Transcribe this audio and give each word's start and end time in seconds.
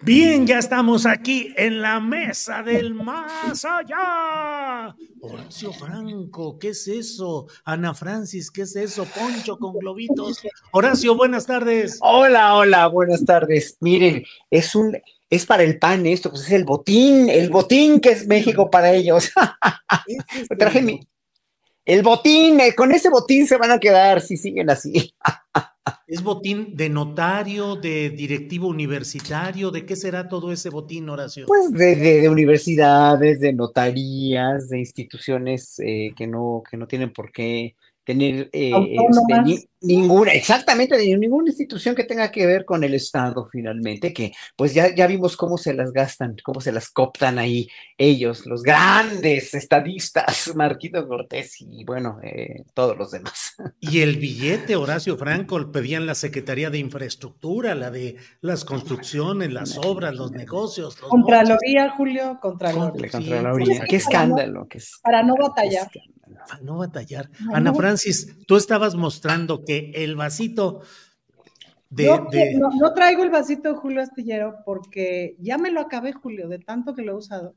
Bien, 0.00 0.46
ya 0.46 0.58
estamos 0.58 1.06
aquí 1.06 1.52
en 1.56 1.82
la 1.82 1.98
mesa 1.98 2.62
del 2.62 2.94
más 2.94 3.64
allá. 3.64 4.94
Horacio 5.20 5.72
Franco, 5.72 6.58
¿qué 6.58 6.68
es 6.68 6.86
eso? 6.86 7.46
Ana 7.64 7.94
Francis, 7.94 8.50
¿qué 8.50 8.62
es 8.62 8.76
eso? 8.76 9.04
Poncho 9.06 9.58
con 9.58 9.76
globitos. 9.76 10.40
Horacio, 10.70 11.16
buenas 11.16 11.46
tardes. 11.46 11.98
Hola, 12.00 12.54
hola, 12.54 12.86
buenas 12.86 13.24
tardes. 13.24 13.76
Miren, 13.80 14.24
es 14.50 14.74
un 14.74 14.96
es 15.30 15.44
para 15.44 15.62
el 15.62 15.78
pan 15.78 16.06
esto, 16.06 16.30
pues 16.30 16.42
es 16.44 16.52
el 16.52 16.64
botín, 16.64 17.28
el 17.28 17.50
botín 17.50 18.00
que 18.00 18.10
es 18.10 18.26
México 18.26 18.70
para 18.70 18.92
ellos. 18.92 19.30
Traje 20.58 20.80
mi, 20.80 21.00
el 21.88 22.02
botín, 22.02 22.60
eh, 22.60 22.74
con 22.74 22.92
ese 22.92 23.08
botín 23.08 23.46
se 23.46 23.56
van 23.56 23.70
a 23.70 23.80
quedar 23.80 24.20
si 24.20 24.36
siguen 24.36 24.68
así. 24.68 25.14
¿Es 26.08 26.22
botín 26.22 26.74
de 26.74 26.88
notario, 26.88 27.76
de 27.76 28.08
directivo 28.08 28.66
universitario? 28.68 29.70
¿De 29.70 29.84
qué 29.84 29.94
será 29.94 30.26
todo 30.26 30.50
ese 30.50 30.70
botín, 30.70 31.06
Horacio? 31.10 31.44
Pues 31.46 31.70
de, 31.70 32.26
universidades, 32.30 33.40
de 33.40 33.52
notarías, 33.52 34.70
de 34.70 34.78
instituciones 34.78 35.78
eh, 35.80 36.14
que, 36.16 36.26
no, 36.26 36.62
que 36.68 36.78
no 36.78 36.86
tienen 36.86 37.12
por 37.12 37.30
qué 37.30 37.76
tener 38.08 38.48
eh, 38.54 38.72
este, 38.72 39.68
ninguna, 39.82 40.32
exactamente, 40.32 40.96
ninguna 41.18 41.50
institución 41.50 41.94
que 41.94 42.04
tenga 42.04 42.30
que 42.30 42.46
ver 42.46 42.64
con 42.64 42.82
el 42.82 42.94
Estado 42.94 43.46
finalmente, 43.52 44.14
que 44.14 44.32
pues 44.56 44.72
ya, 44.72 44.94
ya 44.94 45.06
vimos 45.06 45.36
cómo 45.36 45.58
se 45.58 45.74
las 45.74 45.92
gastan, 45.92 46.34
cómo 46.42 46.62
se 46.62 46.72
las 46.72 46.88
coptan 46.88 47.38
ahí 47.38 47.68
ellos, 47.98 48.46
los 48.46 48.62
grandes 48.62 49.52
estadistas, 49.52 50.50
Marquito 50.56 51.06
Cortés 51.06 51.60
y 51.60 51.84
bueno, 51.84 52.18
eh, 52.22 52.64
todos 52.72 52.96
los 52.96 53.10
demás. 53.10 53.56
Y 53.80 54.00
el 54.00 54.16
billete, 54.16 54.76
Horacio 54.76 55.18
Franco, 55.18 55.70
pedían 55.70 56.06
la 56.06 56.14
Secretaría 56.14 56.70
de 56.70 56.78
Infraestructura, 56.78 57.74
la 57.74 57.90
de 57.90 58.16
las 58.40 58.64
construcciones, 58.64 59.52
las 59.52 59.76
obras, 59.78 60.14
los 60.14 60.32
negocios. 60.32 60.98
Los 61.00 61.10
Contraloría, 61.10 61.90
Julio, 61.90 62.38
Contraloría. 62.40 63.10
Contraloría. 63.10 63.80
Qué 63.88 63.96
escándalo. 63.96 64.66
que 64.66 64.78
es, 64.78 64.98
para 65.02 65.22
no 65.22 65.34
batallar. 65.36 65.88
Para 66.48 66.62
no 66.62 66.78
batallar. 66.78 67.30
Ana 67.52 67.74
Francis, 67.74 68.38
tú 68.46 68.56
estabas 68.56 68.94
mostrando 68.94 69.64
que 69.64 69.92
el 69.94 70.16
vasito 70.16 70.80
de, 71.90 72.58
No, 72.58 72.92
traigo 72.94 73.22
el 73.22 73.30
vasito 73.30 73.70
de 73.70 73.78
Julio 73.78 74.02
Astillero 74.02 74.56
porque 74.64 75.36
ya 75.38 75.58
me 75.58 75.70
lo 75.70 75.80
acabé, 75.80 76.12
Julio, 76.12 76.48
de 76.48 76.58
tanto 76.58 76.94
que 76.94 77.02
lo 77.02 77.12
he 77.12 77.16
usado. 77.16 77.54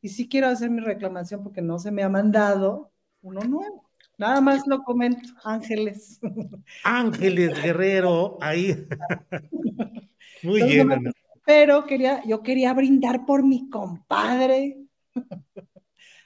Y 0.00 0.08
sí 0.08 0.28
quiero 0.28 0.48
hacer 0.48 0.70
mi 0.70 0.80
reclamación 0.80 1.42
porque 1.42 1.62
no 1.62 1.78
se 1.78 1.90
me 1.90 2.02
ha 2.02 2.08
mandado 2.08 2.90
uno 3.22 3.40
nuevo. 3.40 3.84
Nada 4.16 4.40
más 4.40 4.66
lo 4.66 4.82
comento, 4.82 5.28
Ángeles. 5.44 6.20
Ángeles 6.84 7.62
Guerrero, 7.62 8.38
ahí. 8.40 8.86
Muy 10.42 10.62
bien. 10.62 11.12
Pero 11.46 11.84
quería, 11.84 12.22
yo 12.24 12.42
quería 12.42 12.72
brindar 12.72 13.26
por 13.26 13.42
mi 13.42 13.68
compadre 13.68 14.78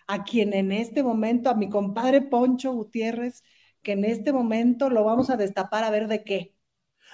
a 0.09 0.25
quien 0.25 0.55
en 0.55 0.73
este 0.73 1.03
momento, 1.05 1.51
a 1.51 1.55
mi 1.57 1.69
compadre 1.71 2.23
Poncho 2.23 2.73
Gutiérrez, 2.73 3.45
que 3.83 3.93
en 3.93 4.05
este 4.07 4.33
momento 4.33 4.91
lo 4.91 5.05
vamos 5.05 5.31
a 5.31 5.37
destapar 5.39 5.85
a 5.85 5.91
ver 5.91 6.09
de 6.09 6.25
qué. 6.25 6.58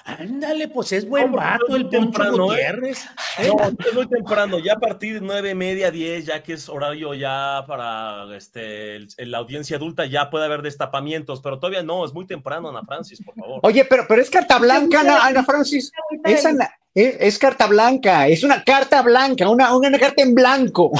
Ándale, 0.04 0.69
pues 0.69 0.92
es 0.92 1.09
buen 1.09 1.32
vato 1.32 1.75
el 1.75 1.88
Poncho 1.88 2.22
¿eh? 2.22 2.31
Gutiérrez. 2.31 3.06
¿eh? 3.38 3.48
No, 3.48 3.56
es 3.65 3.94
muy 3.94 4.06
temprano, 4.06 4.59
ya 4.59 4.75
a 4.75 4.78
partir 4.78 5.15
de 5.15 5.20
nueve 5.22 5.50
y 5.50 5.54
media, 5.54 5.91
diez, 5.91 6.26
ya 6.26 6.42
que 6.42 6.53
es 6.53 6.69
horario 6.69 7.15
ya 7.15 7.65
para 7.66 8.26
este, 8.37 9.06
la 9.16 9.38
audiencia 9.38 9.78
adulta, 9.78 10.04
ya 10.04 10.28
puede 10.28 10.44
haber 10.44 10.60
destapamientos, 10.60 11.41
pero 11.41 11.59
todavía 11.59 11.82
no, 11.82 12.04
es 12.04 12.12
muy 12.12 12.26
temprano, 12.26 12.69
Ana 12.69 12.82
Francis, 12.82 13.22
por 13.25 13.34
favor. 13.34 13.60
Oye, 13.62 13.87
pero, 13.87 14.04
pero 14.06 14.20
es 14.20 14.28
carta 14.28 14.59
blanca, 14.59 15.00
Ana, 15.00 15.43
Francis. 15.43 15.91
Es, 16.22 16.47
es, 16.94 17.38
carta 17.38 17.66
blanca, 17.66 18.28
es 18.28 18.44
una 18.44 18.62
carta 18.62 19.00
blanca, 19.00 19.48
una, 19.48 19.75
una 19.75 19.98
carta 19.98 20.22
en 20.22 20.34
blanco. 20.34 20.93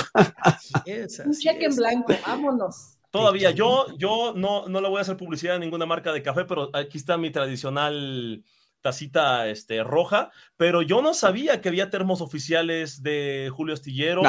Un 0.87 1.33
cheque 1.35 1.67
en 1.67 1.77
blanco, 1.77 2.15
vámonos. 2.27 2.97
Todavía, 3.11 3.51
yo, 3.51 3.87
yo 3.99 4.33
no, 4.35 4.67
no 4.67 4.81
le 4.81 4.89
voy 4.89 4.99
a 4.99 5.03
hacer 5.03 5.19
publicidad 5.19 5.57
a 5.57 5.59
ninguna 5.59 5.85
marca 5.85 6.11
de 6.11 6.23
café, 6.23 6.47
pero 6.47 6.71
aquí 6.73 6.97
está 6.97 7.19
mi 7.19 7.31
tradicional 7.31 8.43
tacita 8.85 9.49
este, 9.49 9.83
roja, 9.83 10.31
pero 10.59 10.83
yo 10.83 11.01
no 11.01 11.15
sabía 11.15 11.63
que 11.63 11.71
había 11.71 11.89
termos 11.89 12.21
oficiales 12.21 13.03
de 13.03 13.51
Julio 13.51 13.73
Astillero. 13.73 14.21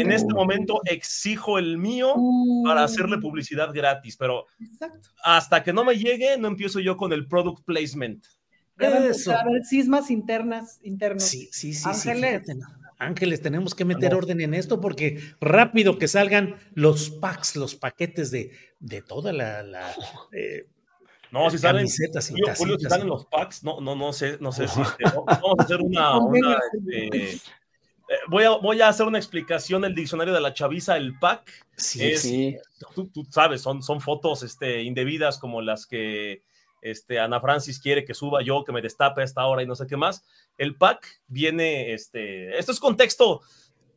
en 0.00 0.10
este 0.10 0.34
momento 0.34 0.80
exijo 0.84 1.60
el 1.60 1.78
mío 1.78 2.16
para 2.64 2.82
hacerle 2.82 3.18
publicidad 3.18 3.72
gratis, 3.72 4.16
pero 4.16 4.46
hasta 5.22 5.62
que 5.62 5.72
no 5.72 5.84
me 5.84 5.96
llegue, 5.96 6.36
no 6.38 6.48
empiezo 6.48 6.80
yo 6.80 6.96
con 6.96 7.12
el 7.12 7.28
product 7.28 7.64
placement. 7.64 8.24
Eso. 8.76 9.30
A 9.30 9.44
ver, 9.44 9.62
sismas 9.62 10.10
internas, 10.10 10.80
internos. 10.82 11.22
Sí, 11.22 11.48
sí, 11.52 11.72
sí. 11.72 11.88
Ángeles. 11.88 12.42
Ángeles, 12.98 13.42
tenemos 13.42 13.76
que 13.76 13.84
meter 13.84 14.12
orden 14.12 14.40
en 14.40 14.54
esto 14.54 14.80
porque 14.80 15.20
rápido 15.40 15.98
que 15.98 16.08
salgan 16.08 16.56
los 16.74 17.10
packs, 17.10 17.54
los 17.54 17.76
paquetes 17.76 18.32
de, 18.32 18.50
de 18.80 19.02
toda 19.02 19.32
la, 19.32 19.64
eh, 20.32 20.66
no, 21.34 21.50
si 21.50 21.58
salen, 21.58 21.88
Julio, 22.56 22.78
si 22.78 22.86
salen 22.86 23.08
los 23.08 23.26
packs, 23.26 23.64
no, 23.64 23.80
no, 23.80 23.96
no 23.96 24.12
sé, 24.12 24.38
no 24.40 24.52
sé 24.52 24.68
si 24.68 24.80
este, 24.80 25.02
vamos 25.04 25.56
a 25.58 25.62
hacer 25.64 25.80
una, 25.80 26.20
este, 26.86 27.32
eh, 27.32 27.40
voy, 28.28 28.44
a, 28.44 28.50
voy 28.50 28.80
a 28.80 28.86
hacer 28.86 29.04
una 29.04 29.18
explicación 29.18 29.84
el 29.84 29.96
diccionario 29.96 30.32
de 30.32 30.40
la 30.40 30.54
chaviza, 30.54 30.96
el 30.96 31.18
pack. 31.18 31.50
Sí, 31.76 32.16
sí. 32.16 32.56
Tú, 32.94 33.08
tú, 33.08 33.24
sabes, 33.30 33.62
son, 33.62 33.82
son 33.82 34.00
fotos 34.00 34.44
este, 34.44 34.82
indebidas 34.82 35.38
como 35.38 35.60
las 35.60 35.86
que 35.86 36.44
este, 36.80 37.18
Ana 37.18 37.40
Francis 37.40 37.80
quiere 37.80 38.04
que 38.04 38.14
suba 38.14 38.40
yo, 38.42 38.62
que 38.62 38.70
me 38.70 38.80
destape 38.80 39.22
a 39.22 39.24
esta 39.24 39.44
hora 39.44 39.64
y 39.64 39.66
no 39.66 39.74
sé 39.74 39.88
qué 39.88 39.96
más. 39.96 40.24
El 40.56 40.76
pack 40.76 41.20
viene, 41.26 41.94
este, 41.94 42.56
esto 42.56 42.70
es 42.70 42.78
contexto, 42.78 43.40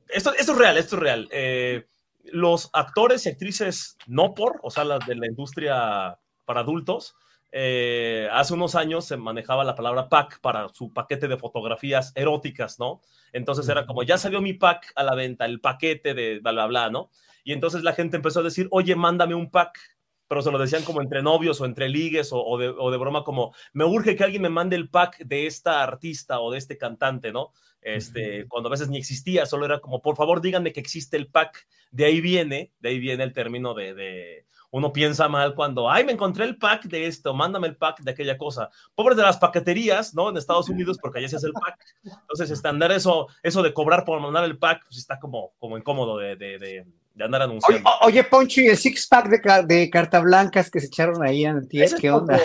esto, 0.08 0.34
esto 0.34 0.54
es 0.54 0.58
real, 0.58 0.78
esto 0.78 0.96
es 0.96 1.02
real. 1.04 1.30
Eh, 1.32 1.86
los 2.24 2.72
actores 2.74 3.28
y 3.28 3.30
actrices 3.30 3.96
no 4.08 4.34
por, 4.34 4.60
o 4.64 4.72
sea, 4.72 4.86
las 4.86 5.06
de 5.06 5.16
la 5.16 5.28
industria 5.28 6.18
para 6.46 6.62
adultos, 6.62 7.16
eh, 7.52 8.28
hace 8.32 8.54
unos 8.54 8.76
años 8.76 9.06
se 9.06 9.18
manejaba 9.18 9.64
la 9.64 9.76
palabra 9.76 10.10
pack 10.10 10.42
para 10.42 10.68
su 10.70 10.92
paquete 10.92 11.28
de 11.28 11.38
fotografías 11.38 12.12
eróticas, 12.16 12.80
¿no? 12.80 13.02
Entonces 13.32 13.68
era 13.70 13.86
como, 13.86 14.04
ya 14.04 14.18
salió 14.18 14.42
mi 14.42 14.54
pack 14.54 14.92
a 14.96 15.04
la 15.04 15.16
venta, 15.16 15.46
el 15.46 15.62
paquete 15.62 16.14
de 16.14 16.40
bla, 16.40 16.52
bla, 16.52 16.68
bla, 16.68 16.90
¿no? 16.90 17.10
Y 17.44 17.54
entonces 17.54 17.84
la 17.84 17.94
gente 17.94 18.18
empezó 18.18 18.42
a 18.42 18.44
decir, 18.44 18.68
oye, 18.72 18.96
mándame 18.96 19.34
un 19.34 19.50
pack, 19.50 19.80
pero 20.28 20.42
se 20.42 20.52
lo 20.52 20.58
decían 20.58 20.84
como 20.84 21.02
entre 21.02 21.24
novios 21.24 21.62
o 21.62 21.66
entre 21.66 21.88
ligues 21.88 22.30
o, 22.34 22.58
de, 22.58 22.68
o 22.68 22.92
de, 22.92 22.98
broma 22.98 23.24
como, 23.24 23.56
me 23.72 23.86
urge 23.86 24.18
que 24.18 24.26
alguien 24.26 24.42
me 24.42 24.50
mande 24.50 24.76
el 24.76 24.90
pack 24.90 25.20
de 25.20 25.48
esta 25.48 25.82
artista 25.82 26.42
o 26.42 26.52
de 26.52 26.58
este 26.58 26.78
cantante, 26.78 27.32
¿no? 27.32 27.54
Este, 27.82 28.46
cuando 28.50 28.68
a 28.68 28.72
veces 28.72 28.90
ni 28.90 28.98
existía, 28.98 29.46
solo 29.46 29.66
era 29.66 29.80
como, 29.80 30.02
por 30.02 30.18
favor, 30.18 30.42
díganme 30.42 30.74
que 30.74 30.82
existe 30.82 31.16
el 31.16 31.28
pack. 31.28 31.66
De 31.92 32.04
ahí 32.04 32.20
viene, 32.20 32.74
de 32.80 32.90
ahí 32.90 33.00
viene 33.00 33.24
el 33.24 33.32
término 33.32 33.74
de 33.74 34.46
uno 34.72 34.92
piensa 34.92 35.28
mal 35.30 35.56
cuando, 35.56 35.90
ay, 35.90 36.04
me 36.04 36.12
encontré 36.12 36.44
el 36.46 36.58
pack 36.58 36.86
de 36.86 37.08
esto, 37.08 37.34
mándame 37.34 37.68
el 37.68 37.78
pack 37.78 38.02
de 38.02 38.12
aquella 38.12 38.38
cosa. 38.38 38.70
Pobres 38.96 39.18
de 39.18 39.24
las 39.24 39.38
paqueterías, 39.38 40.14
¿no? 40.14 40.30
En 40.30 40.38
Estados 40.38 40.70
Unidos, 40.70 40.98
porque 41.02 41.20
allá 41.20 41.30
se 41.30 41.38
hace 41.38 41.48
el 41.48 41.54
pack. 41.54 41.80
Entonces, 42.04 42.52
estándar 42.52 42.92
eso, 42.92 43.28
eso 43.44 43.64
de 43.64 43.74
cobrar 43.74 44.04
por 44.04 44.20
mandar 44.20 44.44
el 44.44 44.58
pack, 44.58 44.84
pues 44.86 44.98
está 44.98 45.20
como, 45.20 45.54
como 45.58 45.78
incómodo 45.78 46.18
de, 46.18 46.36
de, 46.36 46.60
de, 46.60 46.86
andar 47.24 47.44
anunciando. 47.44 47.90
Oye, 48.02 48.24
Poncho, 48.26 48.62
y 48.62 48.68
el 48.68 48.78
six 48.78 49.08
pack 49.08 49.30
de, 49.30 49.76
de 49.76 49.90
carta 49.90 50.20
blancas 50.20 50.70
que 50.70 50.80
se 50.80 50.88
echaron 50.88 51.24
ahí 51.24 51.46
en 51.46 51.68
¿qué 51.68 52.12
onda? 52.12 52.40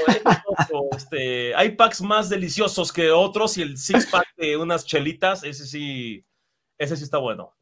este, 0.96 1.54
hay 1.54 1.72
packs 1.72 2.00
más 2.00 2.28
deliciosos 2.28 2.92
que 2.92 3.10
otros 3.10 3.58
y 3.58 3.62
el 3.62 3.76
six 3.76 4.06
pack 4.06 4.26
de 4.36 4.56
unas 4.56 4.86
chelitas, 4.86 5.42
ese 5.44 5.66
sí, 5.66 6.24
ese 6.78 6.96
sí 6.96 7.02
está 7.02 7.18
bueno. 7.18 7.52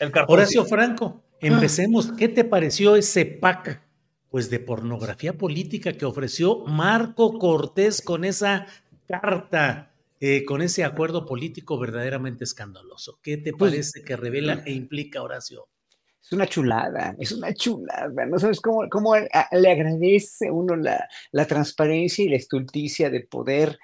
El 0.00 0.12
Horacio 0.26 0.64
Franco, 0.64 1.22
empecemos. 1.40 2.10
¿Qué 2.12 2.28
te 2.28 2.44
pareció 2.44 2.96
ese 2.96 3.26
pack? 3.26 3.87
Pues 4.30 4.50
de 4.50 4.60
pornografía 4.60 5.32
política 5.38 5.92
que 5.92 6.04
ofreció 6.04 6.64
Marco 6.66 7.38
Cortés 7.38 8.02
con 8.02 8.24
esa 8.24 8.66
carta, 9.06 9.92
eh, 10.20 10.44
con 10.44 10.60
ese 10.60 10.84
acuerdo 10.84 11.24
político 11.24 11.78
verdaderamente 11.78 12.44
escandaloso. 12.44 13.18
¿Qué 13.22 13.38
te 13.38 13.52
pues, 13.52 13.72
parece 13.72 14.02
que 14.02 14.16
revela 14.16 14.62
e 14.66 14.72
implica 14.72 15.22
Horacio? 15.22 15.68
Es 16.22 16.32
una 16.32 16.46
chulada, 16.46 17.16
es 17.18 17.32
una 17.32 17.54
chulada. 17.54 18.26
No 18.26 18.38
sabes 18.38 18.60
cómo, 18.60 18.86
cómo 18.90 19.14
le 19.16 19.70
agradece 19.70 20.50
uno 20.50 20.76
la, 20.76 21.08
la, 21.32 21.46
transparencia 21.46 22.22
y 22.22 22.28
la 22.28 22.36
estulticia 22.36 23.08
de 23.08 23.20
poder 23.20 23.78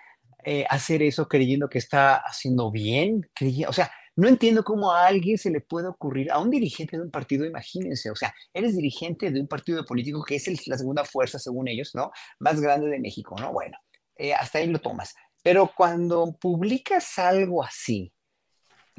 eh, 0.45 0.67
hacer 0.69 1.03
eso 1.03 1.27
creyendo 1.27 1.71
que 1.71 1.79
está 1.79 2.17
haciendo 2.17 2.71
bien. 2.71 3.31
o 3.67 3.73
sea, 3.73 3.91
no 4.17 4.29
entiendo 4.29 4.63
cómo 4.63 4.93
a 4.93 5.07
alguien 5.07 5.39
se 5.39 5.51
le 5.51 5.61
puede 5.61 5.89
ocurrir, 5.89 6.31
a 6.31 6.39
un 6.39 6.51
dirigente 6.51 6.97
de 6.97 7.03
un 7.03 7.11
partido, 7.11 7.45
imagínense, 7.45 8.11
o 8.11 8.17
sea, 8.17 8.35
eres 8.53 8.77
dirigente 8.77 9.31
de 9.31 9.41
un 9.41 9.49
partido 9.49 9.85
político 9.85 10.25
que 10.25 10.37
es 10.37 10.67
la 10.69 10.79
segunda 10.79 11.05
fuerza, 11.05 11.39
según 11.39 11.69
ellos, 11.69 11.91
¿no? 11.95 12.11
Más 12.39 12.61
grande 12.61 12.89
de 12.89 13.01
México, 13.01 13.35
¿no? 13.39 13.53
Bueno, 13.53 13.77
eh, 14.17 14.35
hasta 14.35 14.59
ahí 14.59 14.69
lo 14.69 14.79
tomas. 14.81 15.15
Pero 15.43 15.71
cuando 15.77 16.37
publicas 16.41 17.19
algo 17.19 17.63
así, 17.63 18.13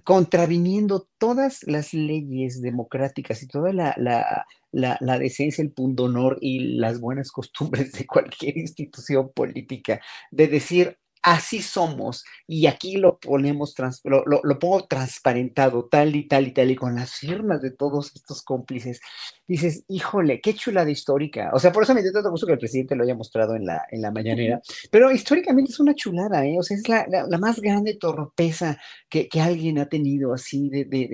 contraviniendo 0.03 1.07
todas 1.17 1.63
las 1.63 1.93
leyes 1.93 2.61
democráticas 2.61 3.41
y 3.41 3.47
toda 3.47 3.73
la, 3.73 3.95
la, 3.97 4.45
la, 4.71 4.97
la, 4.99 5.17
decencia, 5.17 5.63
el 5.63 5.71
pundonor 5.71 6.37
y 6.41 6.77
las 6.77 6.99
buenas 6.99 7.31
costumbres 7.31 7.91
de 7.93 8.05
cualquier 8.05 8.57
institución 8.57 9.31
política, 9.33 10.01
de 10.29 10.47
decir, 10.47 10.99
así 11.25 11.59
somos 11.59 12.23
y 12.47 12.67
aquí 12.67 12.97
lo 12.97 13.17
ponemos, 13.17 13.73
lo, 14.03 14.23
lo, 14.25 14.59
pongo 14.59 14.85
transparentado, 14.85 15.85
tal 15.85 16.15
y 16.15 16.27
tal 16.27 16.47
y 16.47 16.51
tal, 16.51 16.69
y 16.69 16.75
con 16.75 16.93
las 16.93 17.15
firmas 17.15 17.63
de 17.63 17.71
todos 17.71 18.11
estos 18.15 18.43
cómplices, 18.43 19.01
dices, 19.47 19.83
híjole, 19.87 20.39
qué 20.39 20.53
chulada 20.53 20.91
histórica. 20.91 21.49
O 21.53 21.59
sea, 21.59 21.71
por 21.71 21.81
eso 21.81 21.95
me 21.95 22.03
dio 22.03 22.11
tanto 22.11 22.29
gusto 22.29 22.45
que 22.45 22.53
el 22.53 22.59
presidente 22.59 22.95
lo 22.95 23.03
haya 23.03 23.15
mostrado 23.15 23.55
en 23.55 23.65
la, 23.65 23.83
en 23.89 24.03
la 24.03 24.11
mañanera, 24.11 24.61
pero 24.91 25.11
históricamente 25.11 25.71
es 25.71 25.79
una 25.79 25.95
chulada, 25.95 26.45
¿eh? 26.45 26.57
O 26.59 26.63
sea, 26.63 26.77
es 26.77 26.87
la, 26.87 27.07
la, 27.07 27.37
más 27.39 27.59
grande 27.59 27.95
torpeza 27.95 28.77
que, 29.09 29.27
que, 29.27 29.41
alguien 29.41 29.79
ha 29.79 29.89
tenido 29.89 30.31
así 30.31 30.69
de, 30.69 30.85
de, 30.85 31.07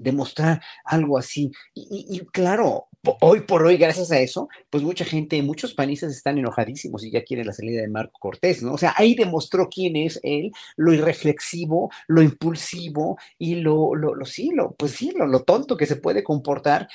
de, 0.00 0.12
mostrar 0.12 0.60
algo 0.84 1.16
así. 1.16 1.52
Y, 1.74 2.06
y, 2.08 2.16
y 2.16 2.20
claro, 2.26 2.88
hoy 3.20 3.40
por 3.40 3.62
hoy, 3.62 3.76
gracias 3.76 4.10
a 4.10 4.18
eso, 4.18 4.48
pues 4.70 4.82
mucha 4.82 5.04
gente, 5.04 5.40
muchos 5.42 5.74
panistas 5.74 6.12
están 6.12 6.38
enojadísimos 6.38 7.04
y 7.04 7.10
ya 7.10 7.22
quieren 7.22 7.46
la 7.46 7.52
salida 7.52 7.82
de 7.82 7.88
Marco 7.88 8.18
Cortés, 8.18 8.63
O 8.72 8.78
sea, 8.78 8.94
ahí 8.96 9.14
demostró 9.14 9.68
quién 9.68 9.96
es 9.96 10.20
él, 10.22 10.52
lo 10.76 10.92
irreflexivo, 10.92 11.90
lo 12.08 12.22
impulsivo 12.22 13.18
y 13.38 13.56
lo, 13.56 13.94
lo, 13.94 14.14
lo 14.14 14.24
sí, 14.24 14.50
lo, 14.54 14.72
pues 14.72 14.92
sí, 14.92 15.12
lo, 15.16 15.26
lo 15.26 15.42
tonto 15.42 15.76
que 15.76 15.86
se 15.86 15.96
puede 15.96 16.22
comportar 16.22 16.88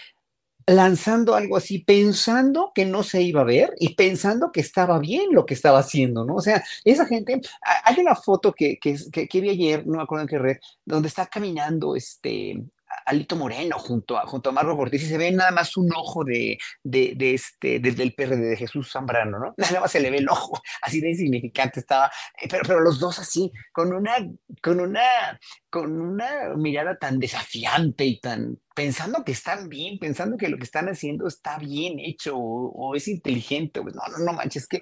lanzando 0.70 1.36
algo 1.36 1.58
así, 1.58 1.80
pensando 1.80 2.72
que 2.76 2.86
no 2.86 3.04
se 3.04 3.22
iba 3.22 3.42
a 3.42 3.46
ver 3.46 3.74
y 3.80 3.96
pensando 3.96 4.52
que 4.52 4.62
estaba 4.62 5.00
bien 5.00 5.30
lo 5.32 5.46
que 5.46 5.56
estaba 5.56 5.80
haciendo, 5.80 6.26
¿no? 6.26 6.36
O 6.36 6.42
sea, 6.42 6.64
esa 6.84 7.06
gente, 7.06 7.42
hay 7.84 8.00
una 8.00 8.16
foto 8.16 8.54
que, 8.54 8.78
que, 8.78 8.96
que, 9.12 9.42
vi 9.42 9.50
ayer, 9.50 9.88
no 9.88 9.98
me 9.98 10.04
acuerdo 10.04 10.24
en 10.24 10.30
qué 10.30 10.38
red, 10.38 10.58
donde 10.86 11.08
está 11.08 11.26
caminando 11.26 11.96
este 11.96 12.64
Alito 13.06 13.36
Moreno 13.36 13.78
junto 13.78 14.18
a, 14.18 14.26
junto 14.26 14.50
a 14.50 14.54
Marco 14.54 14.76
Cortés 14.76 15.04
y 15.04 15.08
se 15.08 15.18
ve 15.18 15.32
nada 15.32 15.52
más 15.52 15.78
un 15.78 15.90
ojo 15.96 16.24
de, 16.24 16.58
de, 16.84 17.34
este, 17.34 17.80
desde 17.80 18.04
el 18.04 18.14
PRD 18.14 18.50
de 18.50 18.58
Jesús 18.58 18.92
Zambrano, 18.92 19.40
¿no? 19.40 19.54
Nada 19.58 19.82
más 19.82 19.92
se 19.92 20.00
le 20.00 20.12
ve 20.12 20.18
el 20.18 20.30
ojo, 20.30 20.62
así 20.82 21.02
de 21.02 21.10
insignificante 21.10 21.80
estaba, 21.80 22.12
eh, 22.42 22.48
pero, 22.50 22.64
pero 22.66 22.80
los 22.82 23.00
dos 23.00 23.20
así, 23.20 23.52
con 23.72 23.94
una, 23.94 24.16
con 24.62 24.80
una, 24.80 25.40
con 25.70 26.02
una 26.02 26.56
mirada 26.56 26.98
tan 26.98 27.20
desafiante 27.20 28.06
y 28.06 28.20
tan 28.20 28.60
pensando 28.80 29.26
que 29.26 29.34
están 29.34 29.68
bien, 29.68 30.00
pensando 30.00 30.38
que 30.38 30.48
lo 30.48 30.58
que 30.58 30.64
están 30.64 30.88
haciendo 30.88 31.28
está 31.28 31.58
bien 31.58 32.00
hecho 32.00 32.38
o, 32.38 32.96
es 32.96 33.10
inteligente. 33.10 33.82
Pues 33.82 33.94
no, 33.94 34.02
no, 34.10 34.24
no 34.24 34.32
manches, 34.32 34.70
qué, 34.70 34.82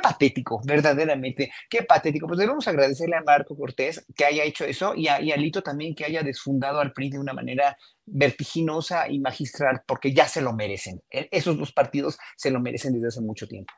patético, 0.00 0.60
verdaderamente, 0.64 1.50
qué 1.68 1.82
patético. 1.82 2.28
Pues 2.28 2.38
debemos 2.38 2.68
agradecerle 2.68 3.16
a 3.16 3.22
Marco 3.26 3.56
Cortés 3.56 4.06
que 4.14 4.26
haya 4.26 4.44
hecho 4.44 4.64
eso 4.64 4.94
y 4.94 5.08
a, 5.08 5.20
y 5.20 5.32
a 5.32 5.36
Lito 5.36 5.60
también 5.60 5.96
que 5.96 6.04
haya 6.04 6.22
desfundado 6.22 6.78
al 6.78 6.92
PRI 6.92 7.10
de 7.10 7.18
una 7.18 7.32
manera 7.32 7.76
vertiginosa 8.06 9.08
y 9.08 9.18
magistral, 9.18 9.82
porque 9.88 10.12
ya 10.12 10.28
se 10.28 10.40
lo 10.40 10.52
merecen. 10.52 11.02
E, 11.10 11.28
esos 11.32 11.58
dos 11.58 11.72
partidos 11.72 12.18
se 12.36 12.52
lo 12.52 12.60
merecen 12.60 12.92
desde 12.92 13.08
hace 13.08 13.22
mucho 13.22 13.48
tiempo. 13.48 13.72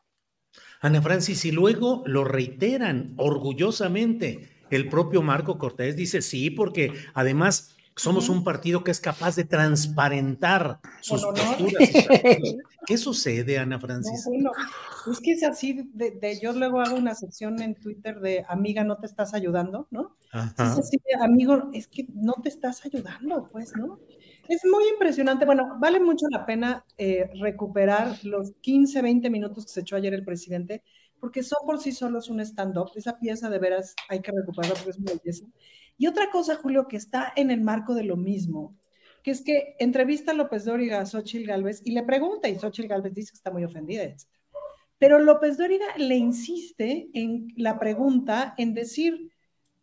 Ana 0.82 1.00
Francis, 1.00 1.42
y 1.46 1.52
luego 1.52 2.02
lo 2.04 2.24
reiteran 2.24 3.14
orgullosamente 3.16 4.54
el 4.74 4.88
propio 4.88 5.22
Marco 5.22 5.58
Cortés 5.58 5.96
dice 5.96 6.22
sí, 6.22 6.50
porque 6.50 6.92
además 7.14 7.73
somos 7.96 8.28
un 8.28 8.42
partido 8.42 8.82
que 8.82 8.90
es 8.90 9.00
capaz 9.00 9.36
de 9.36 9.44
transparentar 9.44 10.80
sus 11.00 11.24
posturas. 11.24 11.78
¿Qué 12.86 12.98
sucede, 12.98 13.58
Ana 13.58 13.78
Francis? 13.78 14.24
bueno, 14.26 14.50
es 15.10 15.20
que 15.20 15.32
es 15.32 15.42
así, 15.42 15.88
de, 15.94 16.38
yo 16.42 16.52
luego 16.52 16.80
hago 16.80 16.96
una 16.96 17.14
sección 17.14 17.60
en 17.62 17.74
Twitter 17.74 18.20
de 18.20 18.44
amiga, 18.48 18.84
no 18.84 18.98
te 18.98 19.06
estás 19.06 19.32
ayudando, 19.32 19.88
¿no? 19.90 20.16
Es 20.32 20.60
así 20.60 20.98
de 20.98 21.24
amigo, 21.24 21.70
es 21.72 21.86
que 21.86 22.06
no 22.12 22.34
te 22.42 22.48
estás 22.48 22.84
ayudando, 22.84 23.48
pues, 23.50 23.74
¿no? 23.76 24.00
Es 24.48 24.62
muy 24.64 24.84
impresionante. 24.92 25.46
Bueno, 25.46 25.76
vale 25.78 26.00
mucho 26.00 26.26
la 26.30 26.44
pena 26.44 26.84
eh, 26.98 27.30
recuperar 27.40 28.22
los 28.24 28.52
15, 28.60 29.00
20 29.00 29.30
minutos 29.30 29.64
que 29.64 29.72
se 29.72 29.80
echó 29.80 29.96
ayer 29.96 30.12
el 30.12 30.24
presidente 30.24 30.82
porque 31.24 31.42
son 31.42 31.64
por 31.64 31.80
sí 31.80 31.92
solos 31.92 32.28
un 32.28 32.40
stand-up. 32.40 32.90
Esa 32.96 33.18
pieza 33.18 33.48
de 33.48 33.58
veras 33.58 33.94
hay 34.10 34.20
que 34.20 34.30
recuperarla 34.30 34.74
porque 34.74 34.90
es 34.90 34.98
muy 34.98 35.14
belleza. 35.14 35.46
Y 35.96 36.06
otra 36.06 36.30
cosa, 36.30 36.56
Julio, 36.56 36.88
que 36.88 36.96
está 36.96 37.32
en 37.36 37.50
el 37.50 37.60
marco 37.60 37.94
de 37.94 38.04
lo 38.04 38.16
mismo, 38.16 38.76
que 39.22 39.30
es 39.30 39.42
que 39.42 39.76
entrevista 39.78 40.32
a 40.32 40.34
López 40.34 40.64
Dóriga 40.64 41.00
a 41.00 41.06
Xochitl 41.06 41.46
Galvez 41.46 41.80
y 41.84 41.92
le 41.92 42.02
pregunta, 42.02 42.48
y 42.48 42.58
Xochitl 42.58 42.88
Galvez 42.88 43.14
dice 43.14 43.32
que 43.32 43.36
está 43.36 43.50
muy 43.50 43.64
ofendida, 43.64 44.02
etc. 44.02 44.28
Pero 44.98 45.18
López 45.18 45.56
Dóriga 45.56 45.86
le 45.96 46.16
insiste 46.16 47.08
en 47.14 47.48
la 47.56 47.78
pregunta, 47.78 48.54
en 48.58 48.74
decir, 48.74 49.30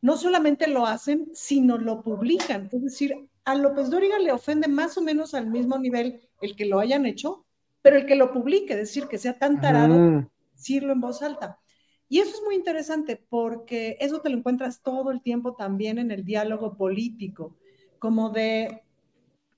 no 0.01 0.17
solamente 0.17 0.67
lo 0.67 0.85
hacen, 0.85 1.29
sino 1.33 1.77
lo 1.77 2.01
publican. 2.01 2.69
Es 2.71 2.83
decir, 2.83 3.15
a 3.45 3.55
López 3.55 3.89
Dóriga 3.89 4.19
le 4.19 4.31
ofende 4.31 4.67
más 4.67 4.97
o 4.97 5.01
menos 5.01 5.33
al 5.33 5.47
mismo 5.47 5.77
nivel 5.77 6.21
el 6.41 6.55
que 6.55 6.65
lo 6.65 6.79
hayan 6.79 7.05
hecho, 7.05 7.45
pero 7.81 7.97
el 7.97 8.05
que 8.05 8.15
lo 8.15 8.31
publique, 8.31 8.73
es 8.73 8.79
decir, 8.79 9.07
que 9.07 9.17
sea 9.17 9.37
tan 9.37 9.61
tarado 9.61 10.27
decirlo 10.53 10.93
en 10.93 11.01
voz 11.01 11.21
alta. 11.21 11.60
Y 12.11 12.19
eso 12.19 12.31
es 12.31 12.41
muy 12.43 12.55
interesante 12.55 13.15
porque 13.15 13.95
eso 14.01 14.19
te 14.19 14.29
lo 14.29 14.37
encuentras 14.37 14.81
todo 14.81 15.11
el 15.11 15.21
tiempo 15.21 15.55
también 15.55 15.97
en 15.97 16.11
el 16.11 16.25
diálogo 16.25 16.75
político, 16.75 17.55
como 17.99 18.31
de, 18.31 18.83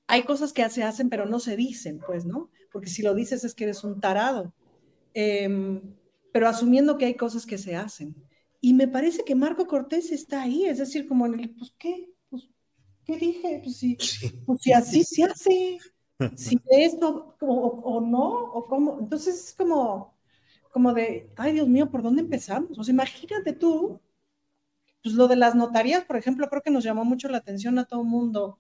hay 0.06 0.22
cosas 0.22 0.54
que 0.54 0.70
se 0.70 0.84
hacen 0.84 1.10
pero 1.10 1.26
no 1.26 1.40
se 1.40 1.58
dicen, 1.58 2.00
pues, 2.06 2.28
¿no? 2.28 2.52
Porque 2.72 2.90
si 2.90 3.02
lo 3.02 3.16
dices 3.16 3.44
es 3.44 3.56
que 3.56 3.64
eres 3.64 3.84
un 3.84 4.00
tarado, 4.00 4.54
em, 5.16 5.82
pero 6.32 6.48
asumiendo 6.48 7.00
que 7.00 7.06
hay 7.06 7.16
cosas 7.16 7.48
que 7.48 7.58
se 7.58 7.76
hacen. 7.76 8.14
Y 8.62 8.76
me 8.76 8.88
parece 8.88 9.24
que 9.26 9.34
Marco 9.34 9.66
Cortés 9.66 10.12
está 10.12 10.44
ahí, 10.44 10.66
es 10.66 10.78
decir, 10.78 11.08
como 11.08 11.26
en 11.26 11.40
el, 11.40 11.56
pues, 11.56 11.74
¿qué? 11.80 12.14
Pues, 12.30 12.52
¿Qué 13.04 13.18
dije? 13.18 13.62
Pues 13.64 13.78
si, 13.78 13.98
pues, 14.46 14.62
si 14.62 14.74
así 14.74 15.04
se 15.04 15.24
hace, 15.24 15.80
si 16.38 16.60
esto 16.70 17.36
o, 17.42 17.48
o 17.48 18.00
no, 18.00 18.30
o 18.30 18.68
cómo. 18.68 19.00
Entonces 19.00 19.44
es 19.48 19.54
como, 19.56 20.13
como 20.74 20.94
de, 20.94 21.30
ay 21.38 21.54
Dios 21.54 21.68
mío, 21.68 21.90
¿por 21.92 22.02
dónde 22.02 22.24
empezamos? 22.24 22.78
O 22.78 22.84
sea, 22.84 22.92
imagínate 22.92 23.54
tú, 23.54 24.02
pues 25.04 25.14
lo 25.14 25.28
de 25.28 25.36
las 25.36 25.54
notarías, 25.54 26.04
por 26.04 26.18
ejemplo, 26.18 26.50
creo 26.50 26.64
que 26.64 26.72
nos 26.72 26.84
llamó 26.84 27.06
mucho 27.06 27.30
la 27.30 27.38
atención 27.38 27.78
a 27.78 27.86
todo 27.86 28.02
el 28.02 28.08
mundo, 28.08 28.58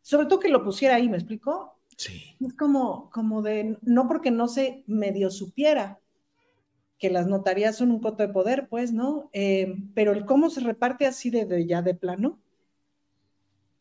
sobre 0.00 0.26
todo 0.26 0.40
que 0.40 0.48
lo 0.48 0.64
pusiera 0.64 0.96
ahí, 0.96 1.10
¿me 1.10 1.18
explicó? 1.18 1.78
Sí. 1.96 2.36
Es 2.40 2.54
como, 2.54 3.10
como 3.10 3.42
de, 3.42 3.78
no 3.82 4.08
porque 4.08 4.30
no 4.30 4.48
se 4.48 4.82
medio 4.86 5.30
supiera 5.30 6.00
que 6.98 7.10
las 7.10 7.26
notarías 7.26 7.76
son 7.76 7.90
un 7.90 8.00
coto 8.00 8.22
de 8.22 8.32
poder, 8.32 8.68
pues, 8.68 8.92
¿no? 8.92 9.28
Eh, 9.34 9.74
pero 9.94 10.12
el 10.12 10.24
cómo 10.24 10.48
se 10.48 10.60
reparte 10.60 11.04
así 11.04 11.28
de 11.28 11.66
ya 11.66 11.82
de 11.82 11.94
plano, 11.94 12.38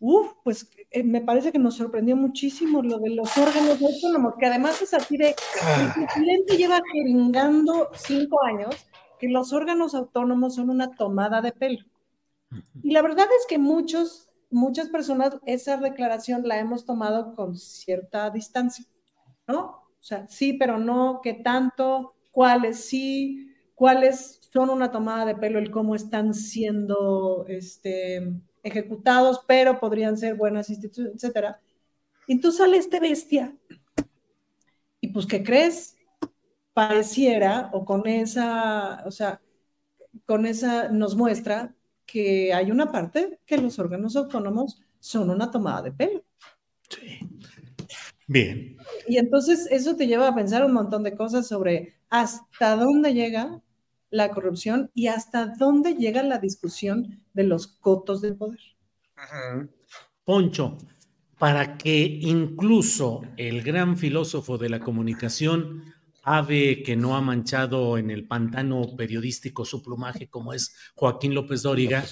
Uf, 0.04 0.34
pues 0.44 0.68
eh, 0.90 1.04
me 1.04 1.22
parece 1.22 1.52
que 1.52 1.60
nos 1.60 1.76
sorprendió 1.76 2.18
muchísimo 2.18 2.82
lo 2.82 2.98
de 2.98 3.12
los 3.12 3.38
órganos 3.38 3.80
autónomos, 3.80 4.34
que 4.40 4.48
además 4.48 4.82
es 4.82 4.96
así 4.96 5.16
de, 5.16 5.30
el 5.30 5.36
ah. 5.62 5.94
presidente 5.96 6.58
lleva 6.58 6.82
jeringando 6.92 7.88
cinco 7.94 8.44
años 8.44 8.76
que 9.20 9.30
los 9.30 9.54
órganos 9.54 9.94
autónomos 9.94 10.56
son 10.56 10.72
una 10.72 10.96
tomada 10.96 11.40
de 11.42 11.52
pelo. 11.52 11.86
Y 12.82 12.92
la 12.92 13.04
verdad 13.04 13.28
es 13.40 13.46
que 13.48 13.60
muchos, 13.60 14.34
muchas 14.50 14.90
personas 14.90 15.38
esa 15.46 15.78
declaración 15.78 16.48
la 16.48 16.58
hemos 16.58 16.84
tomado 16.84 17.36
con 17.36 17.56
cierta 17.56 18.32
distancia, 18.32 18.86
¿no? 19.48 19.60
O 19.60 20.04
sea, 20.04 20.28
sí, 20.28 20.54
pero 20.54 20.80
no, 20.80 21.20
qué 21.22 21.36
tanto, 21.36 22.16
cuáles 22.32 22.84
sí, 22.84 23.54
cuáles 23.76 24.40
son 24.52 24.72
una 24.72 24.92
tomada 24.92 25.26
de 25.26 25.36
pelo, 25.36 25.60
el 25.60 25.70
cómo 25.70 25.94
están 25.94 26.34
siendo 26.34 27.46
este, 27.48 28.34
ejecutados, 28.64 29.42
pero 29.48 29.80
podrían 29.80 30.18
ser 30.18 30.36
buenas 30.36 30.70
instituciones, 30.70 31.16
etcétera. 31.16 31.60
Y 32.28 32.40
tú 32.40 32.52
sale 32.52 32.78
este 32.78 33.00
bestia. 33.00 33.56
Y 35.00 35.10
pues, 35.10 35.26
¿qué 35.26 35.44
crees? 35.44 35.98
Pareciera, 36.74 37.70
o 37.74 37.84
con 37.84 38.08
esa, 38.08 39.04
o 39.06 39.12
sea, 39.12 39.42
con 40.26 40.46
esa 40.46 40.90
nos 40.90 41.16
muestra 41.16 41.74
que 42.06 42.54
hay 42.54 42.72
una 42.72 42.92
parte 42.92 43.40
que 43.46 43.58
los 43.58 43.80
órganos 43.80 44.16
autónomos 44.16 44.82
son 45.00 45.30
una 45.30 45.50
tomada 45.50 45.82
de 45.82 45.92
pelo. 45.92 46.24
Sí. 46.90 47.20
Bien. 48.28 48.78
Y 49.08 49.18
entonces 49.18 49.68
eso 49.72 49.96
te 49.96 50.08
lleva 50.08 50.28
a 50.28 50.36
pensar 50.36 50.64
un 50.64 50.74
montón 50.74 51.04
de 51.04 51.16
cosas 51.16 51.48
sobre 51.48 51.96
hasta 52.10 52.76
dónde 52.76 53.14
llega 53.14 53.62
la 54.12 54.30
corrupción 54.30 54.92
y 54.94 55.08
hasta 55.08 55.48
dónde 55.48 55.96
llega 55.96 56.22
la 56.22 56.38
discusión 56.38 57.24
de 57.34 57.46
los 57.46 57.68
cotos 57.68 58.22
de 58.22 58.34
poder. 58.34 58.60
Poncho, 60.24 60.78
para 61.40 61.78
que 61.78 62.20
incluso 62.22 63.22
el 63.38 63.64
gran 63.64 63.98
filósofo 63.98 64.58
de 64.60 64.70
la 64.70 64.80
comunicación, 64.80 65.84
ave 66.24 66.84
que 66.84 66.96
no 66.96 67.16
ha 67.16 67.22
manchado 67.22 67.98
en 67.98 68.12
el 68.12 68.28
pantano 68.28 68.96
periodístico 68.96 69.66
su 69.66 69.82
plumaje 69.82 70.30
como 70.30 70.54
es 70.54 70.76
Joaquín 70.94 71.34
López 71.34 71.64
Dóriga, 71.64 72.06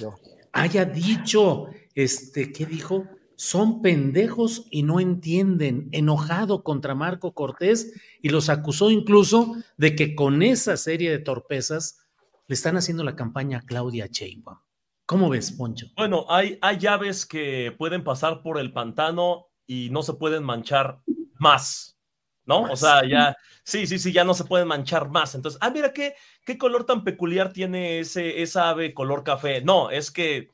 haya 0.51 0.85
dicho, 0.85 1.67
este, 1.93 2.51
¿qué 2.51 2.65
dijo? 2.65 3.07
Son 3.39 3.81
pendejos 3.81 4.65
y 4.69 4.83
no 4.83 4.99
entienden, 4.99 5.87
enojado 5.93 6.61
contra 6.61 6.93
Marco 6.93 7.33
Cortés 7.33 7.93
y 8.21 8.27
los 8.27 8.49
acusó 8.49 8.91
incluso 8.91 9.55
de 9.77 9.95
que 9.95 10.13
con 10.13 10.43
esa 10.43 10.75
serie 10.75 11.09
de 11.09 11.19
torpezas 11.19 12.05
le 12.47 12.53
están 12.53 12.75
haciendo 12.75 13.05
la 13.05 13.15
campaña 13.15 13.59
a 13.59 13.61
Claudia 13.61 14.07
Sheinbaum. 14.11 14.57
¿Cómo 15.05 15.29
ves, 15.29 15.53
Poncho? 15.53 15.87
Bueno, 15.95 16.25
hay, 16.27 16.59
hay 16.61 16.79
llaves 16.79 17.25
que 17.25 17.73
pueden 17.77 18.03
pasar 18.03 18.41
por 18.41 18.59
el 18.59 18.73
pantano 18.73 19.47
y 19.65 19.87
no 19.89 20.03
se 20.03 20.15
pueden 20.15 20.43
manchar 20.43 20.99
más, 21.35 21.97
¿no? 22.43 22.63
O 22.63 22.75
sea, 22.75 23.07
ya, 23.07 23.37
sí, 23.63 23.87
sí, 23.87 23.99
sí, 23.99 24.11
ya 24.11 24.25
no 24.25 24.33
se 24.33 24.43
pueden 24.43 24.67
manchar 24.67 25.09
más. 25.09 25.33
Entonces, 25.33 25.57
ah, 25.61 25.69
mira 25.69 25.93
qué, 25.93 26.13
qué 26.43 26.57
color 26.57 26.85
tan 26.85 27.05
peculiar 27.05 27.53
tiene 27.53 27.99
ese, 27.99 28.41
esa 28.41 28.67
ave 28.67 28.93
color 28.93 29.23
café. 29.23 29.61
No, 29.61 29.91
es 29.91 30.11
que 30.11 30.49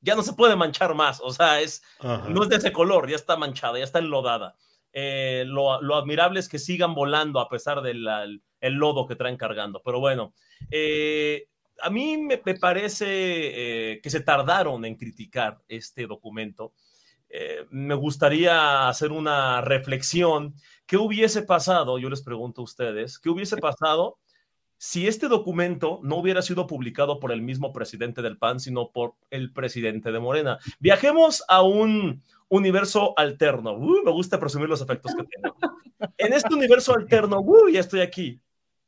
ya 0.00 0.14
no 0.14 0.22
se 0.22 0.32
puede 0.32 0.56
manchar 0.56 0.94
más, 0.94 1.20
o 1.22 1.30
sea, 1.30 1.60
es, 1.60 1.82
no 2.02 2.42
es 2.42 2.48
de 2.48 2.56
ese 2.56 2.72
color, 2.72 3.08
ya 3.08 3.16
está 3.16 3.36
manchada, 3.36 3.78
ya 3.78 3.84
está 3.84 3.98
enlodada. 3.98 4.54
Eh, 4.92 5.44
lo, 5.46 5.80
lo, 5.80 5.96
admirable 5.96 6.40
es 6.40 6.48
que 6.48 6.58
sigan 6.58 6.94
volando 6.94 7.38
a 7.38 7.48
pesar 7.48 7.80
del 7.80 8.08
el 8.60 8.74
lodo 8.74 9.06
que 9.06 9.16
traen 9.16 9.36
cargando. 9.36 9.80
Pero 9.84 10.00
bueno, 10.00 10.34
eh, 10.70 11.46
a 11.80 11.90
mí 11.90 12.16
me, 12.18 12.38
parece 12.38 13.06
eh, 13.06 14.00
que 14.02 14.10
se 14.10 14.20
tardaron 14.20 14.84
en 14.84 14.96
criticar 14.96 15.62
este 15.68 16.06
documento. 16.06 16.72
Me 17.70 17.94
gustaría 17.94 18.88
hacer 18.88 19.12
una 19.12 19.60
reflexión. 19.60 20.54
¿Qué 20.84 20.96
hubiese 20.96 21.42
pasado? 21.42 21.96
Yo 22.00 22.10
les 22.10 22.22
pregunto 22.22 22.60
a 22.60 22.64
ustedes, 22.64 23.20
¿qué 23.20 23.30
hubiese 23.30 23.56
pasado 23.56 24.18
si 24.82 25.06
este 25.06 25.28
documento 25.28 26.00
no 26.02 26.16
hubiera 26.16 26.40
sido 26.40 26.66
publicado 26.66 27.20
por 27.20 27.32
el 27.32 27.42
mismo 27.42 27.70
presidente 27.70 28.22
del 28.22 28.38
PAN, 28.38 28.60
sino 28.60 28.92
por 28.92 29.14
el 29.28 29.52
presidente 29.52 30.10
de 30.10 30.20
Morena? 30.20 30.58
Viajemos 30.78 31.44
a 31.48 31.60
un 31.60 32.22
universo 32.48 33.12
alterno. 33.18 33.76
Me 33.76 34.10
gusta 34.10 34.40
presumir 34.40 34.70
los 34.70 34.80
efectos 34.80 35.14
que 35.14 35.24
tengo. 35.24 35.54
En 36.16 36.32
este 36.32 36.54
universo 36.54 36.94
alterno, 36.94 37.40
uh, 37.40 37.68
ya 37.68 37.80
estoy 37.80 38.00
aquí. 38.00 38.40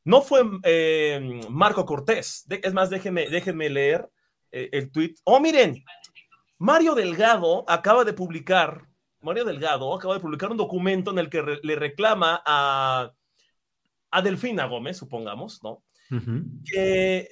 No 0.02 0.22
fue 0.22 0.40
eh, 0.64 1.42
Marco 1.50 1.84
Cortés. 1.84 2.46
es 2.48 2.72
más, 2.72 2.88
déjenme, 2.88 3.28
déjenme 3.28 3.68
leer 3.68 4.08
eh, 4.50 4.70
el 4.72 4.90
tweet. 4.90 5.16
Oh, 5.24 5.40
miren, 5.40 5.84
Mario 6.56 6.94
Delgado 6.94 7.66
acaba 7.68 8.02
de 8.04 8.14
publicar, 8.14 8.88
Mario 9.20 9.44
Delgado 9.44 9.94
acaba 9.94 10.14
de 10.14 10.20
publicar 10.20 10.50
un 10.50 10.56
documento 10.56 11.10
en 11.10 11.18
el 11.18 11.28
que 11.28 11.58
le 11.62 11.76
reclama 11.76 12.42
a, 12.46 13.12
a 14.12 14.22
Delfina 14.22 14.66
Gómez, 14.66 14.98
supongamos, 14.98 15.60
¿no? 15.64 15.82
que, 16.64 17.28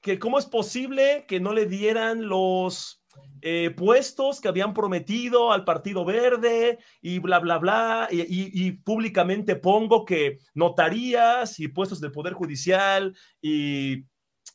que 0.00 0.18
cómo 0.18 0.38
es 0.38 0.46
posible 0.46 1.26
que 1.28 1.40
no 1.40 1.52
le 1.52 1.66
dieran 1.66 2.26
los 2.26 3.02
eh, 3.42 3.70
puestos 3.76 4.40
que 4.40 4.48
habían 4.48 4.72
prometido 4.72 5.52
al 5.52 5.64
Partido 5.64 6.04
Verde 6.04 6.78
y 7.00 7.18
bla, 7.18 7.40
bla, 7.40 7.58
bla, 7.58 8.08
y, 8.10 8.70
públicamente 8.72 9.56
pongo 9.56 10.04
que 10.04 10.38
notarías 10.54 11.58
y 11.58 11.68
puestos 11.68 12.00
del 12.00 12.12
Poder 12.12 12.34
Judicial 12.34 13.16
y... 13.40 14.04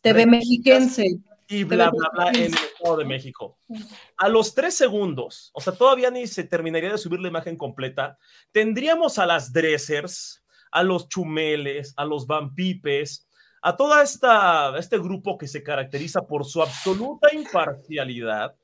TV 0.02 0.26
Mexiquense. 0.26 1.06
Y 1.50 1.64
bla, 1.64 1.92
bla, 1.92 2.10
bla 2.14 2.30
en 2.30 2.36
el 2.36 2.54
Estado 2.54 2.98
de 2.98 3.06
México. 3.06 3.58
A 4.18 4.28
los 4.28 4.54
tres 4.54 4.76
segundos, 4.76 5.52
o 5.54 5.62
sea, 5.62 5.74
todavía 5.74 6.10
ni 6.10 6.26
se 6.28 6.44
terminaría 6.44 6.92
de 6.92 6.98
subir 6.98 7.20
la 7.20 7.30
imagen 7.30 7.58
completa, 7.58 8.18
tendríamos 8.52 9.20
a 9.20 9.26
las 9.26 9.54
dressers, 9.54 10.44
a 10.72 10.84
los 10.84 11.10
chumeles, 11.10 11.94
a 11.98 12.06
los 12.06 12.28
vampipes, 12.28 13.28
a 13.62 13.76
toda 13.76 14.04
esta 14.04 14.78
este 14.78 14.98
grupo 14.98 15.38
que 15.38 15.48
se 15.48 15.64
caracteriza 15.64 16.26
por 16.26 16.46
su 16.46 16.62
absoluta 16.62 17.34
imparcialidad, 17.34 18.56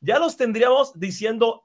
ya 0.00 0.18
los 0.18 0.36
tendríamos 0.36 0.98
diciendo, 0.98 1.64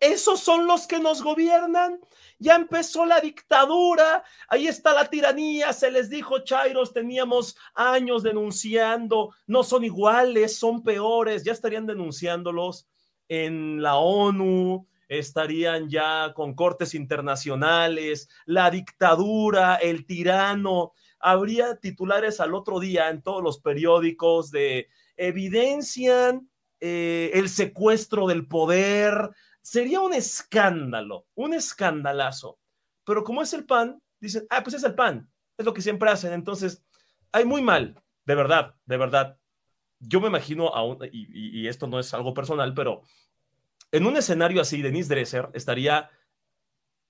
esos 0.00 0.40
son 0.40 0.66
los 0.66 0.86
que 0.86 0.98
nos 0.98 1.22
gobiernan. 1.22 2.00
Ya 2.38 2.56
empezó 2.56 3.06
la 3.06 3.20
dictadura, 3.20 4.22
ahí 4.48 4.66
está 4.66 4.92
la 4.92 5.08
tiranía, 5.08 5.72
se 5.72 5.90
les 5.90 6.10
dijo, 6.10 6.40
Chairos, 6.40 6.92
teníamos 6.92 7.56
años 7.74 8.22
denunciando, 8.22 9.34
no 9.46 9.62
son 9.62 9.84
iguales, 9.84 10.58
son 10.58 10.82
peores, 10.82 11.44
ya 11.44 11.52
estarían 11.52 11.86
denunciándolos 11.86 12.86
en 13.28 13.82
la 13.82 13.96
ONU, 13.96 14.86
estarían 15.08 15.88
ya 15.88 16.32
con 16.34 16.54
cortes 16.54 16.94
internacionales, 16.94 18.28
la 18.44 18.70
dictadura, 18.70 19.76
el 19.76 20.06
tirano. 20.06 20.92
Habría 21.18 21.76
titulares 21.76 22.40
al 22.40 22.54
otro 22.54 22.80
día 22.80 23.08
en 23.08 23.22
todos 23.22 23.42
los 23.42 23.60
periódicos 23.60 24.50
de 24.50 24.88
evidencian 25.16 26.50
eh, 26.80 27.30
el 27.34 27.48
secuestro 27.48 28.26
del 28.26 28.46
poder. 28.46 29.30
Sería 29.62 30.00
un 30.00 30.14
escándalo, 30.14 31.26
un 31.34 31.54
escandalazo. 31.54 32.58
Pero 33.04 33.24
como 33.24 33.42
es 33.42 33.52
el 33.54 33.64
PAN, 33.64 34.02
dicen, 34.20 34.46
ah, 34.50 34.62
pues 34.62 34.74
es 34.74 34.84
el 34.84 34.94
PAN, 34.94 35.30
es 35.56 35.64
lo 35.64 35.72
que 35.72 35.82
siempre 35.82 36.10
hacen. 36.10 36.32
Entonces, 36.32 36.84
hay 37.32 37.44
muy 37.44 37.62
mal, 37.62 38.00
de 38.24 38.34
verdad, 38.34 38.74
de 38.84 38.96
verdad. 38.96 39.38
Yo 39.98 40.20
me 40.20 40.28
imagino, 40.28 40.68
aún, 40.68 40.98
y, 41.10 41.60
y 41.62 41.68
esto 41.68 41.86
no 41.86 41.98
es 41.98 42.12
algo 42.12 42.34
personal, 42.34 42.74
pero 42.74 43.02
en 43.96 44.06
un 44.06 44.16
escenario 44.16 44.60
así, 44.60 44.82
Denise 44.82 45.08
Dresser 45.08 45.48
estaría 45.54 46.10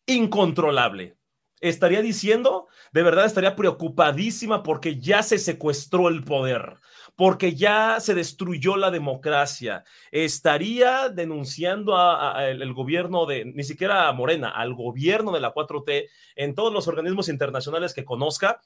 incontrolable. 0.06 1.16
Estaría 1.60 2.02
diciendo, 2.02 2.68
de 2.92 3.02
verdad 3.02 3.24
estaría 3.24 3.56
preocupadísima 3.56 4.62
porque 4.62 5.00
ya 5.00 5.22
se 5.22 5.38
secuestró 5.38 6.08
el 6.08 6.22
poder 6.22 6.78
porque 7.16 7.54
ya 7.54 7.98
se 7.98 8.14
destruyó 8.14 8.76
la 8.76 8.90
democracia. 8.90 9.84
Estaría 10.12 11.08
denunciando 11.08 11.96
al 11.96 12.72
gobierno 12.74 13.24
de, 13.24 13.46
ni 13.46 13.64
siquiera 13.64 14.08
a 14.08 14.12
Morena, 14.12 14.50
al 14.50 14.74
gobierno 14.74 15.32
de 15.32 15.40
la 15.40 15.52
4T 15.52 16.08
en 16.36 16.54
todos 16.54 16.72
los 16.72 16.86
organismos 16.86 17.28
internacionales 17.30 17.94
que 17.94 18.04
conozca, 18.04 18.60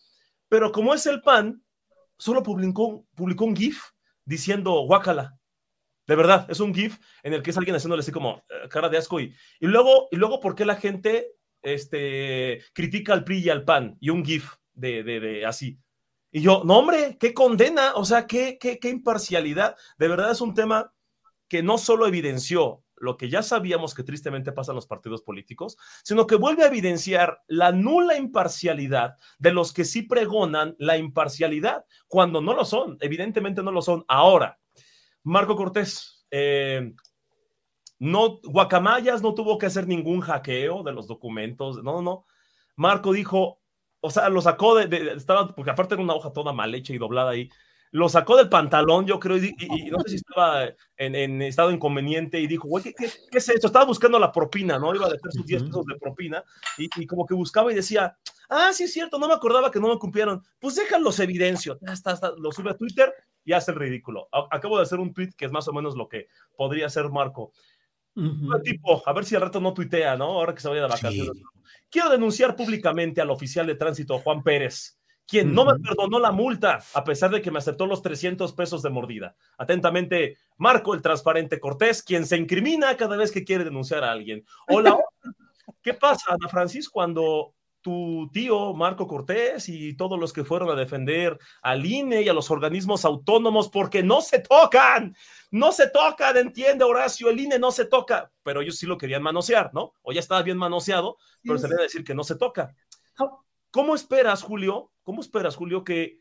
pero 0.48 0.72
como 0.72 0.92
es 0.94 1.06
el 1.06 1.22
PAN, 1.22 1.62
solo 2.18 2.42
publicó, 2.42 3.06
publicó 3.14 3.44
un 3.44 3.56
GIF 3.56 3.80
diciendo 4.24 4.72
guácala. 4.80 5.38
De 6.10 6.16
verdad, 6.16 6.44
es 6.50 6.58
un 6.58 6.74
GIF 6.74 6.98
en 7.22 7.34
el 7.34 7.40
que 7.40 7.50
es 7.50 7.56
alguien 7.56 7.76
haciéndole 7.76 8.00
así 8.00 8.10
como 8.10 8.42
eh, 8.48 8.68
cara 8.68 8.88
de 8.88 8.98
asco 8.98 9.20
y, 9.20 9.32
y 9.60 9.66
luego, 9.68 10.08
y 10.10 10.16
luego, 10.16 10.40
¿por 10.40 10.56
qué 10.56 10.64
la 10.64 10.74
gente 10.74 11.36
este, 11.62 12.64
critica 12.72 13.12
al 13.12 13.22
PRI 13.22 13.38
y 13.38 13.48
al 13.48 13.64
PAN? 13.64 13.96
Y 14.00 14.10
un 14.10 14.24
GIF 14.24 14.54
de, 14.72 15.04
de, 15.04 15.20
de 15.20 15.46
así. 15.46 15.78
Y 16.32 16.40
yo, 16.40 16.62
no, 16.64 16.80
hombre, 16.80 17.16
qué 17.20 17.32
condena, 17.32 17.92
o 17.94 18.04
sea, 18.04 18.26
qué, 18.26 18.58
qué, 18.60 18.80
qué 18.80 18.88
imparcialidad. 18.88 19.76
De 19.98 20.08
verdad 20.08 20.32
es 20.32 20.40
un 20.40 20.52
tema 20.52 20.92
que 21.46 21.62
no 21.62 21.78
solo 21.78 22.08
evidenció 22.08 22.82
lo 22.96 23.16
que 23.16 23.30
ya 23.30 23.44
sabíamos 23.44 23.94
que 23.94 24.02
tristemente 24.02 24.50
pasa 24.50 24.72
en 24.72 24.76
los 24.76 24.88
partidos 24.88 25.22
políticos, 25.22 25.76
sino 26.02 26.26
que 26.26 26.34
vuelve 26.34 26.64
a 26.64 26.66
evidenciar 26.66 27.40
la 27.46 27.70
nula 27.70 28.16
imparcialidad 28.16 29.14
de 29.38 29.52
los 29.52 29.72
que 29.72 29.84
sí 29.84 30.02
pregonan 30.02 30.74
la 30.80 30.96
imparcialidad, 30.96 31.84
cuando 32.08 32.40
no 32.40 32.52
lo 32.52 32.64
son, 32.64 32.98
evidentemente 33.00 33.62
no 33.62 33.70
lo 33.70 33.80
son. 33.80 34.04
Ahora, 34.08 34.58
Marco 35.22 35.56
Cortés, 35.56 36.26
eh, 36.30 36.92
no, 37.98 38.40
Guacamayas 38.42 39.22
no 39.22 39.34
tuvo 39.34 39.58
que 39.58 39.66
hacer 39.66 39.86
ningún 39.86 40.20
hackeo 40.20 40.82
de 40.82 40.92
los 40.92 41.06
documentos, 41.06 41.82
no, 41.82 42.00
no. 42.00 42.26
Marco 42.76 43.12
dijo, 43.12 43.60
o 44.00 44.10
sea, 44.10 44.28
lo 44.30 44.40
sacó 44.40 44.74
de, 44.74 45.12
estaba, 45.12 45.54
porque 45.54 45.70
aparte 45.70 45.94
era 45.94 46.02
una 46.02 46.14
hoja 46.14 46.32
toda 46.32 46.52
mal 46.52 46.74
hecha 46.74 46.94
y 46.94 46.98
doblada 46.98 47.32
ahí, 47.32 47.50
lo 47.92 48.08
sacó 48.08 48.36
del 48.36 48.48
pantalón, 48.48 49.04
yo 49.04 49.18
creo, 49.18 49.36
y, 49.36 49.90
no 49.90 50.00
sé 50.00 50.10
si 50.10 50.16
estaba 50.16 50.64
en, 50.96 51.42
estado 51.42 51.72
inconveniente 51.72 52.40
y 52.40 52.46
dijo, 52.46 52.68
güey, 52.68 52.84
¿qué, 52.84 52.94
es 53.04 53.48
esto? 53.48 53.66
Estaba 53.66 53.84
buscando 53.84 54.18
la 54.18 54.32
propina, 54.32 54.78
¿no? 54.78 54.94
Iba 54.94 55.06
a 55.06 55.10
dejar 55.10 55.32
sus 55.32 55.44
10 55.44 55.64
pesos 55.64 55.84
de 55.86 55.98
propina 55.98 56.44
y, 56.78 57.06
como 57.06 57.26
que 57.26 57.34
buscaba 57.34 57.72
y 57.72 57.74
decía, 57.74 58.16
ah, 58.48 58.70
sí 58.72 58.84
es 58.84 58.92
cierto, 58.92 59.18
no 59.18 59.26
me 59.26 59.34
acordaba 59.34 59.70
que 59.70 59.80
no 59.80 59.88
me 59.88 59.98
cumplieron. 59.98 60.42
Pues 60.60 60.76
déjalos 60.76 61.18
evidencio, 61.18 61.78
hasta, 61.86 62.12
hasta 62.12 62.32
lo 62.38 62.52
sube 62.52 62.70
a 62.70 62.76
Twitter 62.76 63.12
y 63.44 63.52
hace 63.52 63.72
el 63.72 63.78
ridículo. 63.78 64.28
Acabo 64.50 64.76
de 64.76 64.82
hacer 64.82 64.98
un 64.98 65.12
tweet 65.12 65.30
que 65.36 65.46
es 65.46 65.52
más 65.52 65.68
o 65.68 65.72
menos 65.72 65.96
lo 65.96 66.08
que 66.08 66.28
podría 66.56 66.88
ser 66.88 67.08
Marco. 67.10 67.52
Tipo, 68.64 69.02
a 69.06 69.12
ver 69.12 69.24
si 69.24 69.34
al 69.34 69.42
rato 69.42 69.60
no 69.60 69.72
tuitea, 69.72 70.16
¿no? 70.16 70.24
Ahora 70.24 70.54
que 70.54 70.60
se 70.60 70.68
vaya 70.68 70.82
de 70.82 70.88
vacaciones. 70.88 71.42
Quiero 71.88 72.10
denunciar 72.10 72.56
públicamente 72.56 73.20
al 73.20 73.30
oficial 73.30 73.66
de 73.66 73.76
tránsito, 73.76 74.18
Juan 74.18 74.42
Pérez 74.42 75.00
quien 75.30 75.54
no 75.54 75.64
me 75.64 75.78
perdonó 75.78 76.18
la 76.18 76.32
multa, 76.32 76.80
a 76.92 77.04
pesar 77.04 77.30
de 77.30 77.40
que 77.40 77.52
me 77.52 77.58
aceptó 77.58 77.86
los 77.86 78.02
300 78.02 78.52
pesos 78.52 78.82
de 78.82 78.90
mordida. 78.90 79.36
Atentamente, 79.58 80.38
Marco 80.56 80.92
el 80.92 81.02
Transparente 81.02 81.60
Cortés, 81.60 82.02
quien 82.02 82.26
se 82.26 82.36
incrimina 82.36 82.96
cada 82.96 83.16
vez 83.16 83.30
que 83.30 83.44
quiere 83.44 83.62
denunciar 83.62 84.02
a 84.02 84.10
alguien. 84.10 84.44
Hola, 84.66 84.98
¿qué 85.82 85.94
pasa, 85.94 86.32
Ana 86.32 86.48
Francis, 86.48 86.88
cuando 86.88 87.54
tu 87.80 88.28
tío 88.32 88.74
Marco 88.74 89.06
Cortés 89.06 89.68
y 89.68 89.94
todos 89.94 90.18
los 90.18 90.32
que 90.32 90.44
fueron 90.44 90.70
a 90.70 90.74
defender 90.74 91.38
al 91.62 91.84
INE 91.84 92.22
y 92.22 92.28
a 92.28 92.32
los 92.32 92.50
organismos 92.50 93.04
autónomos 93.04 93.68
porque 93.68 94.02
no 94.02 94.20
se 94.20 94.40
tocan, 94.40 95.16
no 95.50 95.72
se 95.72 95.88
tocan, 95.88 96.36
entiende 96.36 96.84
Horacio, 96.84 97.30
el 97.30 97.40
INE 97.40 97.58
no 97.58 97.72
se 97.72 97.86
toca, 97.86 98.30
pero 98.42 98.60
ellos 98.60 98.76
sí 98.76 98.86
lo 98.86 98.98
querían 98.98 99.22
manosear, 99.22 99.72
¿no? 99.72 99.94
O 100.02 100.12
ya 100.12 100.20
estaba 100.20 100.42
bien 100.42 100.58
manoseado, 100.58 101.16
pero 101.42 101.58
se 101.58 101.68
debe 101.68 101.84
decir 101.84 102.04
que 102.04 102.14
no 102.14 102.24
se 102.24 102.36
toca. 102.36 102.74
¿Cómo 103.70 103.94
esperas, 103.94 104.42
Julio? 104.42 104.92
¿Cómo 105.02 105.20
esperas, 105.20 105.56
Julio, 105.56 105.84
que 105.84 106.20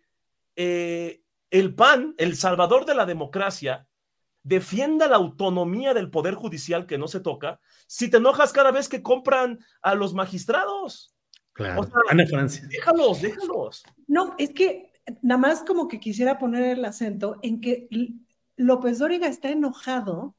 eh, 0.56 1.24
el 1.50 1.74
PAN, 1.74 2.14
el 2.18 2.36
salvador 2.36 2.86
de 2.86 2.96
la 2.96 3.06
democracia, 3.06 3.88
defienda 4.44 5.08
la 5.08 5.18
autonomía 5.18 5.94
del 5.94 6.10
poder 6.10 6.36
judicial 6.36 6.86
que 6.86 6.98
no 6.98 7.08
se 7.08 7.20
toca 7.20 7.60
si 7.88 8.10
te 8.10 8.18
enojas 8.18 8.54
cada 8.54 8.72
vez 8.72 8.88
que 8.88 9.04
compran 9.04 9.60
a 9.82 9.96
los 9.96 10.14
magistrados? 10.14 11.16
Claro. 11.60 11.82
Ana 12.10 12.26
Francia. 12.26 12.66
Déjalos, 12.70 13.22
déjalos. 13.22 13.84
No, 14.08 14.34
es 14.38 14.54
que 14.54 14.94
nada 15.22 15.38
más 15.38 15.62
como 15.62 15.90
que 15.90 16.00
quisiera 16.00 16.40
poner 16.40 16.64
el 16.64 16.86
acento 16.86 17.36
en 17.42 17.60
que 17.60 17.90
López 18.56 19.00
Dóriga 19.00 19.28
está 19.28 19.50
enojado 19.50 20.36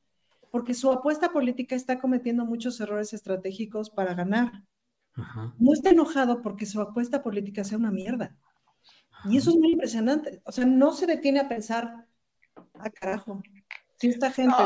porque 0.51 0.73
su 0.73 0.91
apuesta 0.91 1.31
política 1.31 1.77
está 1.77 1.99
cometiendo 1.99 2.47
muchos 2.47 2.81
errores 2.81 3.13
estratégicos 3.13 3.91
para 3.91 4.15
ganar. 4.15 4.65
No 5.59 5.75
está 5.75 5.91
enojado 5.91 6.41
porque 6.41 6.65
su 6.65 6.81
apuesta 6.81 7.23
política 7.23 7.65
sea 7.65 7.77
una 7.77 7.91
mierda. 7.91 8.35
Y 9.27 9.37
eso 9.37 9.51
es 9.51 9.57
muy 9.57 9.73
impresionante. 9.73 10.41
O 10.47 10.53
sea, 10.53 10.65
no 10.65 10.93
se 10.93 11.05
detiene 11.05 11.41
a 11.41 11.49
pensar, 11.51 12.07
ah, 12.79 12.89
carajo, 12.89 13.43
si 13.99 14.09
esta 14.09 14.31
gente 14.31 14.57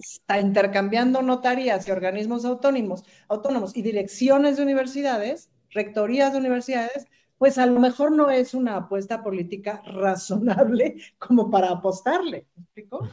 está, 0.00 0.40
intercambiando 0.40 1.20
notarías 1.20 1.86
y 1.86 1.90
organismos 1.90 2.46
autónomos, 2.46 3.04
autónomos 3.28 3.76
y 3.76 3.82
direcciones 3.82 4.56
de 4.56 4.62
universidades, 4.62 5.50
rectorías 5.74 6.32
de 6.32 6.38
universidades, 6.38 7.06
pues 7.36 7.58
a 7.58 7.66
lo 7.66 7.78
mejor 7.80 8.12
no 8.12 8.30
es 8.30 8.54
una 8.54 8.76
apuesta 8.76 9.22
política 9.22 9.82
razonable 9.86 10.96
como 11.18 11.50
para 11.50 11.70
apostarle. 11.70 12.46
¿Me 12.56 12.62
explico? 12.62 13.08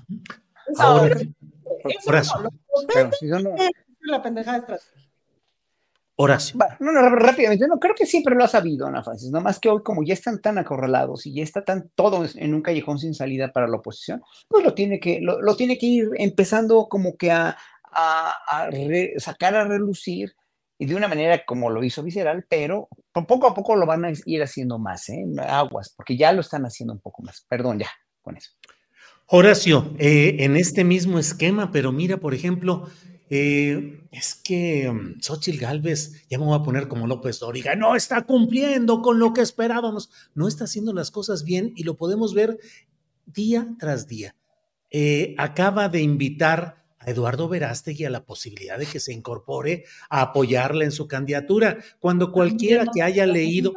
Ahora, 0.78 1.18
la 4.02 4.22
pendejada 4.22 4.58
estratégica. 4.60 5.02
Horacio. 6.16 6.60
no, 6.80 6.92
no, 6.92 7.10
rápidamente, 7.10 7.68
no, 7.68 7.80
creo 7.80 7.96
que 7.96 8.06
siempre 8.06 8.36
lo 8.36 8.44
ha 8.44 8.48
sabido, 8.48 8.86
Ana 8.86 9.02
Francis, 9.02 9.32
más 9.32 9.60
que 9.60 9.70
hoy 9.70 9.82
como 9.82 10.04
ya 10.04 10.14
están 10.14 10.40
tan 10.40 10.60
acorralados 10.60 11.26
y 11.26 11.34
ya 11.34 11.42
está 11.42 11.64
tan 11.64 11.90
todo 11.96 12.26
en 12.36 12.54
un 12.54 12.62
callejón 12.62 13.00
sin 13.00 13.16
salida 13.16 13.52
para 13.52 13.68
la 13.68 13.78
oposición, 13.78 14.22
pues 14.48 14.64
lo 14.64 14.76
tiene 14.76 15.00
que, 15.00 15.20
lo, 15.20 15.56
tiene 15.56 15.80
que 15.80 15.86
ir 15.88 16.10
empezando 16.18 16.88
como 16.90 17.18
que 17.18 17.32
a, 17.32 17.58
sacar 19.18 19.56
a 19.56 19.64
relucir 19.64 20.36
y 20.82 20.88
de 20.88 20.96
una 20.96 21.08
manera 21.08 21.46
como 21.46 21.70
lo 21.70 21.84
hizo 21.84 22.02
Visceral, 22.02 22.44
pero 22.50 22.90
poco 23.14 23.46
a 23.46 23.54
poco 23.54 23.76
lo 23.76 23.86
van 23.86 24.04
a 24.04 24.12
ir 24.26 24.42
haciendo 24.42 24.80
más, 24.80 25.10
¿eh? 25.10 25.24
aguas, 25.48 25.94
porque 25.96 26.18
ya 26.18 26.34
lo 26.34 26.42
están 26.42 26.66
haciendo 26.66 26.92
un 26.92 27.00
poco 27.00 27.22
más. 27.22 27.46
Perdón, 27.48 27.78
ya, 27.78 27.92
con 28.24 28.36
eso. 28.36 28.50
Horacio, 29.28 29.94
eh, 30.00 30.38
en 30.40 30.56
este 30.56 30.84
mismo 30.84 31.20
esquema, 31.20 31.72
pero 31.72 31.92
mira, 31.92 32.18
por 32.18 32.34
ejemplo, 32.34 32.90
eh, 33.30 34.08
es 34.12 34.34
que 34.34 34.92
mm, 34.92 35.22
Xochitl 35.22 35.60
Galvez, 35.60 36.28
ya 36.32 36.40
me 36.40 36.46
voy 36.46 36.58
a 36.58 36.64
poner 36.64 36.88
como 36.88 37.06
López 37.06 37.38
Dóriga, 37.38 37.76
no 37.76 37.96
está 37.96 38.24
cumpliendo 38.24 39.04
con 39.04 39.20
lo 39.20 39.34
que 39.34 39.42
esperábamos, 39.42 40.10
no 40.34 40.48
está 40.48 40.64
haciendo 40.64 40.94
las 40.94 41.12
cosas 41.12 41.44
bien 41.44 41.74
y 41.76 41.84
lo 41.84 41.96
podemos 41.96 42.34
ver 42.34 42.58
día 43.28 43.68
tras 43.78 44.08
día. 44.08 44.36
Eh, 44.90 45.36
acaba 45.38 45.90
de 45.90 46.02
invitar 46.02 46.81
a 47.02 47.10
Eduardo 47.12 47.50
Verástegui 47.50 48.06
a 48.06 48.10
la 48.10 48.26
posibilidad 48.26 48.78
de 48.78 48.86
que 48.86 49.00
se 49.00 49.14
incorpore 49.14 49.84
a 50.10 50.22
apoyarla 50.22 50.86
en 50.86 50.92
su 50.92 51.08
candidatura, 51.08 51.78
cuando 52.00 52.32
cualquiera 52.32 52.86
que 52.94 53.02
haya 53.02 53.26
leído... 53.26 53.74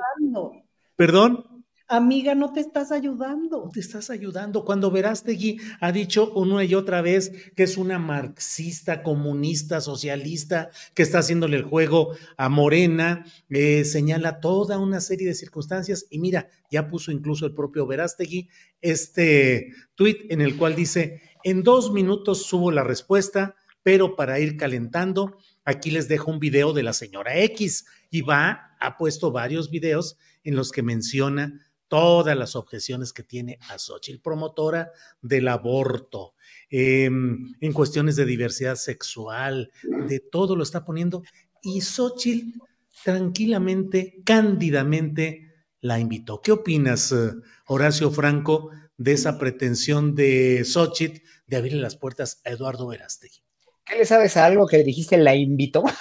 Perdón 0.97 1.55
amiga, 1.89 2.35
no 2.35 2.53
te 2.53 2.61
estás 2.61 2.93
ayudando. 2.93 3.65
No 3.67 3.71
te 3.71 3.81
estás 3.81 4.11
ayudando. 4.11 4.65
Cuando 4.65 4.91
Verástegui 4.91 5.59
ha 5.81 5.93
dicho 5.93 6.33
una 6.33 6.65
y 6.65 6.75
otra 6.75 7.03
vez 7.03 7.33
que 7.55 7.65
es 7.65 7.77
una 7.77 7.99
marxista, 7.99 9.03
comunista, 9.03 9.81
socialista, 9.81 10.71
que 10.95 11.03
está 11.03 11.19
haciéndole 11.19 11.57
el 11.57 11.65
juego 11.65 12.15
a 12.37 12.49
Morena, 12.49 13.25
eh, 13.51 13.85
señala 13.85 14.41
toda 14.41 14.79
una 14.79 15.01
serie 15.01 15.27
de 15.27 15.35
circunstancias 15.35 16.07
y 16.11 16.19
mira, 16.19 16.49
ya 16.71 16.89
puso 16.89 17.13
incluso 17.13 17.47
el 17.47 17.55
propio 17.55 17.87
Verástegui 17.87 18.49
este 18.81 19.73
tuit 19.95 20.31
en 20.31 20.41
el 20.41 20.57
cual 20.57 20.75
dice, 20.75 21.23
en 21.45 21.63
dos 21.63 21.93
minutos 21.93 22.47
subo 22.47 22.71
la 22.73 22.83
respuesta, 22.83 23.55
pero 23.83 24.17
para 24.17 24.41
ir 24.41 24.57
calentando, 24.57 25.37
aquí 25.65 25.91
les 25.91 26.09
dejo 26.09 26.31
un 26.31 26.41
video 26.41 26.73
de 26.73 26.83
la 26.83 26.95
señora 26.95 27.39
X 27.39 27.85
y 28.11 28.23
va, 28.23 28.77
ha 28.81 28.97
puesto 28.97 29.31
varios 29.31 29.71
videos 29.71 30.17
en 30.43 30.57
los 30.57 30.73
que 30.73 30.83
menciona 30.83 31.61
todas 31.87 32.37
las 32.37 32.57
objeciones 32.57 33.13
que 33.13 33.23
tiene 33.23 33.59
a 33.69 33.79
Xochitl, 33.79 34.21
promotora 34.21 34.91
del 35.21 35.49
aborto, 35.49 36.35
em, 36.71 37.55
en 37.61 37.73
cuestiones 37.73 38.17
de 38.17 38.25
diversidad 38.25 38.77
sexual, 38.77 39.71
de 40.09 40.21
todo 40.21 40.57
lo 40.57 40.63
está 40.63 40.85
poniendo, 40.85 41.23
y 41.63 41.83
Xochitl 41.83 42.59
tranquilamente, 43.05 44.23
cándidamente 44.25 45.53
la 45.81 45.99
invitó. 45.99 46.41
¿Qué 46.41 46.53
opinas, 46.53 47.13
eh, 47.13 47.33
Horacio 47.67 48.11
Franco, 48.11 48.71
de 48.97 49.13
esa 49.13 49.39
pretensión 49.39 50.15
de 50.15 50.65
Xochitl 50.65 51.23
de 51.47 51.57
abrirle 51.57 51.81
las 51.81 51.97
puertas 51.97 52.41
a 52.45 52.51
Eduardo 52.51 52.87
Verástegui? 52.87 53.45
¿Qué 53.85 53.97
le 53.97 54.07
sabes 54.07 54.37
a 54.37 54.47
algo 54.47 54.67
que 54.67 54.79
le 54.79 54.85
dijiste 54.85 55.19
la 55.19 55.35
invitó? 55.35 55.85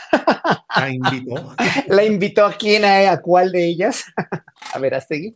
La 0.76 0.90
invitó. 0.90 1.56
¿La 1.88 2.04
invitó 2.04 2.46
a 2.46 2.54
quién? 2.54 2.84
¿A, 2.84 3.22
cuál 3.22 3.52
de 3.52 3.66
ellas? 3.66 4.06
a 4.74 4.80
ver, 4.80 4.96
Astegui. 4.96 5.36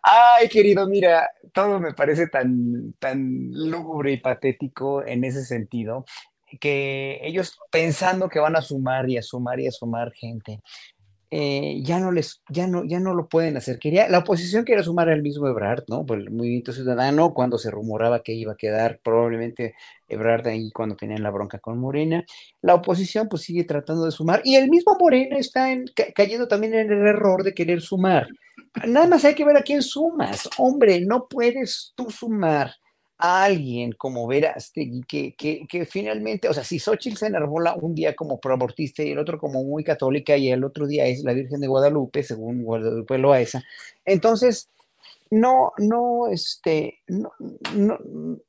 Ay, 0.00 0.48
querido, 0.48 0.86
mira, 0.86 1.28
todo 1.52 1.80
me 1.80 1.92
parece 1.92 2.28
tan, 2.28 2.94
tan 3.00 3.50
lúgubre 3.52 4.12
y 4.12 4.18
patético 4.18 5.04
en 5.04 5.24
ese 5.24 5.44
sentido 5.44 6.04
que 6.60 7.18
ellos 7.22 7.58
pensando 7.70 8.28
que 8.28 8.38
van 8.38 8.56
a 8.56 8.62
sumar 8.62 9.08
y 9.10 9.18
a 9.18 9.22
sumar 9.22 9.58
y 9.60 9.66
a 9.66 9.72
sumar 9.72 10.12
gente, 10.12 10.60
eh, 11.30 11.80
ya 11.82 11.98
no 11.98 12.12
les, 12.12 12.42
ya 12.48 12.66
no, 12.66 12.84
ya 12.84 13.00
no 13.00 13.14
lo 13.14 13.28
pueden 13.28 13.56
hacer. 13.56 13.78
Quería, 13.78 14.08
la 14.08 14.18
oposición 14.18 14.64
quiere 14.64 14.82
sumar 14.82 15.08
al 15.08 15.22
mismo 15.22 15.48
Ebrard, 15.48 15.84
¿no? 15.88 16.06
Por 16.06 16.18
el 16.18 16.30
movimiento 16.30 16.72
ciudadano, 16.72 17.34
cuando 17.34 17.58
se 17.58 17.70
rumoraba 17.70 18.22
que 18.22 18.32
iba 18.32 18.52
a 18.52 18.56
quedar 18.56 19.00
probablemente 19.02 19.74
Ebrard 20.08 20.46
ahí 20.46 20.70
cuando 20.70 20.96
tenían 20.96 21.22
la 21.22 21.30
bronca 21.30 21.58
con 21.58 21.78
Morena. 21.78 22.24
La 22.62 22.74
oposición 22.74 23.28
pues 23.28 23.42
sigue 23.42 23.64
tratando 23.64 24.04
de 24.04 24.12
sumar 24.12 24.42
y 24.44 24.56
el 24.56 24.68
mismo 24.68 24.96
Morena 24.98 25.38
está 25.38 25.68
cayendo 26.14 26.46
también 26.48 26.74
en 26.74 26.92
el 26.92 27.06
error 27.06 27.42
de 27.42 27.54
querer 27.54 27.80
sumar. 27.80 28.28
Nada 28.86 29.06
más 29.06 29.24
hay 29.24 29.34
que 29.34 29.44
ver 29.44 29.56
a 29.56 29.62
quién 29.62 29.82
sumas. 29.82 30.48
Hombre, 30.58 31.00
no 31.04 31.26
puedes 31.28 31.92
tú 31.96 32.10
sumar 32.10 32.74
a 33.18 33.44
alguien 33.44 33.92
como 33.92 34.26
Verástegui, 34.26 35.02
que, 35.06 35.34
que, 35.36 35.66
que 35.68 35.86
finalmente, 35.86 36.48
o 36.48 36.54
sea, 36.54 36.64
si 36.64 36.78
Xochitl 36.78 37.16
se 37.16 37.26
enarbola 37.28 37.74
un 37.74 37.94
día 37.94 38.14
como 38.14 38.40
proabortista 38.40 39.02
y 39.02 39.12
el 39.12 39.18
otro 39.18 39.38
como 39.38 39.62
muy 39.62 39.84
católica 39.84 40.36
y 40.36 40.50
el 40.50 40.64
otro 40.64 40.86
día 40.86 41.06
es 41.06 41.22
la 41.22 41.32
Virgen 41.32 41.60
de 41.60 41.68
Guadalupe, 41.68 42.22
según 42.22 42.62
Guadalupe 42.64 43.18
Loaesa, 43.18 43.62
entonces, 44.04 44.68
no, 45.30 45.72
no, 45.78 46.28
este, 46.28 47.00
no, 47.06 47.32
no, 47.74 47.98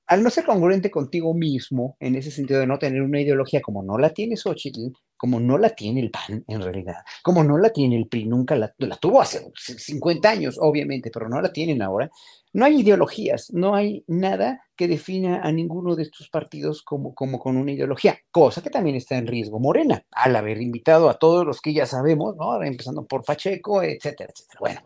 al 0.07 0.23
no 0.23 0.29
ser 0.29 0.45
congruente 0.45 0.91
contigo 0.91 1.33
mismo, 1.33 1.95
en 1.99 2.15
ese 2.15 2.31
sentido 2.31 2.59
de 2.59 2.67
no 2.67 2.79
tener 2.79 3.01
una 3.01 3.21
ideología 3.21 3.61
como 3.61 3.83
no 3.83 3.97
la 3.97 4.09
tiene 4.11 4.37
Xochitl, 4.37 4.93
como 5.25 5.39
no 5.39 5.57
la 5.57 5.71
tiene 5.71 6.01
el 6.01 6.11
PAN 6.11 6.45
en 6.47 6.61
realidad, 6.61 6.97
como 7.23 7.43
no 7.43 7.57
la 7.57 7.71
tiene 7.71 7.97
el 7.97 8.07
PRI, 8.07 8.25
nunca 8.25 8.55
la, 8.55 8.71
la 8.77 8.95
tuvo 8.95 9.21
hace 9.21 9.51
50 9.55 10.29
años, 10.29 10.57
obviamente, 10.61 11.09
pero 11.11 11.27
no 11.27 11.41
la 11.41 11.51
tienen 11.51 11.81
ahora, 11.81 12.11
no 12.53 12.63
hay 12.63 12.81
ideologías, 12.81 13.51
no 13.51 13.73
hay 13.73 14.03
nada 14.05 14.61
que 14.75 14.87
defina 14.87 15.41
a 15.41 15.51
ninguno 15.51 15.95
de 15.95 16.03
estos 16.03 16.29
partidos 16.29 16.83
como, 16.83 17.15
como 17.15 17.39
con 17.39 17.57
una 17.57 17.71
ideología, 17.71 18.19
cosa 18.29 18.61
que 18.61 18.69
también 18.69 18.97
está 18.97 19.17
en 19.17 19.25
riesgo 19.25 19.59
Morena, 19.59 20.05
al 20.11 20.35
haber 20.35 20.61
invitado 20.61 21.09
a 21.09 21.17
todos 21.17 21.43
los 21.43 21.59
que 21.59 21.73
ya 21.73 21.87
sabemos, 21.87 22.35
¿no? 22.35 22.61
empezando 22.61 23.03
por 23.07 23.23
Pacheco, 23.23 23.81
etcétera, 23.81 24.31
etcétera. 24.31 24.59
Bueno, 24.59 24.81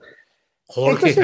Jorge 0.71 1.15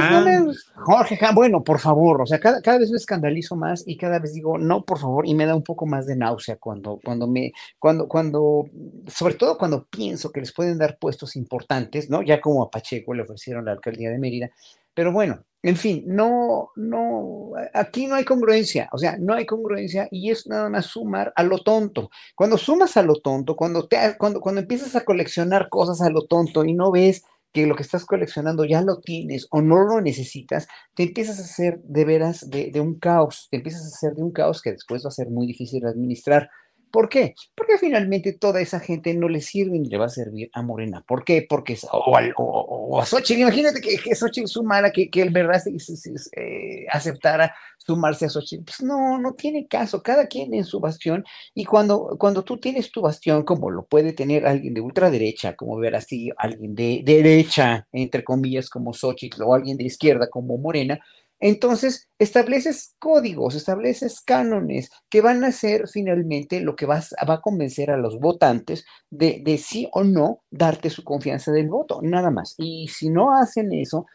Jorge 0.75 1.19
Han, 1.21 1.35
bueno, 1.35 1.63
por 1.63 1.79
favor, 1.79 2.19
o 2.19 2.25
sea, 2.25 2.39
cada, 2.39 2.63
cada, 2.63 2.79
vez 2.79 2.89
me 2.89 2.97
escandalizo 2.97 3.55
más 3.55 3.83
y 3.85 3.95
cada 3.95 4.17
vez 4.17 4.33
digo, 4.33 4.57
no, 4.57 4.83
por 4.83 4.97
favor, 4.97 5.27
y 5.27 5.35
me 5.35 5.45
da 5.45 5.55
un 5.55 5.63
poco 5.63 5.85
más 5.85 6.07
de 6.07 6.15
náusea 6.15 6.55
cuando, 6.55 6.99
cuando 7.03 7.27
me, 7.27 7.53
cuando, 7.77 8.07
cuando, 8.07 8.65
sobre 9.07 9.35
todo 9.35 9.59
cuando 9.59 9.85
pienso 9.85 10.31
que 10.31 10.39
les 10.39 10.51
pueden 10.51 10.79
dar 10.79 10.97
puestos 10.97 11.35
importantes, 11.35 12.09
¿no? 12.09 12.23
Ya 12.23 12.41
como 12.41 12.63
a 12.63 12.71
Pacheco 12.71 13.13
le 13.13 13.21
ofrecieron 13.21 13.65
la 13.65 13.73
alcaldía 13.73 14.09
de 14.09 14.17
Mérida, 14.17 14.49
pero 14.95 15.11
bueno, 15.11 15.43
en 15.61 15.75
fin, 15.77 16.03
no, 16.07 16.71
no, 16.75 17.51
aquí 17.73 18.07
no 18.07 18.15
hay 18.15 18.25
congruencia, 18.25 18.89
o 18.93 18.97
sea, 18.97 19.17
no 19.19 19.35
hay 19.35 19.45
congruencia 19.45 20.07
y 20.09 20.31
es 20.31 20.47
nada 20.47 20.69
más 20.69 20.87
sumar 20.87 21.33
a 21.35 21.43
lo 21.43 21.59
tonto. 21.59 22.09
Cuando 22.33 22.57
sumas 22.57 22.97
a 22.97 23.03
lo 23.03 23.15
tonto, 23.15 23.55
cuando, 23.55 23.87
te, 23.87 23.97
cuando, 24.17 24.41
cuando 24.41 24.61
empiezas 24.61 24.95
a 24.95 25.05
coleccionar 25.05 25.69
cosas 25.69 26.01
a 26.01 26.09
lo 26.09 26.25
tonto 26.25 26.65
y 26.65 26.73
no 26.73 26.91
ves 26.91 27.23
que 27.55 27.65
lo 27.65 27.75
que 27.75 27.83
estás 27.83 28.05
coleccionando 28.05 28.65
ya 28.65 28.81
lo 28.81 28.99
tienes 28.99 29.47
o 29.49 29.61
no 29.61 29.77
lo 29.85 30.01
necesitas, 30.01 30.67
te 30.93 31.03
empiezas 31.03 31.39
a 31.39 31.43
hacer 31.43 31.79
de 31.83 32.03
veras 32.03 32.49
de, 32.49 32.81
un 32.81 32.99
caos, 32.99 33.47
te 33.49 33.55
empiezas 33.55 33.83
a 33.83 33.95
hacer 33.95 34.13
de 34.13 34.23
un 34.23 34.33
caos 34.33 34.61
que 34.61 34.73
después 34.73 35.05
va 35.05 35.07
a 35.07 35.11
ser 35.11 35.29
muy 35.29 35.47
difícil 35.47 35.79
de 35.79 35.89
administrar. 35.89 36.49
¿Por 36.95 37.09
qué? 37.09 37.35
Porque 37.53 37.77
finalmente 37.77 38.31
toda 38.31 38.61
esa 38.61 38.79
gente 38.79 39.13
no 39.13 39.27
le 39.27 39.41
sirve 39.41 39.77
ni 39.77 39.89
le 39.89 39.97
va 39.97 40.05
a 40.05 40.09
servir 40.09 40.49
a 40.53 40.61
Morena. 40.61 41.03
¿Por 41.05 41.25
qué? 41.25 41.45
Porque, 41.47 41.77
o, 41.91 42.37
o, 42.37 43.01
a 43.01 43.05
Xochitl, 43.05 43.41
imagínate 43.41 43.81
que, 43.81 43.97
que 43.97 44.15
Xochitl 44.15 44.47
sumara, 44.47 44.93
que, 44.93 45.09
que 45.09 45.21
el 45.21 45.31
verdad 45.31 45.61
eh, 45.67 46.85
aceptara 46.89 47.53
sumarse 47.79 48.27
a 48.27 48.29
Xochitl. 48.29 48.63
Pues 48.63 48.81
no, 48.81 49.17
no 49.19 49.33
tiene 49.33 49.67
caso, 49.67 50.01
cada 50.01 50.27
quien 50.27 50.53
en 50.53 50.63
su 50.63 50.79
bastión. 50.79 51.25
Y 51.53 51.65
cuando, 51.65 52.15
cuando 52.17 52.45
tú 52.45 52.59
tienes 52.61 52.89
tu 52.91 53.01
bastión, 53.01 53.43
como 53.43 53.69
lo 53.71 53.85
puede 53.85 54.13
tener 54.13 54.47
alguien 54.47 54.73
de 54.73 54.79
ultraderecha, 54.79 55.57
como 55.57 55.75
ver 55.75 55.97
así, 55.97 56.31
alguien 56.37 56.75
de 56.75 57.01
derecha, 57.03 57.89
entre 57.91 58.23
comillas, 58.23 58.69
como 58.69 58.93
Xochitl, 58.93 59.43
o 59.43 59.53
alguien 59.53 59.75
de 59.75 59.83
izquierda, 59.83 60.29
como 60.29 60.57
Morena, 60.57 61.01
entonces, 61.45 62.09
estableces 62.17 62.95
códigos, 62.97 63.53
estableces 63.53 64.19
cánones 64.19 64.89
que 65.11 65.21
van 65.21 65.43
a 65.43 65.51
ser 65.51 65.87
finalmente 65.87 66.59
lo 66.59 66.75
que 66.75 66.87
va 66.87 67.03
a 67.19 67.41
convencer 67.41 67.91
a 67.91 67.97
los 67.97 68.19
votantes 68.19 68.83
de, 69.11 69.59
sí 69.63 69.87
o 69.91 70.03
no 70.03 70.41
darte 70.49 70.89
su 70.89 71.03
confianza 71.03 71.51
del 71.51 71.69
voto, 71.69 71.99
nada 72.01 72.31
más. 72.31 72.55
Y 72.57 72.87
si 72.87 73.11
no 73.11 73.31
hacen 73.37 73.71
eso, 73.73 74.07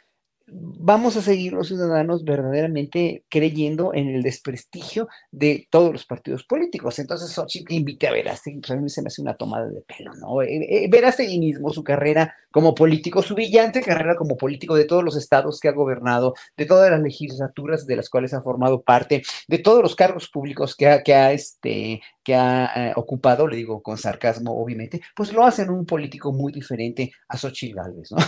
vamos 0.48 1.16
a 1.16 1.22
seguir 1.22 1.52
los 1.52 1.68
ciudadanos 1.68 2.24
verdaderamente 2.24 3.22
creyendo 3.28 3.94
en 3.94 4.08
el 4.08 4.24
desprestigio 4.24 5.06
de 5.30 5.68
todos 5.70 5.92
los 5.92 6.06
partidos 6.06 6.42
políticos. 6.42 6.98
Entonces, 6.98 7.30
Xochitl 7.30 7.74
invite 7.74 8.08
a 8.08 8.12
Verástegui, 8.12 8.58
pues 8.58 8.72
a 8.72 8.88
se 8.88 9.02
me 9.02 9.06
hace 9.06 9.22
una 9.22 9.36
tomada 9.36 9.68
de 9.68 9.82
pelo, 9.82 10.14
¿no? 10.14 10.42
Eh, 10.42 10.66
eh, 10.68 10.88
Verástegui 10.90 11.38
mismo, 11.38 11.70
su 11.70 11.84
carrera 11.84 12.34
como 12.50 12.74
político, 12.74 13.22
su 13.22 13.34
brillante 13.34 13.80
carrera 13.80 14.16
como 14.16 14.36
político 14.36 14.74
de 14.74 14.84
todos 14.84 15.04
los 15.04 15.16
estados 15.16 15.60
que 15.60 15.68
ha 15.68 15.72
gobernado, 15.72 16.34
de 16.56 16.66
todas 16.66 16.90
las 16.90 17.00
legislaturas 17.00 17.86
de 17.86 17.96
las 17.96 18.08
cuales 18.08 18.34
ha 18.34 18.42
formado 18.42 18.82
parte, 18.82 19.22
de 19.48 19.58
todos 19.58 19.82
los 19.82 19.94
cargos 19.94 20.28
públicos 20.28 20.74
que 20.74 20.86
ha, 20.86 21.32
este, 21.32 22.00
eh, 22.26 22.92
ocupado, 22.96 23.46
le 23.46 23.56
digo 23.56 23.82
con 23.82 23.98
sarcasmo, 23.98 24.60
obviamente, 24.60 25.00
pues 25.14 25.32
lo 25.32 25.44
hacen 25.44 25.70
un 25.70 25.86
político 25.86 26.32
muy 26.32 26.52
diferente 26.52 27.12
a 27.28 27.36
Xochitl 27.36 27.76
Gálvez, 27.76 28.12
¿no? 28.12 28.18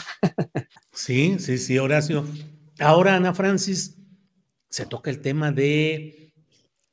sí, 0.92 1.38
sí, 1.38 1.58
sí, 1.58 1.78
Horacio. 1.78 2.24
Ahora, 2.78 3.16
Ana 3.16 3.34
Francis, 3.34 3.98
se 4.68 4.86
toca 4.86 5.10
el 5.10 5.20
tema 5.20 5.52
de 5.52 6.32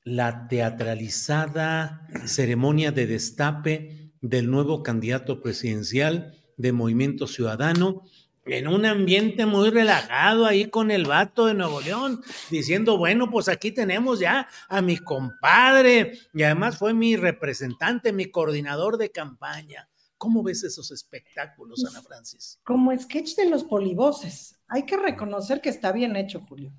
la 0.03 0.47
teatralizada 0.47 2.07
ceremonia 2.25 2.91
de 2.91 3.07
destape 3.07 4.11
del 4.21 4.49
nuevo 4.49 4.83
candidato 4.83 5.41
presidencial 5.41 6.35
de 6.59 6.73
Movimiento 6.73 7.25
Ciudadano, 7.25 8.03
en 8.45 8.67
un 8.67 8.85
ambiente 8.85 9.45
muy 9.45 9.69
relajado 9.69 10.45
ahí 10.45 10.69
con 10.69 10.91
el 10.91 11.05
vato 11.05 11.45
de 11.45 11.53
Nuevo 11.53 11.79
León, 11.79 12.21
diciendo, 12.51 12.97
bueno, 12.97 13.31
pues 13.31 13.47
aquí 13.47 13.71
tenemos 13.71 14.19
ya 14.19 14.47
a 14.67 14.81
mi 14.81 14.97
compadre 14.97 16.19
y 16.33 16.43
además 16.43 16.77
fue 16.77 16.93
mi 16.93 17.15
representante, 17.15 18.11
mi 18.11 18.25
coordinador 18.25 18.97
de 18.97 19.09
campaña. 19.09 19.89
¿Cómo 20.17 20.43
ves 20.43 20.63
esos 20.63 20.91
espectáculos, 20.91 21.85
Ana 21.85 22.01
Francis? 22.01 22.59
Como 22.63 22.97
sketch 22.97 23.35
de 23.35 23.49
los 23.49 23.63
polivoces. 23.63 24.59
Hay 24.67 24.85
que 24.85 24.97
reconocer 24.97 25.61
que 25.61 25.69
está 25.69 25.93
bien 25.93 26.17
hecho, 26.17 26.41
Julio. 26.41 26.73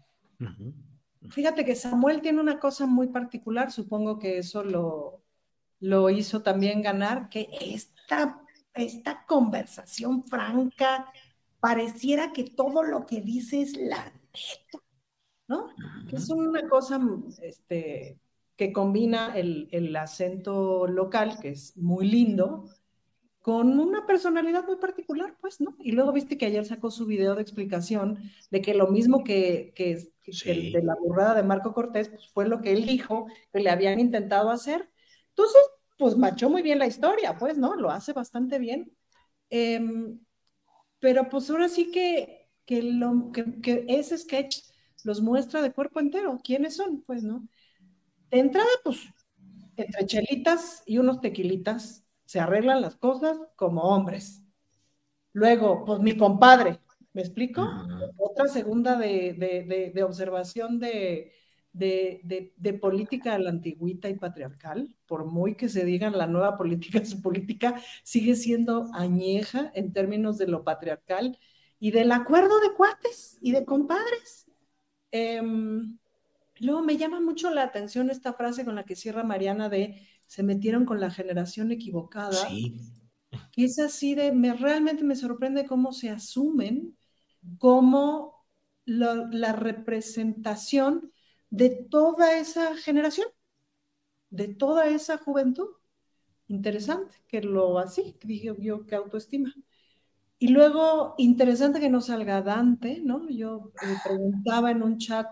Fíjate 1.30 1.64
que 1.64 1.74
Samuel 1.74 2.20
tiene 2.20 2.40
una 2.40 2.58
cosa 2.58 2.84
muy 2.84 3.08
particular, 3.08 3.72
supongo 3.72 4.18
que 4.18 4.38
eso 4.38 4.62
lo, 4.62 5.22
lo 5.78 6.10
hizo 6.10 6.42
también 6.42 6.82
ganar, 6.82 7.30
que 7.30 7.48
esta, 7.60 8.42
esta 8.74 9.24
conversación 9.26 10.24
franca, 10.24 11.12
pareciera 11.60 12.32
que 12.32 12.44
todo 12.44 12.82
lo 12.82 13.06
que 13.06 13.20
dice 13.20 13.62
es 13.62 13.76
la 13.76 14.04
neta, 14.04 14.84
¿no? 15.48 15.68
Que 16.08 16.16
es 16.16 16.28
una 16.30 16.68
cosa 16.68 17.00
este, 17.42 18.18
que 18.56 18.72
combina 18.72 19.36
el, 19.36 19.68
el, 19.72 19.94
acento 19.96 20.86
local, 20.86 21.38
que 21.40 21.50
es 21.50 21.76
muy 21.76 22.08
lindo, 22.08 22.68
con 23.40 23.80
una 23.80 24.06
personalidad 24.06 24.66
muy 24.66 24.76
particular, 24.76 25.34
pues, 25.40 25.60
¿no? 25.60 25.74
Y 25.78 25.92
luego 25.92 26.12
viste 26.12 26.36
que 26.36 26.46
ayer 26.46 26.64
sacó 26.66 26.90
su 26.90 27.06
video 27.06 27.34
de 27.34 27.42
explicación 27.42 28.18
de 28.50 28.60
que 28.60 28.74
lo 28.74 28.88
mismo 28.88 29.24
que, 29.24 29.72
que, 29.74 29.92
el 30.44 30.72
de 30.72 30.82
la 30.82 30.94
burrada 30.94 31.34
de 31.34 31.42
Marco 31.42 31.72
Cortés, 31.72 32.10
pues 32.10 32.28
fue 32.28 32.46
lo 32.46 32.60
que 32.60 32.72
él 32.72 32.86
dijo 32.86 33.26
que 33.52 33.60
le 33.60 33.70
habían 33.70 33.98
intentado 33.98 34.50
hacer. 34.50 34.90
Entonces, 35.30 35.62
pues 36.00 36.16
machó 36.16 36.48
muy 36.48 36.62
bien 36.62 36.78
la 36.78 36.86
historia, 36.86 37.36
pues, 37.36 37.58
¿no? 37.58 37.76
Lo 37.76 37.90
hace 37.90 38.14
bastante 38.14 38.58
bien. 38.58 38.90
Eh, 39.50 39.78
pero 40.98 41.28
pues 41.28 41.50
ahora 41.50 41.68
sí 41.68 41.90
que, 41.90 42.48
que, 42.64 42.82
lo, 42.82 43.30
que, 43.32 43.84
ese 43.86 44.16
sketch 44.16 44.62
los 45.04 45.20
muestra 45.20 45.60
de 45.60 45.72
cuerpo 45.72 46.00
entero. 46.00 46.40
¿Quiénes 46.42 46.76
son? 46.76 47.02
Pues, 47.02 47.22
¿no? 47.22 47.46
De 48.30 48.38
entrada, 48.38 48.68
pues, 48.82 49.00
entre 49.76 50.06
chelitas 50.06 50.82
y 50.86 50.96
unos 50.96 51.20
tequilitas 51.20 52.02
se 52.24 52.40
arreglan 52.40 52.80
las 52.80 52.96
cosas 52.96 53.36
como 53.54 53.82
hombres. 53.82 54.42
Luego, 55.34 55.84
pues 55.84 56.00
mi 56.00 56.16
compadre, 56.16 56.80
¿me 57.12 57.20
explico? 57.20 57.68
Otra 58.16 58.48
segunda 58.48 58.96
de, 58.96 59.34
de, 59.34 59.92
de 59.94 60.02
observación 60.02 60.80
de, 60.80 61.32
de, 61.72 62.52
de, 62.56 62.72
política 62.74 63.34
a 63.34 63.38
la 63.38 63.50
antigüita 63.50 64.08
y 64.08 64.14
patriarcal, 64.14 64.96
por 65.06 65.24
muy 65.24 65.54
que 65.54 65.68
se 65.68 65.84
digan 65.84 66.18
la 66.18 66.26
nueva 66.26 66.56
política, 66.56 67.04
su 67.04 67.22
política 67.22 67.80
sigue 68.02 68.34
siendo 68.34 68.90
añeja 68.94 69.70
en 69.74 69.92
términos 69.92 70.38
de 70.38 70.48
lo 70.48 70.64
patriarcal 70.64 71.38
y 71.78 71.92
del 71.92 72.12
acuerdo 72.12 72.60
de 72.60 72.74
cuates 72.74 73.38
y 73.40 73.52
de 73.52 73.64
compadres. 73.64 74.46
Em, 75.12 75.98
luego 76.58 76.82
me 76.82 76.96
llama 76.96 77.20
mucho 77.20 77.50
la 77.50 77.62
atención 77.62 78.10
esta 78.10 78.34
frase 78.34 78.64
con 78.64 78.74
la 78.74 78.84
que 78.84 78.96
cierra 78.96 79.24
Mariana 79.24 79.68
de 79.68 80.06
se 80.26 80.42
metieron 80.42 80.84
con 80.84 81.00
la 81.00 81.10
generación 81.10 81.72
equivocada. 81.72 82.48
Sí. 82.48 82.80
Que 83.52 83.64
es 83.64 83.78
así 83.78 84.14
de, 84.14 84.32
me, 84.32 84.54
realmente 84.54 85.04
me 85.04 85.16
sorprende 85.16 85.66
cómo 85.66 85.92
se 85.92 86.10
asumen 86.10 86.96
como 87.58 88.44
la 88.84 89.52
representación 89.52 91.12
de 91.50 91.70
toda 91.70 92.38
esa 92.38 92.76
generación, 92.76 93.28
de 94.30 94.48
toda 94.48 94.86
esa 94.86 95.18
juventud. 95.18 95.68
Interesante 96.48 97.16
que 97.28 97.42
lo 97.42 97.78
así, 97.78 98.16
dije 98.22 98.54
yo 98.60 98.86
que 98.86 98.96
autoestima. 98.96 99.54
Y 100.38 100.48
luego, 100.50 101.14
interesante 101.18 101.80
que 101.80 101.90
no 101.90 102.00
salga 102.02 102.42
Dante, 102.42 103.00
¿no? 103.04 103.28
Yo 103.30 103.72
me 103.82 103.96
preguntaba 104.04 104.70
en 104.72 104.82
un 104.82 104.98
chat, 104.98 105.28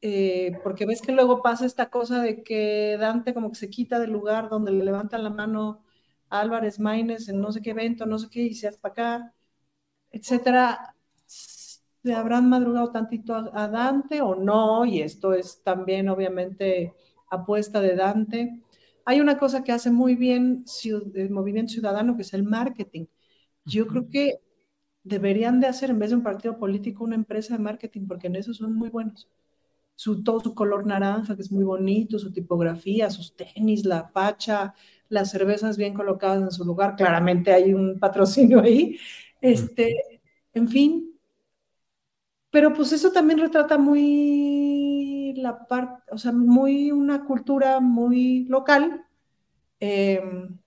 eh, 0.00 0.58
porque 0.62 0.86
ves 0.86 1.00
que 1.02 1.12
luego 1.12 1.42
pasa 1.42 1.64
esta 1.66 1.90
cosa 1.90 2.20
de 2.22 2.42
que 2.42 2.96
Dante 2.98 3.34
como 3.34 3.50
que 3.50 3.56
se 3.58 3.70
quita 3.70 3.98
del 4.00 4.10
lugar 4.12 4.48
donde 4.48 4.72
le 4.72 4.84
levantan 4.84 5.22
la 5.24 5.30
mano 5.30 5.84
Álvarez 6.30 6.80
Maínez 6.80 7.28
en 7.28 7.40
no 7.40 7.52
sé 7.52 7.62
qué 7.62 7.70
evento, 7.70 8.06
no 8.06 8.18
sé 8.18 8.28
qué, 8.30 8.40
y 8.42 8.54
se 8.54 8.72
para 8.72 8.92
acá, 8.92 9.34
etcétera 10.12 10.96
le 12.02 12.14
habrán 12.14 12.48
madrugado 12.48 12.90
tantito 12.90 13.34
a, 13.34 13.68
Dante 13.68 14.20
o 14.20 14.34
no, 14.34 14.84
y 14.84 15.00
esto 15.00 15.34
es 15.34 15.62
también 15.62 16.08
obviamente 16.08 16.94
apuesta 17.30 17.80
de 17.80 17.94
Dante. 17.94 18.60
Hay 19.04 19.20
una 19.20 19.38
cosa 19.38 19.62
que 19.62 19.72
hace 19.72 19.90
muy 19.90 20.16
bien 20.16 20.64
el 21.14 21.30
movimiento 21.30 21.72
ciudadano, 21.72 22.16
que 22.16 22.22
es 22.22 22.34
el 22.34 22.44
marketing. 22.44 23.06
Yo 23.64 23.86
creo 23.86 24.08
que 24.08 24.40
deberían 25.04 25.60
de 25.60 25.68
hacer, 25.68 25.90
en 25.90 25.98
vez 25.98 26.10
de 26.10 26.16
un 26.16 26.22
partido 26.22 26.58
político, 26.58 27.04
una 27.04 27.14
empresa 27.16 27.56
de 27.56 27.62
marketing, 27.62 28.06
porque 28.06 28.26
en 28.28 28.36
eso 28.36 28.54
son 28.54 28.74
muy 28.74 28.88
buenos. 28.90 29.28
Su, 29.94 30.22
todo 30.24 30.40
su 30.40 30.54
color 30.54 30.86
naranja, 30.86 31.36
que 31.36 31.42
es 31.42 31.52
muy 31.52 31.64
bonito, 31.64 32.18
su 32.18 32.32
tipografía, 32.32 33.10
sus 33.10 33.36
tenis, 33.36 33.84
la 33.84 34.08
facha, 34.08 34.74
las 35.08 35.30
cervezas 35.30 35.76
bien 35.76 35.94
colocadas 35.94 36.42
en 36.42 36.50
su 36.50 36.64
lugar. 36.64 36.96
Claramente 36.96 37.52
hay 37.52 37.74
un 37.74 37.98
patrocinio 38.00 38.60
ahí. 38.60 38.98
Este, 39.40 40.20
en 40.54 40.68
fin, 40.68 41.11
pero 42.52 42.74
pues 42.74 42.92
eso 42.92 43.12
también 43.12 43.40
retrata 43.40 43.78
muy 43.78 45.34
la 45.38 45.66
parte, 45.66 46.02
o 46.12 46.18
sea, 46.18 46.32
muy 46.32 46.92
una 46.92 47.24
cultura 47.24 47.80
muy 47.80 48.44
local 48.44 49.06
em, 49.80 50.58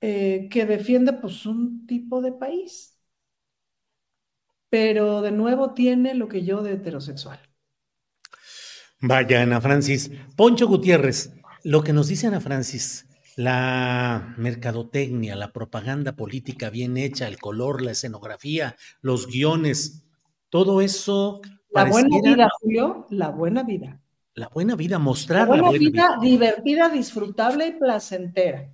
eh, 0.00 0.48
que 0.50 0.66
defiende 0.66 1.12
pues 1.14 1.44
un 1.46 1.86
tipo 1.86 2.22
de 2.22 2.32
país. 2.32 2.96
pero 4.70 5.20
de 5.20 5.32
nuevo 5.32 5.74
tiene 5.74 6.14
lo 6.14 6.28
que 6.28 6.44
yo 6.44 6.62
de 6.62 6.74
heterosexual. 6.74 7.40
Vaya, 9.00 9.42
Ana 9.42 9.60
Francis. 9.60 10.12
Poncho 10.36 10.68
Gutiérrez, 10.68 11.32
lo 11.64 11.82
que 11.82 11.92
nos 11.92 12.06
dice 12.06 12.28
Ana 12.28 12.40
Francis, 12.40 13.08
la 13.34 14.34
mercadotecnia, 14.38 15.34
la 15.34 15.52
propaganda 15.52 16.14
política 16.14 16.70
bien 16.70 16.96
hecha, 16.96 17.26
el 17.26 17.38
color, 17.38 17.82
la 17.82 17.90
escenografía, 17.92 18.76
los 19.00 19.26
guiones, 19.26 20.04
todo 20.50 20.80
eso. 20.80 21.40
La 21.70 21.84
buena 21.84 22.08
vida, 22.22 22.48
Julio, 22.60 23.06
la 23.10 23.30
buena 23.30 23.62
vida. 23.62 24.00
La 24.34 24.48
buena 24.48 24.76
vida, 24.76 24.98
mostrar 24.98 25.48
la 25.48 25.60
buena, 25.62 25.70
vida, 25.70 26.18
divertida, 26.20 26.88
disfrutable 26.88 27.68
y 27.68 27.72
placentera. 27.72 28.72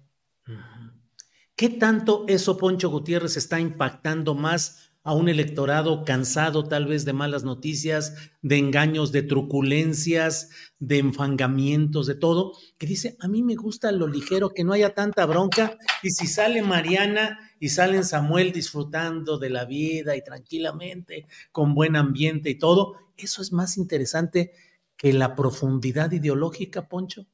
¿Qué 1.55 1.71
tanto 1.71 2.25
eso, 2.29 2.59
Poncho 2.59 2.91
Gutiérrez, 2.91 3.37
está 3.37 3.59
impactando 3.59 4.35
más 4.35 4.93
a 5.07 5.15
un 5.15 5.29
electorado 5.29 6.05
cansado 6.05 6.65
tal 6.65 6.87
vez 6.87 7.05
de 7.05 7.13
malas 7.13 7.45
noticias, 7.45 8.33
de 8.43 8.59
engaños, 8.59 9.13
de 9.13 9.23
truculencias, 9.23 10.51
de 10.81 10.99
enfangamientos, 10.99 12.09
de 12.09 12.17
todo, 12.17 12.55
que 12.77 12.89
dice, 12.89 13.17
a 13.21 13.29
mí 13.29 13.45
me 13.45 13.55
gusta 13.55 13.93
lo 13.93 14.09
ligero, 14.09 14.51
que 14.51 14.65
no 14.65 14.73
haya 14.73 14.95
tanta 14.95 15.25
bronca, 15.25 15.79
y 16.03 16.11
si 16.11 16.27
sale 16.27 16.61
Mariana 16.61 17.39
y 17.61 17.69
sale 17.69 18.03
Samuel 18.03 18.51
disfrutando 18.51 19.39
de 19.39 19.49
la 19.49 19.65
vida 19.65 20.17
y 20.17 20.25
tranquilamente, 20.25 21.29
con 21.53 21.73
buen 21.73 21.95
ambiente 21.95 22.51
y 22.51 22.59
todo, 22.59 22.97
eso 23.17 23.43
es 23.43 23.53
más 23.53 23.77
interesante 23.77 24.51
que 24.97 25.13
la 25.13 25.37
profundidad 25.37 26.11
ideológica, 26.11 26.89
Poncho. 26.89 27.27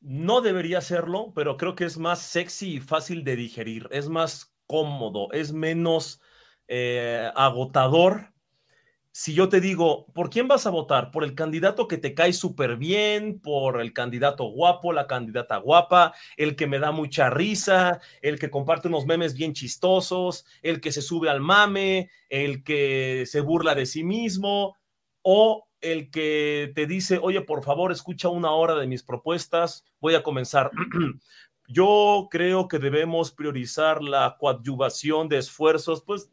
No 0.00 0.40
debería 0.40 0.80
serlo, 0.80 1.34
pero 1.34 1.58
creo 1.58 1.74
que 1.74 1.84
es 1.84 1.98
más 1.98 2.20
sexy 2.20 2.76
y 2.76 2.80
fácil 2.80 3.24
de 3.24 3.36
digerir, 3.36 3.88
es 3.90 4.08
más 4.08 4.56
cómodo, 4.66 5.30
es 5.32 5.52
menos 5.52 6.22
eh, 6.68 7.30
agotador. 7.34 8.32
Si 9.16 9.32
yo 9.32 9.48
te 9.48 9.60
digo, 9.60 10.06
¿por 10.12 10.28
quién 10.28 10.48
vas 10.48 10.66
a 10.66 10.70
votar? 10.70 11.12
¿Por 11.12 11.22
el 11.22 11.36
candidato 11.36 11.86
que 11.86 11.98
te 11.98 12.14
cae 12.14 12.32
súper 12.32 12.76
bien? 12.76 13.38
¿Por 13.38 13.80
el 13.80 13.92
candidato 13.92 14.44
guapo, 14.46 14.92
la 14.92 15.06
candidata 15.06 15.56
guapa? 15.58 16.14
¿El 16.36 16.56
que 16.56 16.66
me 16.66 16.80
da 16.80 16.90
mucha 16.90 17.30
risa? 17.30 18.00
¿El 18.22 18.40
que 18.40 18.50
comparte 18.50 18.88
unos 18.88 19.06
memes 19.06 19.34
bien 19.34 19.52
chistosos? 19.52 20.44
¿El 20.62 20.80
que 20.80 20.90
se 20.90 21.00
sube 21.00 21.30
al 21.30 21.40
mame? 21.40 22.10
¿El 22.28 22.64
que 22.64 23.22
se 23.26 23.40
burla 23.40 23.76
de 23.76 23.86
sí 23.86 24.02
mismo? 24.02 24.76
¿O 25.22 25.68
el 25.80 26.10
que 26.10 26.72
te 26.74 26.86
dice, 26.86 27.20
oye, 27.22 27.40
por 27.42 27.62
favor, 27.62 27.92
escucha 27.92 28.28
una 28.28 28.50
hora 28.50 28.74
de 28.74 28.88
mis 28.88 29.04
propuestas? 29.04 29.84
Voy 30.00 30.16
a 30.16 30.24
comenzar. 30.24 30.72
Yo 31.68 32.26
creo 32.30 32.66
que 32.66 32.78
debemos 32.78 33.30
priorizar 33.30 34.02
la 34.02 34.36
coadyuvación 34.40 35.28
de 35.28 35.38
esfuerzos, 35.38 36.02
pues 36.04 36.30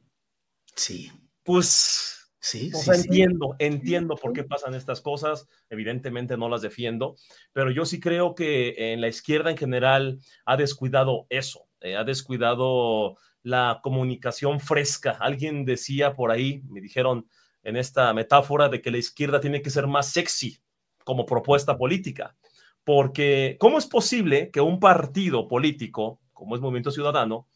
Sí. 0.76 1.12
Pues 1.44 2.30
sí, 2.40 2.72
entiendo, 2.88 3.56
entiendo 3.60 4.16
por 4.16 4.34
qué 4.34 4.44
pasan 4.44 4.74
estas 4.76 5.02
cosas. 5.02 5.48
Evidentemente 5.70 6.38
no 6.38 6.50
las 6.50 6.62
defiendo, 6.62 7.16
pero 7.54 7.72
yo 7.72 7.86
sí 7.86 8.00
creo 8.00 8.36
que 8.36 8.94
en 8.94 9.02
la 9.02 9.08
izquierda 9.08 9.52
en 9.52 9.58
general 9.58 10.20
ha 10.46 10.58
descuidado 10.58 11.26
eso, 11.30 11.68
eh, 11.82 11.96
ha 11.96 12.04
descuidado 12.04 13.18
la 13.44 13.80
comunicación 13.82 14.60
fresca. 14.60 15.18
Alguien 15.20 15.66
decía 15.66 16.14
por 16.14 16.32
ahí, 16.32 16.62
me 16.70 16.82
dijeron 16.82 17.28
en 17.64 17.76
esta 17.76 18.14
metáfora 18.14 18.70
de 18.70 18.82
que 18.82 18.92
la 18.92 18.98
izquierda 18.98 19.40
tiene 19.40 19.62
que 19.62 19.70
ser 19.70 19.88
más 19.88 20.10
sexy 20.10 20.60
como 21.04 21.26
propuesta 21.26 21.78
política, 21.78 22.36
porque 22.84 23.58
¿cómo 23.60 23.78
es 23.78 23.88
posible 23.88 24.52
que 24.52 24.62
un 24.62 24.80
partido 24.80 25.48
político, 25.48 26.20
como 26.34 26.56
es 26.56 26.62
Movimiento 26.62 26.92
Ciudadano, 26.92 27.48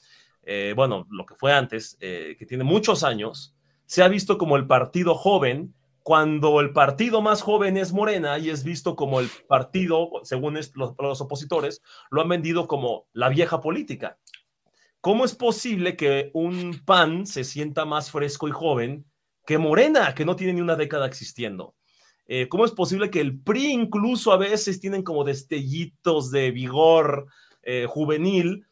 eh, 0.45 0.73
bueno, 0.75 1.07
lo 1.09 1.25
que 1.25 1.35
fue 1.35 1.51
antes, 1.51 1.97
eh, 1.99 2.35
que 2.37 2.45
tiene 2.45 2.63
muchos 2.63 3.03
años, 3.03 3.55
se 3.85 4.03
ha 4.03 4.07
visto 4.07 4.37
como 4.37 4.55
el 4.57 4.67
partido 4.67 5.15
joven, 5.15 5.73
cuando 6.03 6.59
el 6.59 6.71
partido 6.71 7.21
más 7.23 7.41
joven 7.41 7.77
es 7.77 7.91
Morena 7.91 8.37
y 8.37 8.51
es 8.51 8.63
visto 8.63 8.95
como 8.95 9.19
el 9.19 9.29
partido, 9.47 10.11
según 10.21 10.53
los, 10.53 11.21
opositores, 11.21 11.81
lo 12.11 12.21
han 12.21 12.29
vendido 12.29 12.67
como 12.67 13.07
la 13.11 13.29
vieja 13.29 13.59
política. 13.59 14.19
¿Cómo 15.01 15.25
es 15.25 15.33
posible 15.33 15.95
que 15.95 16.29
un 16.33 16.79
PAN 16.85 17.25
se 17.25 17.43
sienta 17.43 17.85
más 17.85 18.11
fresco 18.11 18.47
y 18.47 18.51
joven 18.51 19.05
que 19.47 19.57
Morena, 19.57 20.13
que 20.13 20.25
no 20.25 20.35
tiene 20.35 20.53
ni 20.53 20.61
una 20.61 20.75
década 20.75 21.07
existiendo? 21.07 21.73
Eh, 22.27 22.47
¿Cómo 22.49 22.65
es 22.65 22.71
posible 22.71 23.09
que 23.09 23.21
el 23.21 23.39
PRI 23.39 23.71
incluso 23.71 24.31
a 24.31 24.37
veces 24.37 24.79
tienen 24.79 25.01
como 25.01 25.23
destellitos 25.23 26.29
de 26.29 26.51
vigor 26.51 27.27
juvenil 27.87 28.63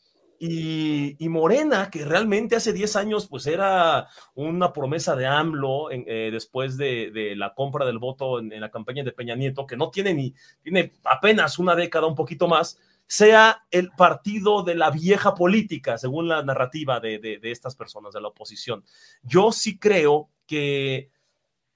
y, 0.45 1.29
Morena, 1.29 1.89
que 1.89 2.03
realmente 2.03 2.57
hace 2.57 2.73
10 2.73 2.97
años 2.97 3.27
pues 3.27 3.47
era 3.47 4.09
una 4.35 4.73
promesa 4.73 5.15
de 5.15 5.25
AMLO 5.25 5.89
eh, 5.89 6.29
después 6.33 6.75
de, 6.75 7.33
la 7.37 7.53
compra 7.53 7.85
del 7.85 7.97
voto 7.97 8.39
en, 8.39 8.59
la 8.59 8.69
campaña 8.69 9.05
de 9.05 9.13
Peña 9.13 9.35
Nieto, 9.35 9.65
que 9.65 9.77
no 9.77 9.89
tiene 9.89 10.13
ni, 10.13 10.33
tiene 10.61 10.91
apenas 11.05 11.59
una 11.59 11.75
década, 11.75 12.07
un 12.07 12.15
poquito 12.15 12.49
más, 12.49 12.77
sea 13.07 13.63
el 13.71 13.91
partido 13.91 14.63
de 14.63 14.75
la 14.75 14.91
vieja 14.91 15.33
política, 15.33 15.97
según 15.97 16.27
la 16.27 16.43
narrativa 16.43 16.99
de, 16.99 17.39
estas 17.43 17.77
personas 17.77 18.13
de 18.13 18.19
la 18.19 18.27
oposición. 18.27 18.83
Yo 19.21 19.53
sí 19.53 19.79
creo 19.79 20.29
que 20.45 21.09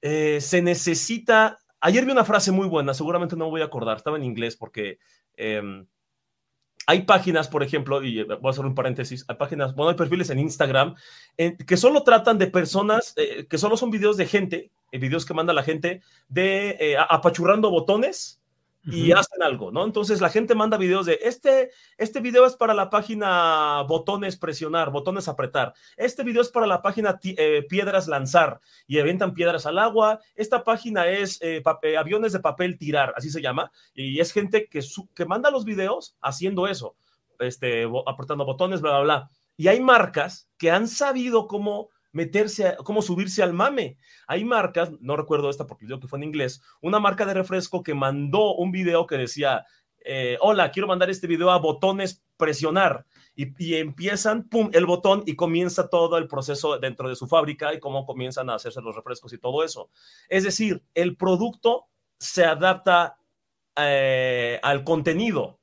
eh, 0.01 0.41
se 0.41 0.61
necesita, 0.61 1.57
ayer 1.79 2.03
vi 2.03 2.11
una 2.11 2.25
frase 2.25 2.51
muy 2.51 2.67
buena, 2.67 2.93
seguramente 2.93 3.37
no 3.37 3.45
me 3.45 3.51
voy 3.51 3.61
a 3.61 3.65
acordar, 3.65 3.95
estaba 3.95 4.17
en 4.17 4.25
inglés 4.25 4.57
porque... 4.57 4.99
Em, 5.37 5.87
hay 6.89 7.01
páginas, 7.01 7.49
por 7.49 7.63
ejemplo, 7.63 8.01
y 8.01 8.23
voy 8.23 8.37
a 8.41 8.49
hacer 8.49 8.65
un 8.65 8.73
paréntesis, 8.73 9.25
hay 9.27 9.35
páginas, 9.35 9.75
bueno, 9.75 9.89
hay 9.89 9.97
perfiles 9.97 10.29
en 10.29 10.39
Instagram 10.39 10.95
que 11.35 11.77
solo 11.77 12.03
tratan 12.03 12.37
de 12.37 12.47
personas, 12.47 13.13
eh, 13.17 13.45
que 13.49 13.57
solo 13.57 13.75
son 13.75 13.91
videos 13.91 14.15
de 14.15 14.25
gente, 14.25 14.71
eh, 14.91 14.97
videos 14.97 15.25
que 15.25 15.33
manda 15.33 15.51
la 15.51 15.63
gente 15.63 16.01
de 16.29 16.77
eh, 16.79 16.95
apachurrando 16.97 17.69
botones 17.69 18.41
y 18.87 19.11
hacen 19.11 19.43
algo, 19.43 19.71
¿no? 19.71 19.83
Entonces 19.83 20.21
la 20.21 20.29
gente 20.29 20.55
manda 20.55 20.77
videos 20.77 21.05
de 21.05 21.19
este, 21.21 21.71
este 21.97 22.21
video 22.21 22.45
es 22.45 22.55
para 22.55 22.73
la 22.73 22.89
página 22.89 23.83
botones 23.87 24.37
presionar, 24.37 24.91
botones 24.91 25.27
apretar. 25.27 25.73
Este 25.97 26.23
video 26.23 26.41
es 26.41 26.49
para 26.49 26.67
la 26.67 26.81
página 26.81 27.19
eh, 27.23 27.65
piedras 27.67 28.07
lanzar 28.07 28.61
y 28.87 28.99
aventan 28.99 29.33
piedras 29.33 29.65
al 29.65 29.77
agua. 29.77 30.19
Esta 30.35 30.63
página 30.63 31.07
es 31.07 31.41
eh, 31.41 31.61
eh, 31.81 31.97
aviones 31.97 32.31
de 32.31 32.39
papel 32.39 32.77
tirar, 32.77 33.13
así 33.17 33.29
se 33.29 33.41
llama. 33.41 33.71
Y 33.93 34.19
es 34.19 34.31
gente 34.31 34.67
que, 34.67 34.81
que 35.13 35.25
manda 35.25 35.51
los 35.51 35.65
videos 35.65 36.15
haciendo 36.21 36.67
eso, 36.67 36.95
este, 37.39 37.85
apretando 38.05 38.45
botones, 38.45 38.81
bla, 38.81 38.91
bla, 38.91 39.01
bla. 39.01 39.29
Y 39.57 39.67
hay 39.67 39.79
marcas 39.81 40.49
que 40.57 40.71
han 40.71 40.87
sabido 40.87 41.47
cómo 41.47 41.89
meterse, 42.11 42.75
cómo 42.83 43.01
subirse 43.01 43.43
al 43.43 43.53
mame. 43.53 43.97
Hay 44.27 44.43
marcas, 44.45 44.91
no 44.99 45.15
recuerdo 45.15 45.49
esta 45.49 45.67
porque 45.67 45.85
creo 45.85 45.99
que 45.99 46.07
fue 46.07 46.19
en 46.19 46.23
inglés, 46.23 46.61
una 46.81 46.99
marca 46.99 47.25
de 47.25 47.33
refresco 47.33 47.83
que 47.83 47.93
mandó 47.93 48.55
un 48.55 48.71
video 48.71 49.07
que 49.07 49.17
decía, 49.17 49.65
eh, 50.09 50.37
hola, 50.39 50.71
quiero 50.71 50.87
mandar 50.87 51.09
este 51.09 51.27
video 51.27 51.51
a 51.51 51.59
botones 51.59 52.23
presionar. 52.37 53.05
Y, 53.35 53.75
empiezan, 53.75 54.47
pum, 54.47 54.69
el 54.73 54.85
botón 54.85 55.21
y 55.25 55.35
comienza 55.35 55.89
todo 55.89 56.17
el 56.17 56.27
proceso 56.27 56.79
dentro 56.79 57.07
de 57.09 57.15
su 57.15 57.27
fábrica 57.27 57.73
y 57.73 57.79
cómo 57.79 58.05
comienzan 58.05 58.49
a 58.49 58.55
hacerse 58.55 58.81
los 58.81 58.95
refrescos 58.95 59.31
y 59.33 59.37
todo 59.37 59.63
eso. 59.63 59.89
Es 60.29 60.43
decir, 60.43 60.83
el 60.95 61.17
producto 61.17 61.87
se 62.17 62.45
adapta 62.45 63.17
eh, 63.75 64.59
al 64.63 64.83
contenido 64.83 65.59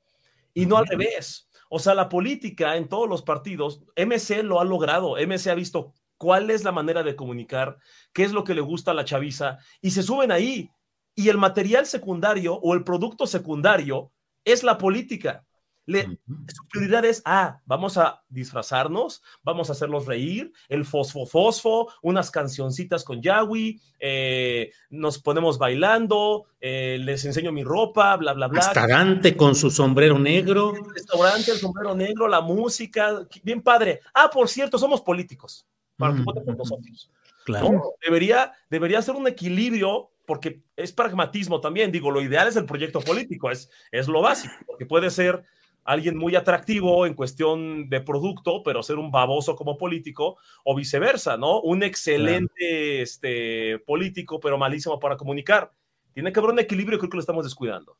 y 0.53 0.67
no 0.67 0.77
al 0.77 0.85
revés. 0.85 1.49
O 1.69 1.79
sea, 1.79 1.95
la 1.95 2.07
política 2.07 2.77
en 2.77 2.87
todos 2.87 3.09
los 3.09 3.23
partidos, 3.23 3.81
MC 3.97 4.43
lo 4.43 4.61
ha 4.61 4.63
logrado, 4.63 5.15
MC 5.17 5.49
ha 5.49 5.55
visto 5.55 5.93
cuál 6.17 6.49
es 6.49 6.63
la 6.63 6.71
manera 6.71 7.03
de 7.03 7.15
comunicar, 7.15 7.77
qué 8.13 8.23
es 8.23 8.31
lo 8.31 8.43
que 8.43 8.55
le 8.55 8.61
gusta 8.61 8.91
a 8.91 8.93
la 8.93 9.05
chaviza, 9.05 9.57
y 9.81 9.91
se 9.91 10.03
suben 10.03 10.31
ahí. 10.31 10.69
Y 11.15 11.29
el 11.29 11.37
material 11.37 11.85
secundario 11.85 12.55
o 12.55 12.73
el 12.73 12.83
producto 12.83 13.25
secundario 13.25 14.11
es 14.43 14.63
la 14.63 14.77
política. 14.77 15.45
Le, 15.87 16.03
su 16.27 16.67
prioridad 16.67 17.05
es, 17.05 17.21
ah, 17.25 17.61
vamos 17.65 17.97
a 17.97 18.23
disfrazarnos, 18.27 19.21
vamos 19.43 19.69
a 19.69 19.73
hacerlos 19.73 20.07
reír, 20.07 20.51
el 20.67 20.83
fosfo 20.83 21.27
fosfo, 21.27 21.93
unas 22.01 22.31
cancioncitas 22.31 23.03
con 23.03 23.21
Yahweh, 23.21 23.79
eh, 23.99 24.71
nos 24.89 25.19
ponemos 25.19 25.59
bailando, 25.59 26.45
eh, 26.59 26.97
les 26.99 27.23
enseño 27.25 27.51
mi 27.51 27.63
ropa, 27.63 28.15
bla, 28.17 28.33
bla, 28.33 28.47
bla. 28.47 28.61
Restaurante 28.61 29.37
con 29.37 29.53
su 29.53 29.69
sombrero 29.69 30.17
negro. 30.17 30.73
El 30.73 30.91
restaurante, 30.91 31.51
el 31.51 31.57
sombrero 31.57 31.93
negro, 31.93 32.27
la 32.27 32.41
música, 32.41 33.27
bien 33.43 33.61
padre. 33.61 34.01
Ah, 34.15 34.31
por 34.33 34.49
cierto, 34.49 34.79
somos 34.79 35.01
políticos 35.01 35.67
para 35.97 36.15
que 36.15 36.21
voten 36.21 36.43
por 36.45 36.57
nosotros. 36.57 37.11
Claro. 37.45 37.93
Debería, 38.03 38.53
debería 38.69 39.01
ser 39.01 39.15
un 39.15 39.27
equilibrio 39.27 40.11
porque 40.25 40.63
es 40.75 40.91
pragmatismo 40.91 41.61
también. 41.61 41.91
Digo, 41.91 42.11
lo 42.11 42.21
ideal 42.21 42.47
es 42.47 42.55
el 42.55 42.65
proyecto 42.65 42.99
político, 42.99 43.51
es, 43.51 43.69
es 43.91 44.07
lo 44.07 44.21
básico, 44.21 44.55
porque 44.65 44.85
puede 44.85 45.09
ser 45.09 45.43
alguien 45.83 46.17
muy 46.17 46.35
atractivo 46.35 47.05
en 47.05 47.13
cuestión 47.13 47.89
de 47.89 48.01
producto, 48.01 48.63
pero 48.63 48.81
ser 48.81 48.97
un 48.97 49.11
baboso 49.11 49.55
como 49.55 49.77
político, 49.77 50.37
o 50.63 50.75
viceversa, 50.75 51.37
¿no? 51.37 51.61
Un 51.61 51.83
excelente 51.83 53.01
este, 53.01 53.77
político, 53.85 54.39
pero 54.39 54.57
malísimo 54.57 54.99
para 54.99 55.15
comunicar. 55.15 55.71
Tiene 56.13 56.33
que 56.33 56.39
haber 56.39 56.51
un 56.51 56.59
equilibrio, 56.59 56.97
creo 56.97 57.09
que 57.09 57.17
lo 57.17 57.21
estamos 57.21 57.45
descuidando. 57.45 57.97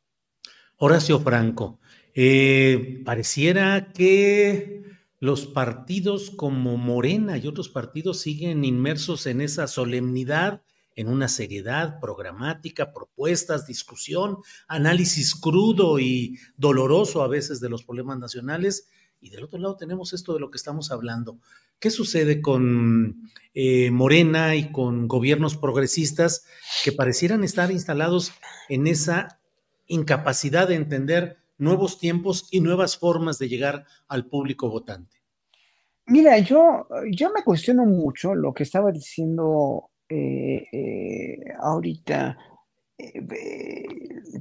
Horacio 0.78 1.20
Franco, 1.20 1.78
eh, 2.12 3.02
pareciera 3.04 3.92
que 3.92 4.82
los 5.18 5.46
partidos 5.46 6.30
como 6.30 6.76
Morena 6.76 7.38
y 7.38 7.46
otros 7.46 7.68
partidos 7.68 8.20
siguen 8.20 8.64
inmersos 8.64 9.26
en 9.26 9.40
esa 9.40 9.66
solemnidad, 9.66 10.62
en 10.94 11.08
una 11.08 11.28
seriedad 11.28 12.00
programática, 12.00 12.92
propuestas, 12.92 13.66
discusión, 13.66 14.38
análisis 14.68 15.34
crudo 15.34 15.98
y 15.98 16.38
doloroso 16.56 17.22
a 17.22 17.28
veces 17.28 17.60
de 17.60 17.68
los 17.68 17.84
problemas 17.84 18.18
nacionales. 18.18 18.88
Y 19.20 19.30
del 19.30 19.44
otro 19.44 19.58
lado 19.58 19.76
tenemos 19.76 20.12
esto 20.12 20.34
de 20.34 20.40
lo 20.40 20.50
que 20.50 20.58
estamos 20.58 20.90
hablando. 20.90 21.38
¿Qué 21.78 21.90
sucede 21.90 22.40
con 22.40 23.30
eh, 23.54 23.90
Morena 23.90 24.54
y 24.54 24.70
con 24.70 25.08
gobiernos 25.08 25.56
progresistas 25.56 26.44
que 26.84 26.92
parecieran 26.92 27.44
estar 27.44 27.70
instalados 27.70 28.32
en 28.68 28.86
esa 28.86 29.40
incapacidad 29.86 30.68
de 30.68 30.74
entender 30.74 31.38
nuevos 31.58 31.98
tiempos 31.98 32.48
y 32.50 32.60
nuevas 32.60 32.98
formas 32.98 33.38
de 33.38 33.48
llegar 33.48 33.84
al 34.08 34.26
público 34.26 34.68
votante? 34.70 35.16
Mira, 36.06 36.38
yo, 36.38 36.86
yo 37.10 37.30
me 37.32 37.42
cuestiono 37.42 37.84
mucho 37.84 38.34
lo 38.34 38.54
que 38.54 38.62
estaba 38.62 38.92
diciendo 38.92 39.90
eh, 40.08 40.64
eh, 40.72 41.38
ahorita. 41.60 42.38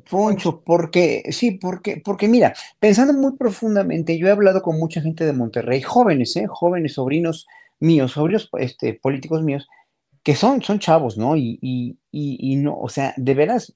Poncho, 0.09 0.63
porque, 0.63 1.23
sí, 1.31 1.51
porque, 1.51 2.01
porque 2.03 2.27
mira, 2.27 2.53
pensando 2.79 3.13
muy 3.13 3.35
profundamente, 3.35 4.17
yo 4.17 4.27
he 4.27 4.31
hablado 4.31 4.61
con 4.61 4.79
mucha 4.79 5.01
gente 5.01 5.25
de 5.25 5.33
Monterrey, 5.33 5.81
jóvenes, 5.81 6.35
¿eh? 6.37 6.45
jóvenes, 6.47 6.93
sobrinos 6.93 7.47
míos, 7.79 8.13
sobrinos 8.13 8.49
este, 8.59 8.93
políticos 8.93 9.43
míos, 9.43 9.67
que 10.23 10.35
son, 10.35 10.61
son 10.61 10.79
chavos, 10.79 11.17
¿no? 11.17 11.35
Y, 11.35 11.59
y, 11.61 11.97
y, 12.11 12.55
no, 12.57 12.77
o 12.79 12.89
sea, 12.89 13.13
de 13.17 13.33
veras, 13.33 13.75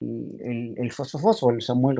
El, 0.00 0.74
el 0.76 0.92
fosfo, 0.92 1.50
el 1.50 1.60
Samuel 1.60 1.98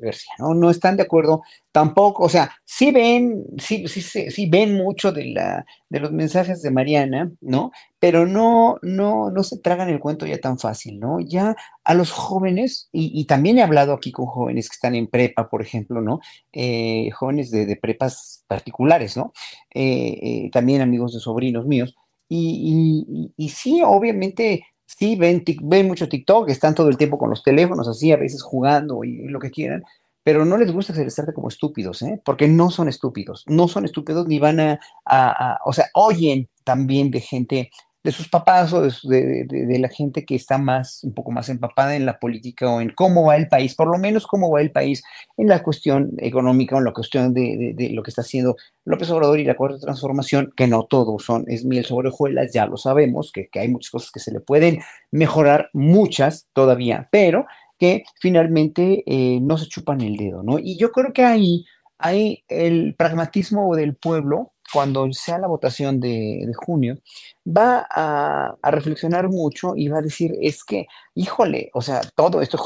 García, 0.00 0.32
¿no? 0.38 0.54
No 0.54 0.70
están 0.70 0.96
de 0.96 1.02
acuerdo 1.02 1.42
tampoco, 1.70 2.24
o 2.24 2.28
sea, 2.28 2.50
sí 2.64 2.90
ven, 2.90 3.44
sí, 3.58 3.86
sí, 3.88 4.48
ven 4.48 4.74
mucho 4.74 5.12
de, 5.12 5.26
la, 5.26 5.66
de 5.88 6.00
los 6.00 6.12
mensajes 6.12 6.62
de 6.62 6.70
Mariana, 6.70 7.30
¿no? 7.40 7.70
Pero 7.98 8.26
no, 8.26 8.78
no, 8.82 9.30
no 9.30 9.42
se 9.42 9.58
tragan 9.58 9.90
el 9.90 10.00
cuento 10.00 10.26
ya 10.26 10.38
tan 10.38 10.58
fácil, 10.58 10.98
¿no? 10.98 11.20
Ya 11.20 11.54
a 11.84 11.94
los 11.94 12.10
jóvenes, 12.10 12.88
y, 12.92 13.24
también 13.26 13.58
he 13.58 13.62
hablado 13.62 13.92
aquí 13.92 14.12
con 14.12 14.26
jóvenes 14.26 14.68
que 14.68 14.74
están 14.74 14.94
en 14.94 15.06
prepa, 15.06 15.48
por 15.50 15.62
ejemplo, 15.62 16.00
¿no? 16.00 16.20
Eh, 16.52 17.10
jóvenes 17.10 17.50
de, 17.50 17.76
prepas 17.76 18.44
particulares, 18.46 19.16
¿no? 19.16 19.32
Eh, 19.74 20.18
eh, 20.22 20.50
también 20.52 20.80
amigos 20.80 21.12
de 21.12 21.20
sobrinos 21.20 21.66
míos, 21.66 21.94
y, 22.28 23.30
y 23.36 23.48
sí, 23.50 23.82
obviamente 23.84 24.64
sí 24.86 25.16
ven, 25.16 25.44
ven 25.62 25.86
mucho 25.86 26.08
TikTok, 26.08 26.48
están 26.48 26.74
todo 26.74 26.88
el 26.88 26.96
tiempo 26.96 27.18
con 27.18 27.30
los 27.30 27.42
teléfonos 27.42 27.88
así, 27.88 28.12
a 28.12 28.16
veces 28.16 28.42
jugando 28.42 29.04
y, 29.04 29.28
lo 29.28 29.38
que 29.40 29.50
quieran, 29.50 29.82
pero 30.22 30.44
no 30.44 30.56
les 30.56 30.72
gusta 30.72 30.92
que 30.92 31.32
como 31.34 31.48
estúpidos, 31.48 32.02
¿eh? 32.02 32.20
porque 32.24 32.48
no 32.48 32.70
son 32.70 32.88
estúpidos, 32.88 33.44
no 33.46 33.68
son 33.68 33.84
estúpidos 33.84 34.26
ni 34.26 34.38
van 34.38 34.60
a, 34.60 34.80
a 35.04 35.58
o 35.64 35.72
sea, 35.72 35.86
oyen 35.94 36.48
también 36.64 37.10
de 37.10 37.20
gente 37.20 37.70
de 38.04 38.10
sus 38.10 38.28
papás 38.28 38.72
o 38.72 38.82
de, 38.82 39.78
la 39.78 39.88
gente 39.88 40.24
que 40.24 40.34
está 40.34 40.58
más, 40.58 41.04
un 41.04 41.14
poco 41.14 41.30
más 41.30 41.48
empapada 41.48 41.94
en 41.94 42.04
la 42.04 42.18
política 42.18 42.68
o 42.68 42.80
en 42.80 42.90
cómo 42.90 43.26
va 43.26 43.36
el 43.36 43.48
país, 43.48 43.74
por 43.74 43.88
lo 43.88 43.98
menos 43.98 44.26
cómo 44.26 44.50
va 44.50 44.60
el 44.60 44.72
país 44.72 45.02
en 45.36 45.48
la 45.48 45.62
cuestión 45.62 46.12
económica 46.18 46.74
o 46.74 46.78
en 46.78 46.84
la 46.84 46.92
cuestión 46.92 47.32
de, 47.32 47.74
lo 47.92 48.02
que 48.02 48.10
está 48.10 48.22
haciendo 48.22 48.56
López 48.84 49.10
Obrador 49.10 49.38
y 49.38 49.44
la 49.44 49.56
Cuarta 49.56 49.78
Transformación, 49.78 50.52
que 50.56 50.66
no 50.66 50.84
todos 50.84 51.24
son, 51.24 51.44
es 51.46 51.64
miel 51.64 51.84
sobre 51.84 52.08
hojuelas, 52.08 52.52
ya 52.52 52.66
lo 52.66 52.76
sabemos, 52.76 53.30
que, 53.32 53.48
hay 53.54 53.68
muchas 53.68 53.90
cosas 53.90 54.10
que 54.10 54.20
se 54.20 54.32
le 54.32 54.40
pueden 54.40 54.80
mejorar, 55.12 55.70
muchas 55.72 56.48
todavía, 56.52 57.08
pero 57.12 57.46
que 57.78 58.04
finalmente 58.20 59.04
eh, 59.06 59.40
no 59.40 59.58
se 59.58 59.68
chupan 59.68 60.00
el 60.00 60.16
dedo, 60.16 60.42
¿no? 60.42 60.58
Y 60.58 60.76
yo 60.76 60.92
creo 60.92 61.12
que 61.12 61.24
ahí 61.24 61.64
hay 61.98 62.44
el 62.48 62.94
pragmatismo 62.96 63.74
del 63.76 63.94
pueblo 63.94 64.52
cuando 64.72 65.12
sea 65.12 65.38
la 65.38 65.48
votación 65.48 66.00
de, 66.00 66.50
junio, 66.56 66.98
va 67.46 67.86
a, 67.90 68.56
reflexionar 68.70 69.28
mucho 69.28 69.74
y 69.76 69.88
va 69.88 69.98
a 69.98 70.02
decir, 70.02 70.32
es 70.40 70.64
que, 70.64 70.86
híjole, 71.14 71.70
o 71.74 71.82
sea, 71.82 72.00
todo 72.14 72.40
esto, 72.40 72.58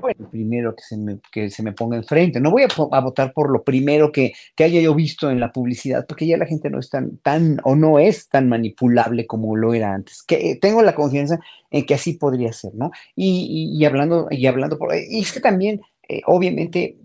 bueno, 0.00 0.28
primero 0.30 0.74
que 0.74 0.82
se, 0.82 0.96
me, 0.96 1.20
que 1.30 1.50
se 1.50 1.62
me 1.62 1.72
ponga 1.72 1.96
enfrente. 1.96 2.40
No 2.40 2.50
voy 2.50 2.64
a, 2.64 3.00
votar 3.00 3.32
por 3.32 3.50
lo 3.50 3.62
primero 3.62 4.10
que, 4.10 4.32
haya 4.58 4.80
yo 4.80 4.94
visto 4.94 5.30
en 5.30 5.38
la 5.38 5.52
publicidad, 5.52 6.06
porque 6.06 6.26
ya 6.26 6.36
la 6.36 6.46
gente 6.46 6.70
no 6.70 6.80
es 6.80 6.90
tan, 6.90 7.18
tan 7.18 7.60
o 7.64 7.76
no 7.76 7.98
es 7.98 8.28
tan 8.28 8.48
manipulable 8.48 9.26
como 9.26 9.54
lo 9.56 9.74
era 9.74 9.94
antes. 9.94 10.22
Que 10.22 10.58
tengo 10.60 10.82
la 10.82 10.94
confianza 10.94 11.38
en 11.70 11.86
que 11.86 11.94
así 11.94 12.14
podría 12.14 12.52
ser, 12.52 12.74
¿no? 12.74 12.90
Y, 13.14 13.84
hablando, 13.84 14.26
y 14.30 14.46
hablando 14.46 14.78
por, 14.78 14.94
y 14.94 15.20
es 15.20 15.32
que 15.32 15.40
también, 15.40 15.82
eh, 16.08 16.22
obviamente, 16.26 16.96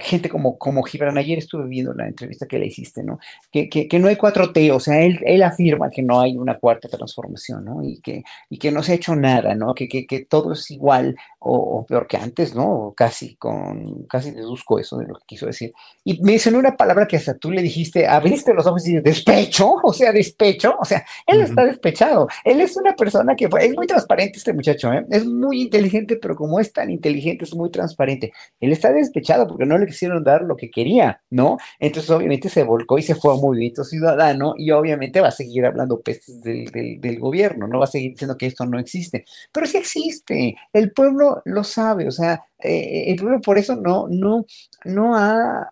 gente 0.00 0.28
como, 0.28 0.58
como 0.58 0.82
Gibran, 0.82 1.18
ayer 1.18 1.38
estuve 1.38 1.66
viendo 1.66 1.94
la 1.94 2.06
entrevista 2.06 2.46
que 2.46 2.58
le 2.58 2.66
hiciste, 2.66 3.02
¿no? 3.02 3.18
Que, 3.50 3.68
que, 3.68 3.98
no 3.98 4.08
hay 4.08 4.16
cuatro 4.16 4.52
T, 4.52 4.70
o 4.72 4.80
sea, 4.80 5.00
él, 5.00 5.20
él, 5.24 5.42
afirma 5.42 5.90
que 5.90 6.02
no 6.02 6.20
hay 6.20 6.36
una 6.36 6.58
cuarta 6.58 6.88
transformación, 6.88 7.64
¿no? 7.64 7.82
Y 7.82 8.00
que, 8.00 8.22
y 8.50 8.58
que 8.58 8.70
no 8.70 8.82
se 8.82 8.92
ha 8.92 8.94
hecho 8.96 9.16
nada, 9.16 9.54
¿no? 9.54 9.74
Que, 9.74 9.88
que, 9.88 10.06
que 10.06 10.24
todo 10.24 10.52
es 10.52 10.70
igual 10.70 11.16
o, 11.40 11.86
peor 11.86 12.06
que 12.06 12.16
antes, 12.16 12.54
¿no? 12.54 12.92
Casi, 12.96 13.36
con, 13.36 14.04
casi 14.04 14.32
deduzco 14.32 14.78
eso 14.78 14.98
de 14.98 15.06
lo 15.06 15.14
que 15.14 15.24
quiso 15.26 15.46
decir. 15.46 15.72
Y 16.04 16.20
mencionó 16.22 16.58
una 16.58 16.76
palabra 16.76 17.06
que 17.06 17.16
hasta 17.16 17.36
tú 17.36 17.50
le 17.50 17.62
dijiste, 17.62 18.06
abriste 18.06 18.52
los 18.52 18.66
ojos 18.66 18.86
y 18.86 18.90
dices, 18.90 19.04
despecho, 19.04 19.76
o 19.82 19.92
sea, 19.92 20.12
despecho, 20.12 20.76
o 20.78 20.84
sea, 20.84 21.04
él 21.26 21.40
está 21.40 21.64
despechado. 21.64 22.28
Él 22.44 22.60
es 22.60 22.76
una 22.76 22.94
persona 22.94 23.36
que 23.36 23.48
es 23.60 23.74
muy 23.74 23.86
transparente 23.86 24.38
este 24.38 24.52
muchacho, 24.52 24.92
¿eh? 24.92 25.06
Es 25.10 25.24
muy 25.24 25.62
inteligente, 25.62 26.16
pero 26.16 26.36
como 26.36 26.60
es 26.60 26.72
tan 26.72 26.90
inteligente, 26.90 27.44
es 27.44 27.54
muy 27.54 27.70
transparente. 27.70 28.32
Él 28.60 28.72
está 28.72 28.92
despechado 28.92 29.46
porque 29.46 29.64
no 29.64 29.77
le 29.78 29.86
quisieron 29.86 30.22
dar 30.24 30.42
lo 30.42 30.56
que 30.56 30.70
quería, 30.70 31.22
¿no? 31.30 31.58
Entonces, 31.78 32.10
obviamente, 32.10 32.48
se 32.48 32.62
volcó 32.62 32.98
y 32.98 33.02
se 33.02 33.14
fue 33.14 33.32
a 33.32 33.36
Movimiento 33.36 33.84
Ciudadano 33.84 34.54
y 34.56 34.70
obviamente 34.70 35.20
va 35.20 35.28
a 35.28 35.32
seguir 35.32 35.64
hablando 35.66 36.00
pestes 36.00 36.42
del, 36.42 37.00
del, 37.00 37.18
gobierno, 37.18 37.66
no 37.66 37.78
va 37.78 37.84
a 37.84 37.88
seguir 37.88 38.12
diciendo 38.12 38.36
que 38.36 38.46
esto 38.46 38.66
no 38.66 38.78
existe. 38.78 39.24
Pero 39.52 39.66
sí 39.66 39.78
existe. 39.78 40.56
El 40.72 40.92
pueblo 40.92 41.42
lo 41.44 41.64
sabe, 41.64 42.06
o 42.06 42.12
sea, 42.12 42.44
eh, 42.58 43.04
el 43.08 43.16
pueblo 43.16 43.40
por 43.40 43.58
eso 43.58 43.76
no, 43.76 44.06
no, 44.08 44.44
no 44.84 45.16
ha 45.16 45.70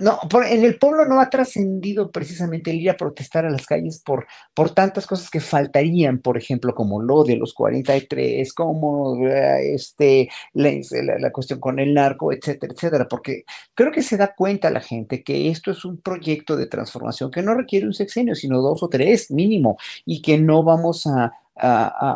no, 0.00 0.18
en 0.44 0.64
el 0.64 0.78
pueblo 0.78 1.04
no 1.04 1.20
ha 1.20 1.30
trascendido 1.30 2.10
precisamente 2.10 2.70
el 2.70 2.80
ir 2.80 2.90
a 2.90 2.96
protestar 2.96 3.44
a 3.44 3.50
las 3.50 3.66
calles 3.66 4.02
por, 4.04 4.26
por 4.54 4.70
tantas 4.70 5.06
cosas 5.06 5.30
que 5.30 5.40
faltarían, 5.40 6.18
por 6.18 6.38
ejemplo, 6.38 6.74
como 6.74 7.02
lo 7.02 7.22
de 7.22 7.36
los 7.36 7.54
43, 7.54 8.52
como 8.54 9.26
eh, 9.26 9.74
este, 9.74 10.30
la, 10.54 11.30
cuestión 11.30 11.60
con 11.60 11.78
el 11.78 11.94
narco, 11.94 12.32
etcétera, 12.32 12.72
etcétera, 12.74 13.08
porque 13.08 13.44
creo 13.74 13.92
que 13.92 14.02
se 14.02 14.16
da 14.16 14.34
cuenta 14.34 14.70
la 14.70 14.80
gente 14.80 15.22
que 15.22 15.50
esto 15.50 15.70
es 15.70 15.84
un 15.84 15.98
proyecto 16.00 16.56
de 16.56 16.66
transformación 16.66 17.30
que 17.30 17.42
no 17.42 17.54
requiere 17.54 17.86
un 17.86 17.94
sexenio, 17.94 18.34
sino 18.34 18.62
dos 18.62 18.82
o 18.82 18.88
tres 18.88 19.30
mínimo, 19.30 19.76
y 20.04 20.22
que 20.22 20.38
no 20.38 20.62
vamos 20.62 21.06
a, 21.06 21.32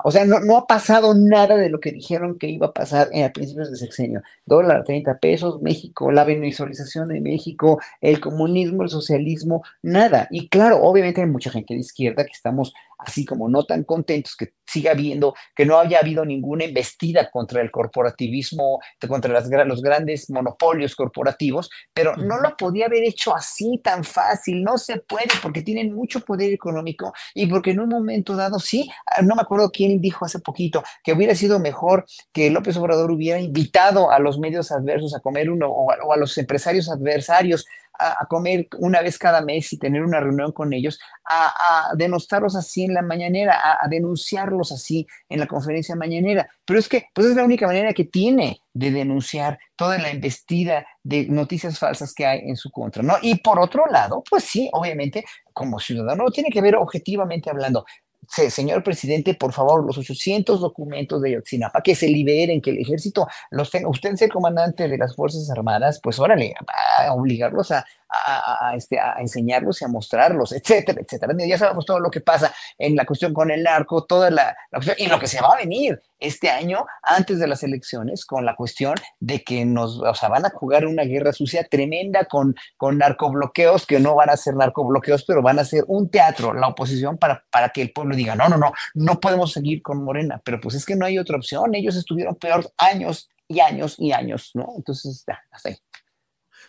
o 0.05 0.11
sea, 0.11 0.25
no, 0.25 0.57
ha 0.57 0.67
pasado 0.67 1.15
nada 1.15 1.57
de 1.57 1.69
lo 1.69 1.81
que 1.81 1.93
dijeron 1.93 2.39
que 2.39 2.49
iba 2.49 2.69
a 2.69 2.73
pasar 2.73 3.09
a 3.15 3.29
principios 3.31 3.71
de 3.71 3.77
sexenio. 3.77 4.23
Dólar 4.47 4.85
30 4.85 5.19
pesos, 5.19 5.61
México, 5.61 6.11
la 6.11 6.25
venezualización 6.25 7.09
de 7.09 7.21
México, 7.21 7.81
el 8.01 8.21
comunismo, 8.21 8.83
el 8.83 8.89
socialismo, 8.89 9.63
nada. 9.83 10.29
Y 10.31 10.49
claro, 10.49 10.83
obviamente 10.83 11.21
hay 11.21 11.27
mucha 11.27 11.51
gente 11.51 11.75
de 11.75 11.81
izquierda 11.81 12.25
que 12.25 12.33
estamos 12.33 12.75
así 13.07 13.25
como 13.25 13.49
no 13.49 13.65
tan 13.65 13.85
contentos, 13.85 14.37
que 14.37 14.55
siga 14.67 14.93
habiendo, 14.93 15.35
que 15.55 15.67
no 15.67 15.79
haya 15.79 16.01
habido 16.01 16.25
ninguna 16.25 16.65
embestida 16.65 17.31
contra 17.31 17.61
el 17.61 17.71
corporativismo, 17.71 18.81
contra 19.07 19.33
las, 19.33 19.49
los 19.67 19.83
grandes 19.83 20.31
monopolios 20.31 20.97
corporativos, 20.97 21.71
pero 21.93 22.17
no 22.17 22.41
lo 22.41 22.57
podía 22.57 22.87
haber 22.87 23.05
hecho 23.05 23.35
así 23.35 23.81
tan 23.83 24.05
fácil, 24.05 24.63
no 24.63 24.79
se 24.79 24.99
puede 24.99 25.29
porque 25.43 25.63
tienen 25.63 25.95
mucho 25.95 26.21
poder 26.21 26.53
económico 26.53 27.13
y 27.35 27.47
porque 27.47 27.71
en 27.73 27.81
un 27.81 27.89
momento 27.89 28.37
dado, 28.37 28.59
sí, 28.59 28.91
ah, 29.07 29.23
no 29.23 29.35
me 29.35 29.43
acuerdo 29.43 29.71
quién 29.71 30.01
dijo 30.01 30.25
hace 30.25 30.39
poquito 30.39 30.83
que 31.03 31.13
hubiera 31.13 31.35
sido 31.35 31.59
mejor 31.59 32.05
que 32.33 32.51
López 32.51 32.77
Obrador 32.77 33.11
hubiera 33.11 33.41
invitado 33.41 34.11
a 34.11 34.19
los 34.19 34.39
medios 34.39 34.73
adversos 34.73 35.15
a 35.15 35.21
comer 35.21 35.51
uno 35.51 35.69
o 35.69 36.13
a 36.13 36.17
los 36.17 36.37
empresarios 36.39 36.91
adversarios 36.91 37.67
a, 37.99 38.27
comer 38.27 38.69
una 38.79 39.01
vez 39.03 39.19
cada 39.19 39.41
mes 39.41 39.73
y 39.73 39.79
tener 39.79 40.03
una 40.03 40.21
reunión 40.21 40.53
con 40.53 40.73
ellos, 40.73 40.99
a, 41.25 41.95
denostarlos 41.97 42.57
así 42.57 42.85
en 42.85 42.95
la 42.95 43.03
mañanera, 43.03 43.61
a, 43.81 43.89
denunciarlos 43.89 44.73
así 44.73 45.07
en 45.29 45.41
la 45.41 45.47
conferencia 45.47 45.97
mañanera. 45.97 46.49
Pero 46.65 46.79
es 46.79 46.89
que, 46.89 47.07
pues 47.15 47.29
es 47.29 47.37
la 47.37 47.45
única 47.45 47.67
manera 47.67 47.93
que 47.93 48.05
tiene 48.05 48.61
de 48.73 48.91
denunciar 48.91 49.59
toda 49.77 49.99
la 49.99 50.11
embestida 50.11 50.87
de 51.03 51.27
noticias 51.27 51.79
falsas 51.79 52.13
que 52.15 52.27
hay 52.27 52.41
en 52.41 52.57
su 52.57 52.71
contra, 52.71 53.03
¿no? 53.03 53.15
Y 53.23 53.37
por 53.37 53.61
otro 53.61 53.87
lado, 53.87 54.23
pues 54.29 54.45
sí, 54.45 54.69
obviamente, 54.73 55.25
como 55.53 55.79
ciudadano, 55.79 56.25
tiene 56.31 56.51
que 56.51 56.61
ver 56.61 56.77
objetivamente 56.77 57.51
hablando 57.51 57.85
señor 58.29 58.83
presidente, 58.83 59.35
por 59.35 59.53
favor, 59.53 59.85
los 59.85 59.99
800 59.99 60.61
documentos 60.61 61.21
de 61.23 61.33
Yotzinapa, 61.33 61.83
que 61.83 61.95
se 61.95 62.09
liberen, 62.09 62.61
que 62.61 62.71
el 62.71 62.79
ejército 62.79 63.27
los 63.51 63.71
tenga. 63.71 63.89
Usted 63.89 64.15
es 64.15 64.23
el 64.23 64.31
comandante 64.31 64.89
de 64.89 64.99
las 64.99 65.15
Fuerzas 65.15 65.51
Armadas, 65.51 66.01
pues 66.03 66.19
órale, 66.19 66.55
a 66.99 67.13
obligarlos 67.13 67.71
a, 67.71 67.85
a, 68.27 68.75
este, 68.77 68.99
a 68.99 69.17
enseñarlos 69.19 69.81
y 69.81 69.85
a 69.85 69.89
mostrarlos, 69.89 70.53
etcétera, 70.53 71.01
etcétera. 71.01 71.35
Ya 71.47 71.59
sabemos 71.59 71.87
todo 71.87 72.01
lo 72.01 72.11
que 72.11 72.21
pasa 72.21 72.55
en 72.79 72.97
la 72.97 73.05
cuestión 73.05 73.33
con 73.33 73.51
el 73.51 73.63
narco, 73.63 74.05
toda 74.05 74.31
la, 74.31 74.57
cuestión, 74.71 74.97
y 74.99 75.07
lo 75.07 75.19
que 75.19 75.27
se 75.27 75.41
va 75.41 75.49
a 75.55 75.57
venir 75.57 76.01
este 76.19 76.51
año 76.51 76.87
antes 77.03 77.39
de 77.39 77.47
las 77.47 77.63
elecciones 77.63 78.25
con 78.25 78.45
la 78.45 78.57
cuestión 78.57 78.95
de 79.21 79.43
que 79.43 79.65
nos, 79.65 79.99
o 80.01 80.15
sea, 80.15 80.29
van 80.29 80.47
a 80.47 80.51
jugar 80.51 80.87
una 80.87 81.05
guerra 81.05 81.33
sucia 81.33 81.65
tremenda 81.65 82.25
con, 82.25 82.55
con 82.77 82.99
narcobloqueos 82.99 83.87
que 83.87 84.01
no 84.01 84.15
van 84.15 84.31
a 84.31 84.37
ser 84.37 84.55
narcobloqueos, 84.55 85.25
pero 85.25 85.43
van 85.43 85.59
a 85.59 85.65
ser 85.65 85.85
un 85.87 86.11
teatro, 86.11 86.55
la 86.55 86.69
oposición, 86.69 87.19
para, 87.19 87.45
para 87.51 87.71
que 87.71 87.83
el 87.83 87.93
pueblo 87.93 88.17
diga, 88.17 88.35
no, 88.35 88.49
no, 88.49 88.57
no, 88.57 88.73
no 88.95 89.21
podemos 89.21 89.53
seguir 89.53 89.83
con 89.83 90.03
Morena, 90.03 90.41
pero 90.45 90.61
pues 90.61 90.75
es 90.75 90.87
que 90.87 90.97
no 90.97 91.05
hay 91.05 91.19
otra 91.19 91.37
opción, 91.37 91.75
ellos 91.75 91.97
estuvieron 91.97 92.37
peor 92.37 92.71
años 92.79 93.29
y 93.49 93.61
años 93.61 93.97
y 93.99 94.13
años, 94.13 94.51
¿no? 94.55 94.73
Entonces, 94.77 95.25
hasta 95.51 95.69
ahí. 95.69 95.77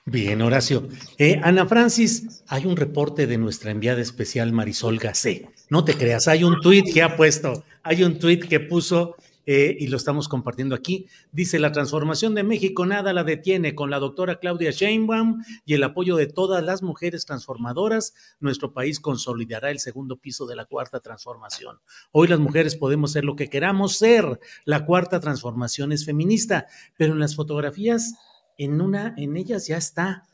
Bien, 0.08 0.40
Horacio. 0.44 0.88
Eh, 1.18 1.42
Ana 1.42 1.66
Francis, 1.66 2.44
hay 2.48 2.68
un 2.68 2.78
reporte 2.78 3.26
de 3.26 3.40
nuestra 3.40 3.72
enviada 3.72 4.02
especial 4.02 4.52
Marisol 4.52 5.00
Gacé. 5.00 5.50
No 5.72 5.84
te 5.84 5.96
creas, 5.96 6.28
hay 6.28 6.44
un 6.44 6.62
tuit 6.62 6.94
que 6.94 7.02
ha 7.02 7.18
puesto, 7.18 7.64
hay 7.82 8.04
un 8.04 8.20
tuit 8.20 8.48
que 8.48 8.60
puso 8.60 9.16
eh, 9.48 9.76
y 9.80 9.88
lo 9.88 9.98
estamos 9.98 10.28
compartiendo 10.28 10.76
aquí. 10.76 11.08
Dice, 11.32 11.58
la 11.58 11.72
transformación 11.72 12.36
de 12.36 12.44
México 12.44 12.86
nada 12.86 13.14
la 13.14 13.24
detiene. 13.24 13.74
Con 13.74 13.90
la 13.90 13.98
doctora 13.98 14.40
Claudia 14.40 14.70
Sheinbaum 14.70 15.44
y 15.66 15.74
el 15.74 15.84
apoyo 15.84 16.16
de 16.18 16.28
todas 16.28 16.64
las 16.64 16.84
mujeres 16.84 17.26
transformadoras, 17.26 18.14
nuestro 18.40 18.74
país 18.74 19.00
consolidará 19.00 19.72
el 19.72 19.80
segundo 19.80 20.18
piso 20.18 20.46
de 20.46 20.56
la 20.56 20.66
cuarta 20.66 21.00
transformación. 21.00 21.80
Hoy 22.12 22.28
las 22.28 22.40
mujeres 22.40 22.76
podemos 22.76 23.12
ser 23.12 23.26
lo 23.26 23.36
que 23.36 23.50
queramos 23.50 23.98
ser. 23.98 24.40
La 24.66 24.86
cuarta 24.86 25.20
transformación 25.20 25.92
es 25.92 26.06
feminista, 26.06 26.68
pero 26.96 27.14
en 27.14 27.20
las 27.20 27.36
fotografías 27.36 28.14
en 28.58 28.82
una, 28.82 29.14
en 29.18 29.38
ellas 29.38 29.68
ya 29.68 29.78
está 29.78 30.28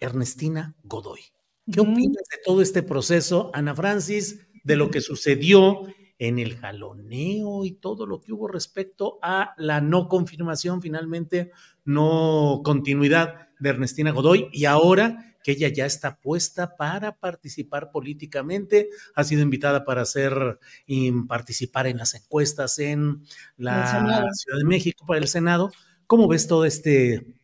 Ernestina 0.00 0.74
Godoy. 0.84 1.20
¿Qué 1.70 1.80
opinas 1.80 2.24
de 2.30 2.38
todo 2.44 2.62
este 2.62 2.82
proceso, 2.82 3.50
Ana 3.52 3.74
Francis, 3.74 4.46
de 4.62 4.76
lo 4.76 4.90
que 4.90 5.00
sucedió 5.00 5.82
en 6.18 6.38
el 6.38 6.56
jaloneo 6.56 7.64
y 7.64 7.72
todo 7.72 8.06
lo 8.06 8.20
que 8.20 8.32
hubo 8.32 8.48
respecto 8.48 9.18
a 9.22 9.54
la 9.58 9.80
no 9.80 10.08
confirmación, 10.08 10.80
finalmente, 10.80 11.50
no 11.84 12.62
continuidad 12.64 13.48
de 13.58 13.70
Ernestina 13.70 14.12
Godoy 14.12 14.48
y 14.52 14.64
ahora 14.64 15.36
que 15.42 15.52
ella 15.52 15.68
ya 15.68 15.86
está 15.86 16.18
puesta 16.18 16.76
para 16.76 17.16
participar 17.18 17.92
políticamente, 17.92 18.88
ha 19.14 19.22
sido 19.22 19.42
invitada 19.42 19.84
para 19.84 20.02
hacer 20.02 20.58
y 20.86 21.12
participar 21.12 21.86
en 21.86 21.98
las 21.98 22.14
encuestas 22.14 22.80
en 22.80 23.22
la 23.56 24.28
Ciudad 24.32 24.58
de 24.58 24.64
México 24.64 25.06
para 25.06 25.20
el 25.20 25.28
Senado. 25.28 25.70
¿Cómo 26.06 26.28
ves 26.28 26.46
todo 26.46 26.64
este 26.64 27.34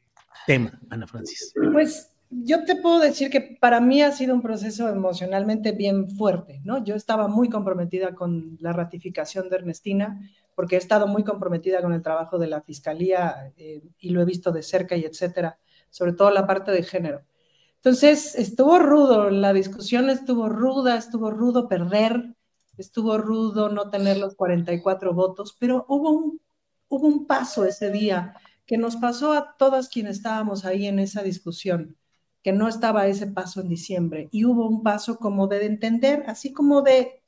tema, 0.46 0.78
Ana 0.88 1.06
Francis? 1.06 1.52
Pues 1.72 2.10
yo 2.30 2.64
te 2.64 2.76
puedo 2.76 3.00
decir 3.00 3.28
que 3.28 3.58
para 3.60 3.80
mí 3.80 4.02
ha 4.02 4.12
sido 4.12 4.34
un 4.34 4.42
proceso 4.42 4.88
emocionalmente 4.88 5.72
bien 5.72 6.08
fuerte, 6.08 6.60
¿no? 6.64 6.82
Yo 6.84 6.94
estaba 6.94 7.26
muy 7.26 7.48
comprometida 7.48 8.14
con 8.14 8.56
la 8.60 8.72
ratificación 8.72 9.48
de 9.48 9.56
Ernestina, 9.56 10.20
porque 10.54 10.76
he 10.76 10.78
estado 10.78 11.08
muy 11.08 11.24
comprometida 11.24 11.82
con 11.82 11.92
el 11.92 12.02
trabajo 12.02 12.38
de 12.38 12.46
la 12.46 12.62
fiscalía 12.62 13.52
eh, 13.56 13.82
y 13.98 14.10
lo 14.10 14.22
he 14.22 14.24
visto 14.24 14.52
de 14.52 14.62
cerca 14.62 14.96
y 14.96 15.04
etcétera, 15.04 15.58
sobre 15.90 16.12
todo 16.12 16.30
la 16.30 16.46
parte 16.46 16.70
de 16.70 16.84
género. 16.84 17.22
Entonces, 17.76 18.36
estuvo 18.36 18.78
rudo, 18.78 19.28
la 19.30 19.52
discusión 19.52 20.08
estuvo 20.08 20.48
ruda, 20.48 20.96
estuvo 20.96 21.32
rudo 21.32 21.68
perder, 21.68 22.36
estuvo 22.78 23.18
rudo 23.18 23.70
no 23.70 23.90
tener 23.90 24.18
los 24.18 24.36
44 24.36 25.12
votos, 25.12 25.56
pero 25.58 25.84
hubo 25.88 26.10
un, 26.10 26.40
hubo 26.88 27.08
un 27.08 27.26
paso 27.26 27.64
ese 27.64 27.90
día 27.90 28.36
que 28.66 28.78
nos 28.78 28.96
pasó 28.96 29.32
a 29.32 29.56
todas 29.56 29.88
quienes 29.88 30.16
estábamos 30.18 30.64
ahí 30.64 30.86
en 30.86 30.98
esa 30.98 31.22
discusión, 31.22 31.96
que 32.42 32.52
no 32.52 32.68
estaba 32.68 33.06
ese 33.06 33.26
paso 33.26 33.60
en 33.60 33.68
diciembre 33.68 34.28
y 34.32 34.44
hubo 34.44 34.68
un 34.68 34.82
paso 34.82 35.18
como 35.18 35.46
de 35.48 35.66
entender, 35.66 36.24
así 36.26 36.52
como 36.52 36.82
de 36.82 37.22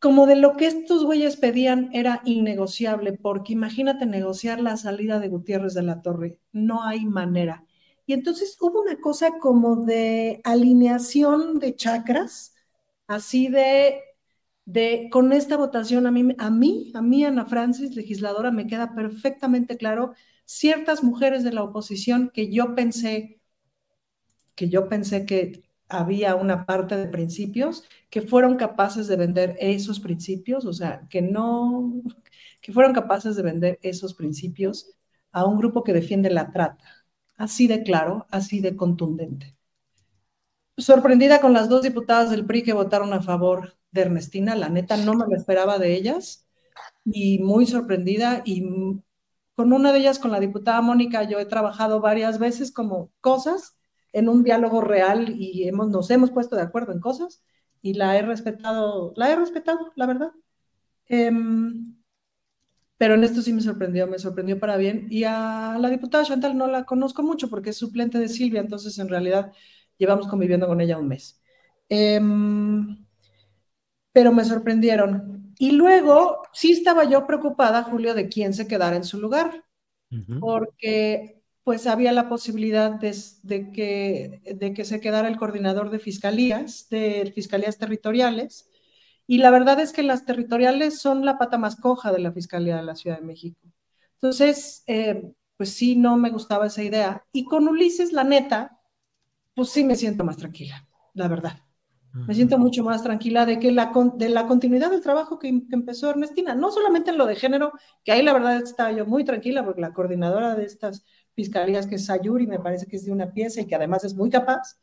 como 0.00 0.26
de 0.26 0.34
lo 0.36 0.56
que 0.56 0.66
estos 0.66 1.04
güeyes 1.04 1.36
pedían 1.36 1.90
era 1.92 2.22
innegociable, 2.24 3.12
porque 3.12 3.52
imagínate 3.52 4.06
negociar 4.06 4.58
la 4.60 4.78
salida 4.78 5.20
de 5.20 5.28
Gutiérrez 5.28 5.74
de 5.74 5.82
la 5.82 6.00
Torre, 6.00 6.38
no 6.52 6.82
hay 6.82 7.04
manera. 7.04 7.66
Y 8.06 8.14
entonces 8.14 8.56
hubo 8.60 8.80
una 8.80 8.98
cosa 8.98 9.38
como 9.38 9.76
de 9.76 10.40
alineación 10.44 11.58
de 11.58 11.76
chakras, 11.76 12.54
así 13.06 13.48
de 13.48 14.00
de 14.64 15.08
con 15.10 15.32
esta 15.32 15.56
votación 15.56 16.06
a 16.06 16.10
mí, 16.10 16.34
a 16.38 16.50
mí, 16.50 16.92
a 16.94 17.02
mí, 17.02 17.24
Ana 17.24 17.46
Francis, 17.46 17.96
legisladora, 17.96 18.50
me 18.50 18.66
queda 18.66 18.94
perfectamente 18.94 19.76
claro 19.76 20.14
ciertas 20.44 21.02
mujeres 21.02 21.44
de 21.44 21.52
la 21.52 21.62
oposición 21.62 22.30
que 22.32 22.52
yo 22.52 22.74
pensé, 22.74 23.40
que 24.54 24.68
yo 24.68 24.88
pensé 24.88 25.26
que 25.26 25.64
había 25.88 26.36
una 26.36 26.66
parte 26.66 26.96
de 26.96 27.08
principios 27.08 27.84
que 28.10 28.22
fueron 28.22 28.56
capaces 28.56 29.08
de 29.08 29.16
vender 29.16 29.56
esos 29.60 30.00
principios, 30.00 30.64
o 30.64 30.72
sea, 30.72 31.06
que 31.10 31.20
no, 31.22 32.02
que 32.60 32.72
fueron 32.72 32.92
capaces 32.92 33.36
de 33.36 33.42
vender 33.42 33.78
esos 33.82 34.14
principios 34.14 34.96
a 35.32 35.44
un 35.46 35.58
grupo 35.58 35.82
que 35.82 35.92
defiende 35.92 36.30
la 36.30 36.52
trata. 36.52 36.84
Así 37.36 37.66
de 37.66 37.82
claro, 37.82 38.26
así 38.30 38.60
de 38.60 38.76
contundente. 38.76 39.56
Sorprendida 40.76 41.40
con 41.40 41.52
las 41.52 41.68
dos 41.68 41.82
diputadas 41.82 42.30
del 42.30 42.46
PRI 42.46 42.62
que 42.62 42.72
votaron 42.72 43.12
a 43.12 43.22
favor 43.22 43.76
de 43.92 44.02
Ernestina, 44.02 44.54
la 44.56 44.68
neta 44.68 44.96
no 44.96 45.14
me 45.14 45.26
lo 45.26 45.36
esperaba 45.36 45.78
de 45.78 45.94
ellas 45.94 46.46
y 47.04 47.38
muy 47.40 47.66
sorprendida 47.66 48.42
y 48.44 48.62
con 49.60 49.74
una 49.74 49.92
de 49.92 49.98
ellas, 49.98 50.18
con 50.18 50.30
la 50.30 50.40
diputada 50.40 50.80
Mónica, 50.80 51.24
yo 51.24 51.38
he 51.38 51.44
trabajado 51.44 52.00
varias 52.00 52.38
veces 52.38 52.72
como 52.72 53.12
cosas 53.20 53.76
en 54.12 54.28
un 54.30 54.42
diálogo 54.42 54.80
real 54.80 55.34
y 55.38 55.68
hemos, 55.68 55.88
nos 55.90 56.10
hemos 56.10 56.30
puesto 56.30 56.56
de 56.56 56.62
acuerdo 56.62 56.92
en 56.92 57.00
cosas 57.00 57.44
y 57.82 57.94
la 57.94 58.16
he 58.16 58.22
respetado, 58.22 59.12
la 59.16 59.30
he 59.30 59.36
respetado, 59.36 59.92
la 59.96 60.06
verdad. 60.06 60.32
Em, 61.08 61.94
pero 62.96 63.14
en 63.14 63.24
esto 63.24 63.42
sí 63.42 63.52
me 63.52 63.60
sorprendió, 63.62 64.06
me 64.06 64.18
sorprendió 64.18 64.58
para 64.60 64.76
bien. 64.76 65.06
Y 65.10 65.24
a 65.24 65.76
la 65.78 65.90
diputada 65.90 66.24
Chantal 66.24 66.56
no 66.56 66.66
la 66.66 66.84
conozco 66.84 67.22
mucho 67.22 67.48
porque 67.50 67.70
es 67.70 67.76
suplente 67.76 68.18
de 68.18 68.28
Silvia, 68.28 68.60
entonces 68.60 68.98
en 68.98 69.08
realidad 69.08 69.52
llevamos 69.98 70.28
conviviendo 70.28 70.66
con 70.66 70.80
ella 70.80 70.98
un 70.98 71.08
mes. 71.08 71.40
Em, 71.88 73.04
pero 74.12 74.32
me 74.32 74.44
sorprendieron. 74.44 75.54
Y 75.58 75.72
luego 75.72 76.42
sí 76.52 76.72
estaba 76.72 77.04
yo 77.04 77.26
preocupada, 77.26 77.82
Julio, 77.82 78.14
de 78.14 78.28
quién 78.28 78.54
se 78.54 78.66
quedara 78.66 78.96
en 78.96 79.04
su 79.04 79.20
lugar, 79.20 79.64
porque 80.40 81.42
pues 81.62 81.86
había 81.86 82.12
la 82.12 82.28
posibilidad 82.28 82.90
de, 82.90 83.70
que, 83.72 84.40
de 84.56 84.74
que 84.74 84.84
se 84.84 85.00
quedara 85.00 85.28
el 85.28 85.36
coordinador 85.36 85.90
de 85.90 85.98
fiscalías, 85.98 86.88
de 86.88 87.30
fiscalías 87.34 87.78
territoriales, 87.78 88.68
y 89.30 89.38
la 89.38 89.50
verdad 89.50 89.78
es 89.78 89.92
que 89.92 90.02
las 90.02 90.24
territoriales 90.24 90.98
son 90.98 91.24
la 91.24 91.38
pata 91.38 91.56
más 91.56 91.76
coja 91.76 92.10
de 92.10 92.18
la 92.18 92.32
Fiscalía 92.32 92.76
de 92.78 92.82
la 92.82 92.96
Ciudad 92.96 93.20
de 93.20 93.24
México. 93.24 93.60
Entonces, 94.14 94.82
eh, 94.88 95.32
pues 95.56 95.72
sí, 95.72 95.94
no 95.94 96.16
me 96.16 96.30
gustaba 96.30 96.66
esa 96.66 96.82
idea. 96.82 97.24
Y 97.30 97.44
con 97.44 97.68
Ulises, 97.68 98.12
la 98.12 98.24
neta, 98.24 98.80
pues 99.54 99.70
sí 99.70 99.84
me 99.84 99.94
siento 99.94 100.24
más 100.24 100.36
tranquila, 100.36 100.88
la 101.14 101.28
verdad. 101.28 101.60
Me 102.12 102.34
siento 102.34 102.58
mucho 102.58 102.82
más 102.82 103.02
tranquila 103.02 103.46
de 103.46 103.60
que 103.60 103.70
la, 103.70 103.92
de 104.16 104.28
la 104.28 104.46
continuidad 104.46 104.90
del 104.90 105.00
trabajo 105.00 105.38
que, 105.38 105.48
empezó 105.48 106.10
Ernestina, 106.10 106.54
no 106.54 106.72
solamente 106.72 107.10
en 107.10 107.18
lo 107.18 107.26
de 107.26 107.36
género, 107.36 107.72
que 108.04 108.10
ahí 108.10 108.22
la 108.22 108.32
verdad 108.32 108.60
estaba 108.60 108.90
yo 108.90 109.06
muy 109.06 109.24
tranquila 109.24 109.64
porque 109.64 109.80
la 109.80 109.92
coordinadora 109.92 110.56
de 110.56 110.64
estas 110.64 111.04
fiscalías, 111.34 111.86
que 111.86 111.94
es 111.94 112.06
Sayuri, 112.06 112.48
me 112.48 112.58
parece 112.58 112.86
que 112.86 112.96
es 112.96 113.04
de 113.04 113.12
una 113.12 113.32
pieza 113.32 113.60
y 113.60 113.66
que 113.66 113.76
además 113.76 114.02
es 114.04 114.14
muy 114.14 114.28
capaz, 114.28 114.80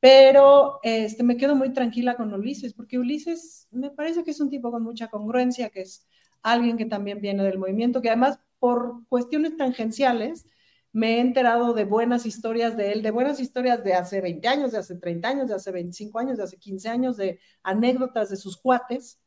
Pero 0.00 0.80
este, 0.82 1.22
me 1.22 1.36
quedo 1.36 1.54
muy 1.54 1.72
tranquila 1.72 2.16
con 2.16 2.32
Ulises, 2.32 2.74
porque 2.74 2.98
Ulises 2.98 3.68
me 3.70 3.90
parece 3.90 4.24
que 4.24 4.30
es 4.32 4.40
un 4.40 4.50
tipo 4.50 4.70
con 4.70 4.82
mucha 4.82 5.08
congruencia, 5.08 5.70
que 5.70 5.82
es 5.82 6.06
alguien 6.42 6.76
que 6.76 6.86
también 6.86 7.20
viene 7.20 7.44
del 7.44 7.58
movimiento, 7.58 8.00
que 8.00 8.08
además 8.08 8.40
por 8.58 9.06
cuestiones 9.08 9.56
tangenciales 9.56 10.46
me 10.92 11.16
he 11.16 11.20
enterado 11.20 11.72
de 11.72 11.84
buenas 11.84 12.26
historias 12.26 12.76
de 12.76 12.92
él, 12.92 13.02
de 13.02 13.10
buenas 13.10 13.40
historias 13.40 13.82
de 13.82 13.94
hace 13.94 14.20
20 14.20 14.46
años, 14.48 14.72
de 14.72 14.78
hace 14.78 14.96
30 14.96 15.28
años, 15.28 15.48
de 15.48 15.54
hace 15.54 15.70
25 15.70 16.18
años, 16.18 16.36
de 16.36 16.44
hace 16.44 16.58
15 16.58 16.88
años, 16.88 17.16
de 17.16 17.40
anécdotas 17.62 18.30
de 18.30 18.36
sus 18.36 18.56
cuates, 18.56 19.18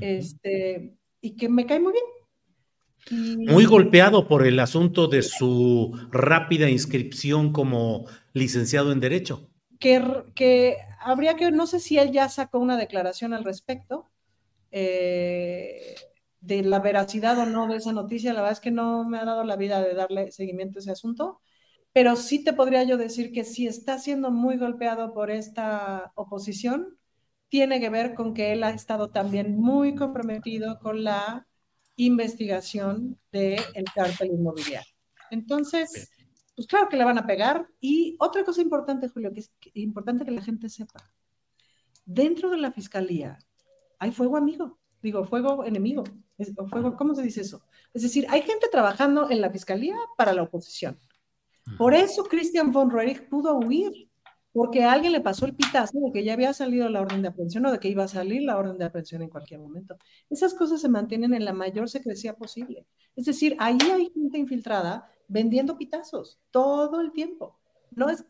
este, 0.00 0.94
y 1.20 1.36
que 1.36 1.48
me 1.48 1.66
cae 1.66 1.80
muy 1.80 1.92
bien. 1.92 2.04
Muy 3.46 3.64
golpeado 3.66 4.26
por 4.26 4.46
el 4.46 4.58
asunto 4.58 5.06
de 5.06 5.22
su 5.22 5.96
rápida 6.10 6.68
inscripción 6.68 7.52
como 7.52 8.06
licenciado 8.32 8.92
en 8.92 9.00
Derecho 9.00 9.48
que, 9.78 10.76
habría 11.00 11.36
que, 11.36 11.50
no 11.50 11.66
sé 11.66 11.80
si 11.80 11.98
él 11.98 12.12
ya 12.12 12.28
sacó 12.28 12.58
una 12.58 12.76
declaración 12.76 13.34
al 13.34 13.44
respecto 13.44 14.08
eh, 14.70 15.94
de 16.40 16.62
la 16.62 16.80
veracidad 16.80 17.38
o 17.38 17.46
no 17.46 17.66
de 17.66 17.76
esa 17.76 17.92
noticia, 17.92 18.32
la 18.32 18.40
verdad 18.40 18.52
es 18.52 18.60
que 18.60 18.70
no 18.70 19.04
me 19.04 19.18
ha 19.18 19.24
dado 19.24 19.44
la 19.44 19.56
vida 19.56 19.82
de 19.82 19.94
darle 19.94 20.30
seguimiento 20.32 20.78
a 20.78 20.80
ese 20.80 20.92
asunto, 20.92 21.40
pero 21.92 22.14
sí 22.16 22.44
te 22.44 22.52
podría 22.52 22.82
yo 22.84 22.96
decir 22.96 23.32
que 23.32 23.44
si 23.44 23.66
está 23.66 23.98
siendo 23.98 24.30
muy 24.30 24.58
golpeado 24.58 25.14
por 25.14 25.30
esta 25.30 26.12
oposición, 26.14 26.98
tiene 27.48 27.80
que 27.80 27.90
ver 27.90 28.14
con 28.14 28.34
que 28.34 28.52
él 28.52 28.64
ha 28.64 28.70
estado 28.70 29.10
también 29.10 29.56
muy 29.56 29.94
comprometido 29.94 30.78
con 30.78 31.04
la 31.04 31.46
investigación 31.96 33.18
del 33.32 33.60
el 33.74 33.84
cártel 33.94 34.32
inmobiliario. 34.32 34.92
Entonces, 35.30 36.10
pues 36.54 36.66
claro 36.66 36.88
que 36.88 36.96
le 36.96 37.04
van 37.04 37.18
a 37.18 37.26
pegar. 37.26 37.68
Y 37.80 38.16
otra 38.18 38.44
cosa 38.44 38.62
importante, 38.62 39.08
Julio, 39.08 39.32
que 39.32 39.40
es 39.40 39.52
importante 39.74 40.24
que 40.24 40.30
la 40.30 40.42
gente 40.42 40.68
sepa, 40.68 41.00
dentro 42.04 42.50
de 42.50 42.58
la 42.58 42.72
fiscalía 42.72 43.38
hay 43.98 44.12
fuego 44.12 44.36
amigo, 44.36 44.78
digo, 45.06 45.24
fuego 45.24 45.64
enemigo, 45.64 46.02
fuego, 46.68 46.96
¿cómo 46.96 47.14
se 47.14 47.22
dice 47.22 47.42
eso? 47.42 47.62
Es 47.94 48.02
decir, 48.02 48.26
hay 48.28 48.42
gente 48.42 48.66
trabajando 48.70 49.30
en 49.30 49.40
la 49.40 49.50
fiscalía 49.50 49.94
para 50.16 50.32
la 50.32 50.42
oposición. 50.42 50.98
Por 51.78 51.94
eso 51.94 52.24
Christian 52.24 52.72
von 52.72 52.90
Roerich 52.90 53.28
pudo 53.28 53.56
huir, 53.58 54.10
porque 54.52 54.82
a 54.82 54.92
alguien 54.92 55.12
le 55.12 55.20
pasó 55.20 55.46
el 55.46 55.54
pitazo 55.54 56.00
de 56.00 56.12
que 56.12 56.24
ya 56.24 56.32
había 56.32 56.52
salido 56.52 56.88
la 56.88 57.02
orden 57.02 57.22
de 57.22 57.28
aprehensión 57.28 57.66
o 57.66 57.72
de 57.72 57.78
que 57.78 57.88
iba 57.88 58.02
a 58.02 58.08
salir 58.08 58.42
la 58.42 58.56
orden 58.56 58.78
de 58.78 58.84
aprehensión 58.84 59.22
en 59.22 59.28
cualquier 59.28 59.60
momento. 59.60 59.96
Esas 60.28 60.54
cosas 60.54 60.80
se 60.80 60.88
mantienen 60.88 61.34
en 61.34 61.44
la 61.44 61.52
mayor 61.52 61.88
secrecía 61.88 62.34
posible. 62.34 62.84
Es 63.14 63.26
decir, 63.26 63.56
ahí 63.60 63.78
hay 63.92 64.10
gente 64.12 64.38
infiltrada 64.38 65.08
vendiendo 65.28 65.78
pitazos 65.78 66.40
todo 66.50 67.00
el 67.00 67.12
tiempo. 67.12 67.60
No 67.92 68.08
es, 68.10 68.24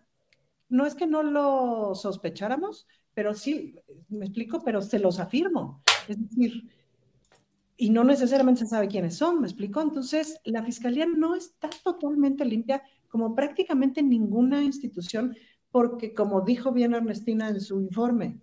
no 0.69 0.85
es 0.85 0.95
que 0.95 1.07
no 1.07 1.23
lo 1.23 1.95
sospecháramos, 1.95 2.87
pero 3.15 3.33
sí, 3.33 3.77
me 4.11 4.27
explico, 4.27 4.63
pero 4.63 4.83
se 4.83 4.99
los 4.99 5.19
afirmo. 5.19 5.83
Es 6.09 6.21
decir, 6.21 6.71
y 7.77 7.91
no 7.91 8.05
necesariamente 8.05 8.61
se 8.63 8.69
sabe 8.69 8.89
quiénes 8.89 9.17
son, 9.17 9.41
me 9.41 9.47
explico. 9.47 9.81
Entonces, 9.81 10.41
la 10.45 10.63
fiscalía 10.63 11.07
no 11.07 11.35
está 11.35 11.69
totalmente 11.85 12.45
limpia 12.45 12.83
como 13.09 13.35
prácticamente 13.35 14.03
ninguna 14.03 14.63
institución, 14.63 15.37
porque 15.71 16.15
como 16.15 16.41
dijo 16.41 16.73
bien 16.73 16.95
Ernestina 16.95 17.49
en 17.49 17.61
su 17.61 17.81
informe, 17.81 18.41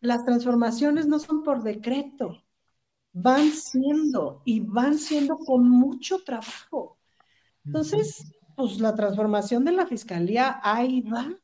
las 0.00 0.24
transformaciones 0.24 1.06
no 1.06 1.18
son 1.18 1.42
por 1.42 1.62
decreto, 1.62 2.42
van 3.12 3.50
siendo 3.50 4.42
y 4.44 4.60
van 4.60 4.98
siendo 4.98 5.38
con 5.38 5.68
mucho 5.68 6.22
trabajo. 6.22 6.98
Entonces, 7.64 8.24
pues 8.56 8.78
la 8.78 8.94
transformación 8.94 9.64
de 9.64 9.72
la 9.72 9.86
fiscalía 9.86 10.60
ahí 10.62 11.00
va. 11.02 11.39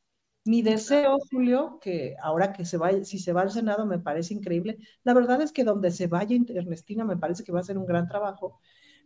Mi 0.47 0.61
deseo, 0.61 1.17
Julio, 1.31 1.79
que 1.81 2.15
ahora 2.21 2.53
que 2.53 2.65
se 2.65 2.77
vaya, 2.77 3.03
si 3.03 3.19
se 3.19 3.33
va 3.33 3.41
al 3.41 3.51
Senado, 3.51 3.85
me 3.85 3.99
parece 3.99 4.33
increíble. 4.33 4.77
La 5.03 5.13
verdad 5.13 5.41
es 5.41 5.51
que 5.51 5.63
donde 5.63 5.91
se 5.91 6.07
vaya 6.07 6.37
Ernestina, 6.49 7.03
me 7.05 7.17
parece 7.17 7.43
que 7.43 7.51
va 7.51 7.59
a 7.59 7.63
ser 7.63 7.77
un 7.77 7.85
gran 7.85 8.07
trabajo. 8.07 8.59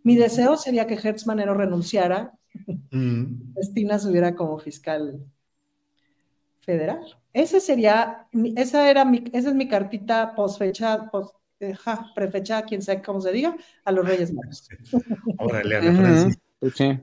Mi 0.03 0.15
deseo 0.15 0.57
sería 0.57 0.87
que 0.87 0.95
Hertz 0.95 1.27
Manero 1.27 1.53
renunciara, 1.53 2.33
Ernestina 2.91 3.99
subiera 3.99 4.35
como 4.35 4.57
fiscal 4.59 5.25
federal. 6.61 7.01
Ese 7.33 7.59
sería, 7.59 8.27
esa 8.55 8.89
era 8.89 9.05
mi, 9.05 9.23
esa 9.33 9.49
es 9.49 9.55
mi 9.55 9.67
cartita 9.67 10.35
posfecha, 10.35 11.09
post, 11.09 11.35
eh, 11.59 11.75
prefecha, 12.15 12.63
quien 12.63 12.81
sea 12.81 13.01
cómo 13.01 13.21
se 13.21 13.31
diga, 13.31 13.55
a 13.85 13.91
los 13.91 14.07
Reyes 14.07 14.33
Magos. 14.33 14.67
Órale, 15.39 15.77
Ana 15.77 16.29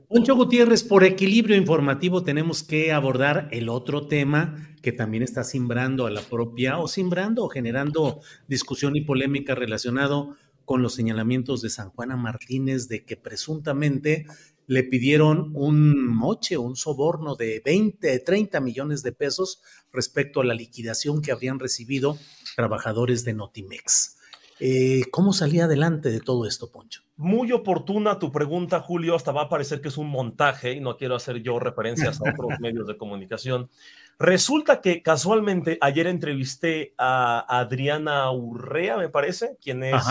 Poncho 0.07 0.35
Gutiérrez, 0.37 0.85
por 0.85 1.03
equilibrio 1.03 1.57
informativo 1.57 2.23
tenemos 2.23 2.63
que 2.63 2.93
abordar 2.93 3.49
el 3.51 3.67
otro 3.67 4.07
tema 4.07 4.73
que 4.81 4.93
también 4.93 5.21
está 5.21 5.43
simbrando 5.43 6.05
a 6.05 6.11
la 6.11 6.21
propia, 6.21 6.79
o 6.79 6.87
simbrando 6.87 7.43
o 7.43 7.49
generando 7.49 8.21
discusión 8.47 8.95
y 8.95 9.01
polémica 9.01 9.55
relacionado 9.55 10.37
con 10.63 10.81
los 10.81 10.93
señalamientos 10.93 11.61
de 11.61 11.69
San 11.69 11.89
Juana 11.89 12.15
Martínez 12.15 12.87
de 12.87 13.03
que 13.03 13.17
presuntamente 13.17 14.27
le 14.65 14.83
pidieron 14.83 15.51
un 15.53 16.07
moche, 16.07 16.57
un 16.57 16.77
soborno 16.77 17.35
de 17.35 17.61
20, 17.65 18.19
30 18.19 18.61
millones 18.61 19.03
de 19.03 19.11
pesos 19.11 19.61
respecto 19.91 20.39
a 20.39 20.45
la 20.45 20.53
liquidación 20.53 21.21
que 21.21 21.33
habrían 21.33 21.59
recibido 21.59 22.17
trabajadores 22.55 23.25
de 23.25 23.33
Notimex. 23.33 24.18
Eh, 24.59 25.03
¿Cómo 25.11 25.31
salía 25.31 25.65
adelante 25.65 26.09
de 26.09 26.19
todo 26.19 26.45
esto, 26.45 26.69
Poncho? 26.69 27.03
Muy 27.15 27.51
oportuna 27.51 28.19
tu 28.19 28.31
pregunta, 28.31 28.81
Julio. 28.81 29.15
Hasta 29.15 29.31
va 29.31 29.43
a 29.43 29.49
parecer 29.49 29.81
que 29.81 29.87
es 29.87 29.97
un 29.97 30.09
montaje 30.09 30.73
y 30.73 30.79
no 30.81 30.97
quiero 30.97 31.15
hacer 31.15 31.41
yo 31.41 31.59
referencias 31.59 32.19
a 32.19 32.29
otros 32.29 32.49
medios 32.59 32.87
de 32.87 32.97
comunicación. 32.97 33.69
Resulta 34.17 34.81
que 34.81 35.01
casualmente 35.01 35.77
ayer 35.79 36.07
entrevisté 36.07 36.93
a 36.97 37.59
Adriana 37.59 38.29
Urrea, 38.31 38.97
me 38.97 39.07
parece, 39.07 39.57
quien 39.61 39.83
es, 39.83 40.03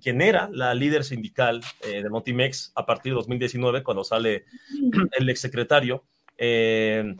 quien 0.00 0.22
era 0.22 0.48
la 0.50 0.74
líder 0.74 1.04
sindical 1.04 1.60
eh, 1.82 2.02
de 2.02 2.08
Notimex 2.08 2.72
a 2.74 2.86
partir 2.86 3.12
de 3.12 3.16
2019, 3.16 3.82
cuando 3.82 4.02
sale 4.02 4.44
el 5.18 5.28
exsecretario. 5.28 6.04
Eh, 6.38 7.16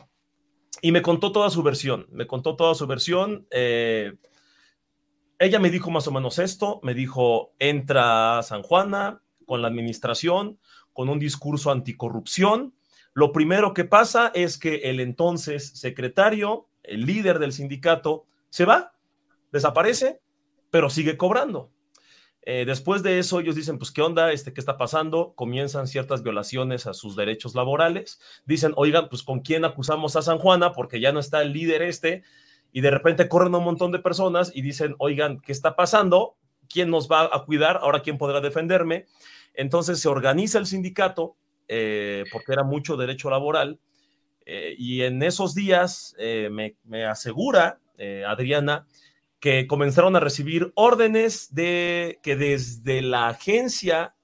y 0.81 0.91
me 0.91 1.03
contó 1.03 1.31
toda 1.31 1.49
su 1.51 1.61
versión. 1.61 2.07
Me 2.11 2.25
contó 2.25 2.55
toda 2.55 2.73
su 2.73 2.87
versión. 2.87 3.45
Eh, 3.51 4.13
ella 5.41 5.59
me 5.59 5.71
dijo 5.71 5.89
más 5.89 6.07
o 6.07 6.11
menos 6.11 6.37
esto, 6.37 6.79
me 6.83 6.93
dijo, 6.93 7.55
entra 7.57 8.43
San 8.43 8.61
Juana 8.61 9.23
con 9.47 9.63
la 9.63 9.67
administración, 9.67 10.59
con 10.93 11.09
un 11.09 11.17
discurso 11.17 11.71
anticorrupción. 11.71 12.75
Lo 13.13 13.31
primero 13.31 13.73
que 13.73 13.83
pasa 13.83 14.31
es 14.35 14.59
que 14.59 14.75
el 14.91 14.99
entonces 14.99 15.69
secretario, 15.69 16.69
el 16.83 17.07
líder 17.07 17.39
del 17.39 17.53
sindicato, 17.53 18.27
se 18.51 18.65
va, 18.65 18.93
desaparece, 19.51 20.21
pero 20.69 20.91
sigue 20.91 21.17
cobrando. 21.17 21.71
Eh, 22.43 22.65
después 22.67 23.01
de 23.01 23.17
eso, 23.17 23.39
ellos 23.39 23.55
dicen, 23.55 23.79
pues, 23.79 23.89
¿qué 23.89 24.03
onda? 24.03 24.31
Este, 24.31 24.53
¿Qué 24.53 24.61
está 24.61 24.77
pasando? 24.77 25.33
Comienzan 25.33 25.87
ciertas 25.87 26.21
violaciones 26.21 26.85
a 26.85 26.93
sus 26.93 27.15
derechos 27.15 27.55
laborales. 27.55 28.19
Dicen, 28.45 28.73
oigan, 28.75 29.09
pues, 29.09 29.23
¿con 29.23 29.39
quién 29.39 29.65
acusamos 29.65 30.15
a 30.15 30.21
San 30.21 30.37
Juana? 30.37 30.71
Porque 30.73 30.99
ya 30.99 31.11
no 31.11 31.19
está 31.19 31.41
el 31.41 31.51
líder 31.51 31.81
este 31.81 32.21
y 32.71 32.81
de 32.81 32.91
repente 32.91 33.27
corren 33.27 33.53
un 33.55 33.63
montón 33.63 33.91
de 33.91 33.99
personas 33.99 34.51
y 34.53 34.61
dicen, 34.61 34.95
oigan, 34.97 35.39
¿qué 35.39 35.51
está 35.51 35.75
pasando? 35.75 36.35
¿Quién 36.69 36.89
nos 36.89 37.09
va 37.09 37.29
a 37.31 37.43
cuidar? 37.43 37.79
Ahora, 37.81 38.01
¿quién 38.01 38.17
podrá 38.17 38.39
defenderme? 38.39 39.05
Entonces 39.53 39.99
se 39.99 40.07
organiza 40.07 40.57
el 40.57 40.65
sindicato, 40.65 41.35
eh, 41.67 42.23
porque 42.31 42.53
era 42.53 42.63
mucho 42.63 42.97
derecho 42.97 43.29
laboral, 43.29 43.79
eh, 44.45 44.75
y 44.77 45.03
en 45.03 45.21
esos 45.21 45.53
días 45.53 46.15
eh, 46.17 46.49
me, 46.51 47.05
asegura 47.05 47.79
Adriana 48.27 48.87
que 49.39 49.67
comenzaron 49.67 50.15
a 50.15 50.19
recibir 50.19 50.71
órdenes 50.73 51.53
de 51.53 52.19
que 52.23 52.35
desde 52.35 53.03
la 53.03 53.27
agencia 53.27 54.15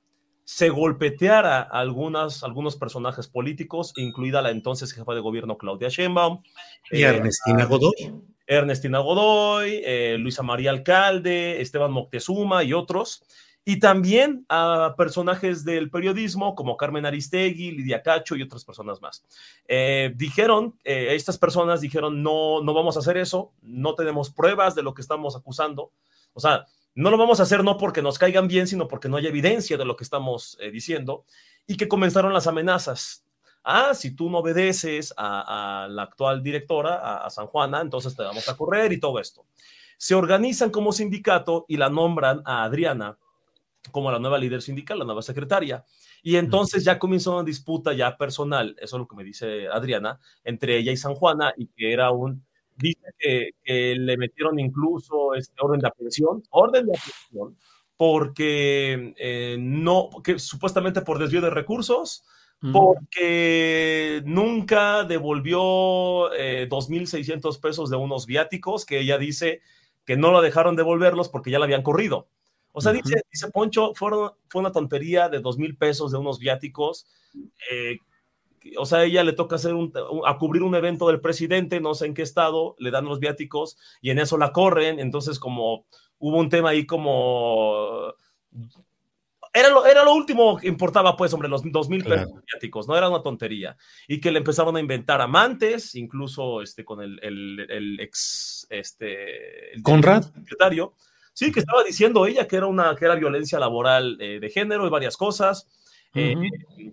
se 0.48 0.70
golpeteara 0.70 1.58
a 1.60 1.80
algunas, 1.82 2.42
algunos 2.42 2.78
personajes 2.78 3.28
políticos, 3.28 3.92
incluida 3.98 4.42
la 4.42 4.50
entonces 4.50 4.94
jefa 4.94 5.14
de 5.14 5.20
gobierno 5.20 5.58
Claudia 5.58 5.90
Sheinbaum. 5.90 6.42
Y 6.90 7.02
Ernestina 7.02 7.66
Godoy. 7.66 8.14
Ernestina 8.48 9.00
Godoy, 9.00 9.82
eh, 9.84 10.16
Luisa 10.18 10.44
María 10.44 10.70
Alcalde, 10.70 11.60
Esteban 11.60 11.92
Moctezuma 11.92 12.64
y 12.64 12.72
otros, 12.72 13.26
y 13.66 13.80
también 13.80 14.46
a 14.48 14.96
personajes 14.98 15.66
del 15.66 15.92
periodismo 15.92 16.56
como 16.56 16.78
Carmen 16.78 17.06
Aristegui, 17.06 17.72
Lidia 17.72 18.02
Cacho 18.02 18.38
y 18.38 18.42
otras 18.42 18.64
personas 18.64 19.02
más. 19.02 19.26
Eh, 19.68 20.14
dijeron, 20.16 20.80
eh, 20.86 21.10
estas 21.12 21.38
personas 21.38 21.82
dijeron, 21.82 22.24
no, 22.24 22.64
no 22.64 22.74
vamos 22.74 22.96
a 22.96 23.00
hacer 23.00 23.18
eso, 23.18 23.52
no 23.64 23.96
tenemos 23.96 24.30
pruebas 24.30 24.76
de 24.76 24.84
lo 24.84 24.94
que 24.94 25.02
estamos 25.02 25.36
acusando, 25.36 25.92
o 26.32 26.40
sea, 26.40 26.66
no 26.98 27.10
lo 27.10 27.18
vamos 27.18 27.40
a 27.40 27.44
hacer 27.44 27.64
no 27.64 27.78
porque 27.78 28.02
nos 28.02 28.20
caigan 28.20 28.48
bien, 28.48 28.68
sino 28.68 28.88
porque 28.88 29.10
no 29.10 29.18
hay 29.18 29.28
evidencia 29.28 29.78
de 29.78 29.86
lo 29.86 29.96
que 29.96 30.04
estamos 30.04 30.58
diciendo, 30.72 31.26
y 31.66 31.78
que 31.78 31.88
comenzaron 31.88 32.34
las 32.34 32.48
amenazas 32.48 33.28
ah, 33.68 33.94
si 33.94 34.12
tú 34.12 34.30
no 34.30 34.40
obedeces 34.40 35.14
a, 35.18 35.88
la 35.90 36.04
actual 36.04 36.42
directora, 36.42 37.26
a, 37.26 37.30
San 37.30 37.48
Juana, 37.48 37.82
entonces 37.82 38.16
te 38.16 38.24
vamos 38.24 38.48
a 38.48 38.56
correr 38.56 38.94
y 38.94 39.00
todo 39.00 39.20
esto. 39.20 39.46
Se 39.98 40.16
organizan 40.16 40.70
como 40.70 40.94
sindicato 40.94 41.66
y 41.68 41.78
la 41.78 41.90
nombran 41.90 42.42
a 42.46 42.64
Adriana 42.64 43.18
como 43.92 44.12
la 44.12 44.20
nueva 44.20 44.38
líder 44.38 44.62
sindical, 44.62 45.00
la 45.00 45.06
nueva 45.06 45.22
secretaria. 45.22 45.84
Y 46.24 46.36
entonces 46.38 46.84
ya 46.84 46.98
comenzó 46.98 47.36
una 47.36 47.44
disputa 47.44 47.94
ya 47.94 48.18
personal, 48.18 48.76
eso 48.80 48.96
es 48.96 49.00
lo 49.00 49.08
que 49.08 49.16
me 49.16 49.24
dice 49.24 49.68
Adriana, 49.68 50.20
entre 50.44 50.78
ella 50.78 50.92
y 50.92 50.98
San 50.98 51.16
Juana, 51.16 51.54
y 51.56 51.68
que 51.68 51.94
era 51.94 52.12
un 52.12 52.46
dice 52.78 53.14
que, 53.20 53.96
le 53.96 54.18
metieron 54.18 54.60
incluso 54.60 55.34
este 55.34 55.54
orden 55.60 55.80
de 55.80 55.88
aprehensión, 55.88 56.44
orden 56.50 56.86
de 56.86 56.98
aprehensión, 56.98 57.58
porque 57.96 59.14
eh, 59.18 59.58
no, 59.60 60.10
que 60.24 60.40
supuestamente 60.40 61.02
por 61.02 61.20
desvío 61.20 61.42
de 61.42 61.50
recursos, 61.50 62.24
porque 62.74 64.24
nunca 64.26 65.04
devolvió 65.04 66.34
eh, 66.34 66.68
2.600 66.68 67.60
pesos 67.60 67.90
de 67.92 67.98
unos 67.98 68.26
viáticos 68.26 68.84
que 68.84 69.00
ella 69.00 69.20
dice 69.20 69.62
que 70.06 70.18
no 70.18 70.32
lo 70.32 70.42
dejaron 70.42 70.76
devolverlos 70.76 71.30
porque 71.30 71.52
ya 71.52 71.60
la 71.60 71.66
habían 71.66 71.84
corrido. 71.84 72.30
O 72.72 72.82
sea, 72.82 72.94
dice, 72.94 73.24
dice 73.32 73.50
Poncho, 73.52 73.94
fueron, 73.96 74.32
fue 74.50 74.62
una 74.62 74.72
tontería 74.72 75.30
de 75.30 75.40
dos 75.40 75.58
mil 75.58 75.76
pesos 75.76 76.12
de 76.12 76.18
unos 76.18 76.40
viáticos. 76.40 77.08
Eh, 77.72 77.98
o 78.78 78.86
sea, 78.86 79.00
a 79.00 79.04
ella 79.06 79.24
le 79.24 79.34
toca 79.34 79.56
hacer 79.56 79.74
un, 79.74 79.94
a 80.26 80.38
cubrir 80.38 80.64
un 80.64 80.76
evento 80.76 81.08
del 81.08 81.22
presidente, 81.22 81.80
no 81.80 81.94
sé 81.94 82.08
en 82.08 82.14
qué 82.14 82.22
estado, 82.22 82.76
le 82.80 82.92
dan 82.92 83.06
los 83.06 83.20
viáticos 83.20 83.78
y 84.02 84.10
en 84.10 84.20
eso 84.20 84.38
la 84.38 84.52
corren. 84.52 85.00
Entonces, 85.00 85.40
como 85.40 85.86
hubo 86.20 86.38
un 86.38 86.50
tema 86.50 86.70
ahí 86.70 86.86
como 86.86 88.14
era 89.58 89.70
lo, 89.70 89.86
era 89.86 90.04
lo 90.04 90.14
último 90.14 90.58
que 90.58 90.68
importaba, 90.68 91.18
pues, 91.18 91.34
hombre, 91.34 91.50
los 91.50 91.64
dos 91.72 91.90
mil 91.90 92.04
pesos 92.04 92.30
viáticos, 92.52 92.88
no 92.88 92.96
era 92.96 93.10
una 93.10 93.24
tontería. 93.24 93.76
Y 94.08 94.20
que 94.20 94.32
le 94.32 94.40
empezaron 94.40 94.76
a 94.76 94.80
inventar 94.80 95.20
amantes, 95.20 95.96
incluso 95.96 96.62
este, 96.62 96.86
con 96.86 97.02
el, 97.02 97.20
el, 97.24 98.00
ex, 98.00 98.68
este, 98.70 99.74
el 99.74 99.82
Conrad. 99.82 100.24
secretario. 100.24 100.94
Sí, 101.34 101.52
que 101.52 101.60
estaba 101.60 101.84
diciendo 101.84 102.26
ella 102.26 102.48
que 102.48 102.56
era 102.56 102.66
una 102.66 102.96
que 102.96 103.06
era 103.06 103.16
violencia 103.16 103.60
laboral 103.60 104.18
eh, 104.20 104.40
de 104.40 104.50
género 104.50 104.86
y 104.88 104.90
varias 104.90 105.18
cosas, 105.18 105.68
eh, 106.14 106.36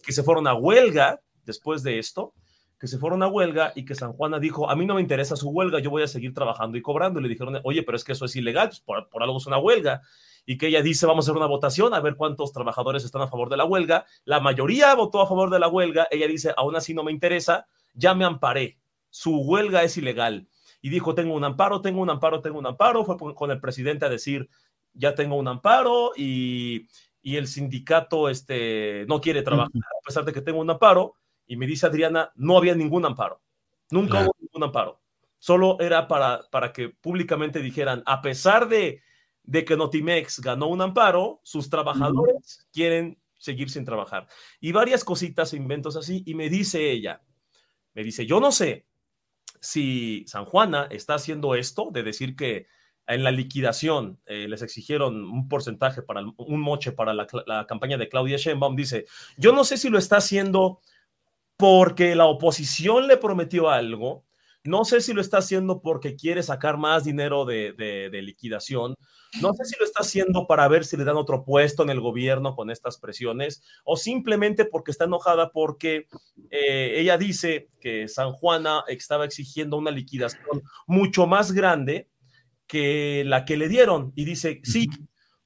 que 0.02 0.12
se 0.12 0.22
fueron 0.22 0.46
a 0.46 0.54
huelga 0.54 1.20
después 1.44 1.82
de 1.82 1.98
esto, 1.98 2.34
que 2.78 2.86
se 2.86 2.98
fueron 2.98 3.22
a 3.22 3.28
huelga 3.28 3.72
y 3.74 3.84
que 3.84 3.94
San 3.94 4.12
Juana 4.12 4.38
dijo, 4.38 4.68
a 4.68 4.76
mí 4.76 4.84
no 4.84 4.96
me 4.96 5.00
interesa 5.00 5.36
su 5.36 5.48
huelga, 5.50 5.78
yo 5.78 5.90
voy 5.90 6.02
a 6.02 6.08
seguir 6.08 6.34
trabajando 6.34 6.76
y 6.76 6.82
cobrando. 6.82 7.20
Y 7.20 7.22
le 7.22 7.28
dijeron, 7.28 7.60
oye, 7.64 7.82
pero 7.82 7.96
es 7.96 8.04
que 8.04 8.12
eso 8.12 8.24
es 8.24 8.36
ilegal, 8.36 8.68
pues, 8.68 8.80
por, 8.80 9.08
por 9.08 9.22
algo 9.22 9.38
es 9.38 9.46
una 9.46 9.58
huelga. 9.58 10.02
Y 10.46 10.58
que 10.58 10.66
ella 10.66 10.82
dice, 10.82 11.06
vamos 11.06 11.26
a 11.26 11.30
hacer 11.30 11.38
una 11.38 11.46
votación 11.46 11.94
a 11.94 12.00
ver 12.00 12.16
cuántos 12.16 12.52
trabajadores 12.52 13.04
están 13.04 13.22
a 13.22 13.28
favor 13.28 13.48
de 13.48 13.56
la 13.56 13.64
huelga. 13.64 14.04
La 14.24 14.40
mayoría 14.40 14.94
votó 14.94 15.22
a 15.22 15.26
favor 15.26 15.48
de 15.50 15.58
la 15.58 15.68
huelga. 15.68 16.06
Ella 16.10 16.26
dice, 16.26 16.52
aún 16.56 16.76
así 16.76 16.92
no 16.92 17.02
me 17.02 17.12
interesa, 17.12 17.66
ya 17.94 18.14
me 18.14 18.24
amparé. 18.24 18.78
Su 19.08 19.38
huelga 19.38 19.82
es 19.84 19.96
ilegal 19.96 20.48
y 20.84 20.90
dijo, 20.90 21.14
tengo 21.14 21.34
un 21.34 21.44
amparo, 21.44 21.80
tengo 21.80 22.02
un 22.02 22.10
amparo, 22.10 22.42
tengo 22.42 22.58
un 22.58 22.66
amparo, 22.66 23.06
fue 23.06 23.16
con 23.34 23.50
el 23.50 23.58
presidente 23.58 24.04
a 24.04 24.10
decir, 24.10 24.50
ya 24.92 25.14
tengo 25.14 25.36
un 25.36 25.48
amparo 25.48 26.12
y, 26.14 26.88
y 27.22 27.36
el 27.36 27.46
sindicato 27.46 28.28
este, 28.28 29.06
no 29.08 29.18
quiere 29.22 29.40
trabajar 29.40 29.70
a 29.74 30.04
pesar 30.04 30.26
de 30.26 30.34
que 30.34 30.42
tengo 30.42 30.60
un 30.60 30.68
amparo. 30.68 31.14
Y 31.46 31.56
me 31.56 31.66
dice 31.66 31.86
Adriana, 31.86 32.32
no 32.36 32.56
había 32.56 32.74
ningún 32.74 33.04
amparo, 33.04 33.40
nunca 33.90 34.22
hubo 34.22 34.36
ningún 34.40 34.64
amparo. 34.64 35.00
Solo 35.38 35.78
era 35.80 36.08
para, 36.08 36.42
para 36.50 36.72
que 36.72 36.88
públicamente 36.88 37.60
dijeran, 37.60 38.02
a 38.06 38.22
pesar 38.22 38.68
de, 38.68 39.02
de 39.42 39.64
que 39.64 39.76
Notimex 39.76 40.40
ganó 40.40 40.68
un 40.68 40.80
amparo, 40.80 41.40
sus 41.42 41.68
trabajadores 41.68 42.66
quieren 42.72 43.18
seguir 43.36 43.68
sin 43.68 43.84
trabajar. 43.84 44.26
Y 44.60 44.72
varias 44.72 45.04
cositas, 45.04 45.52
inventos 45.52 45.96
así. 45.96 46.22
Y 46.24 46.34
me 46.34 46.48
dice 46.48 46.90
ella, 46.90 47.22
me 47.92 48.02
dice, 48.02 48.24
yo 48.26 48.40
no 48.40 48.50
sé, 48.50 48.86
si 49.60 50.24
San 50.26 50.44
Juana 50.44 50.88
está 50.90 51.14
haciendo 51.14 51.54
esto 51.54 51.90
de 51.92 52.02
decir 52.02 52.36
que 52.36 52.66
en 53.06 53.22
la 53.22 53.30
liquidación 53.30 54.18
eh, 54.26 54.46
les 54.48 54.62
exigieron 54.62 55.24
un 55.24 55.48
porcentaje 55.48 56.02
para 56.02 56.22
un 56.22 56.60
moche 56.60 56.92
para 56.92 57.12
la, 57.12 57.26
campaña 57.66 57.98
de 57.98 58.08
Claudia 58.08 58.38
Sheinbaum, 58.38 58.76
dice, 58.76 59.06
yo 59.36 59.52
no 59.52 59.64
sé 59.64 59.76
si 59.76 59.90
lo 59.90 59.98
está 59.98 60.16
haciendo 60.16 60.80
porque 61.56 62.14
la 62.14 62.26
oposición 62.26 63.06
le 63.06 63.16
prometió 63.16 63.70
algo, 63.70 64.24
no 64.66 64.86
sé 64.86 65.02
si 65.02 65.12
lo 65.12 65.20
está 65.20 65.38
haciendo 65.38 65.82
porque 65.82 66.16
quiere 66.16 66.42
sacar 66.42 66.78
más 66.78 67.04
dinero 67.04 67.44
de, 67.44 68.08
liquidación. 68.10 68.94
No 69.42 69.52
sé 69.52 69.64
si 69.66 69.78
lo 69.78 69.84
está 69.84 70.02
haciendo 70.02 70.46
para 70.46 70.66
ver 70.68 70.86
si 70.86 70.96
le 70.96 71.04
dan 71.04 71.16
otro 71.16 71.44
puesto 71.44 71.82
en 71.82 71.90
el 71.90 72.00
gobierno 72.00 72.54
con 72.56 72.70
estas 72.70 72.98
presiones 72.98 73.62
o 73.84 73.96
simplemente 73.96 74.64
porque 74.64 74.90
está 74.90 75.04
enojada 75.04 75.50
porque 75.50 76.08
eh, 76.50 76.94
ella 76.96 77.18
dice 77.18 77.68
que 77.78 78.08
San 78.08 78.32
Juana 78.32 78.84
estaba 78.88 79.26
exigiendo 79.26 79.76
una 79.76 79.90
liquidación 79.90 80.62
mucho 80.86 81.26
más 81.26 81.52
grande 81.52 82.08
que 82.66 83.22
la 83.26 83.44
que 83.44 83.58
le 83.58 83.68
dieron. 83.68 84.12
Y 84.14 84.24
dice, 84.24 84.60
sí, 84.62 84.88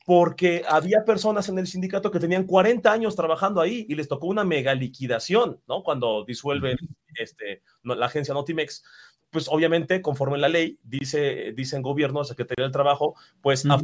porque 0.08 0.64
había 0.66 1.04
personas 1.04 1.50
en 1.50 1.58
el 1.58 1.66
sindicato 1.66 2.10
que 2.10 2.18
tenían 2.18 2.44
40 2.44 2.90
años 2.90 3.14
trabajando 3.14 3.60
ahí 3.60 3.84
y 3.90 3.94
les 3.94 4.08
tocó 4.08 4.28
una 4.28 4.42
mega 4.42 4.74
liquidación, 4.74 5.60
¿no? 5.68 5.82
Cuando 5.82 6.24
disuelven 6.24 6.78
este, 7.14 7.60
la 7.82 8.06
agencia 8.06 8.32
Notimex 8.32 8.82
pues 9.28 9.48
obviamente, 9.50 10.00
conforme 10.00 10.38
la 10.38 10.48
ley, 10.48 10.78
dice, 10.82 11.52
dicen 11.54 11.82
gobierno, 11.82 12.24
Secretaría 12.24 12.64
del 12.64 12.72
Trabajo, 12.72 13.16
pues 13.42 13.66
a 13.66 13.78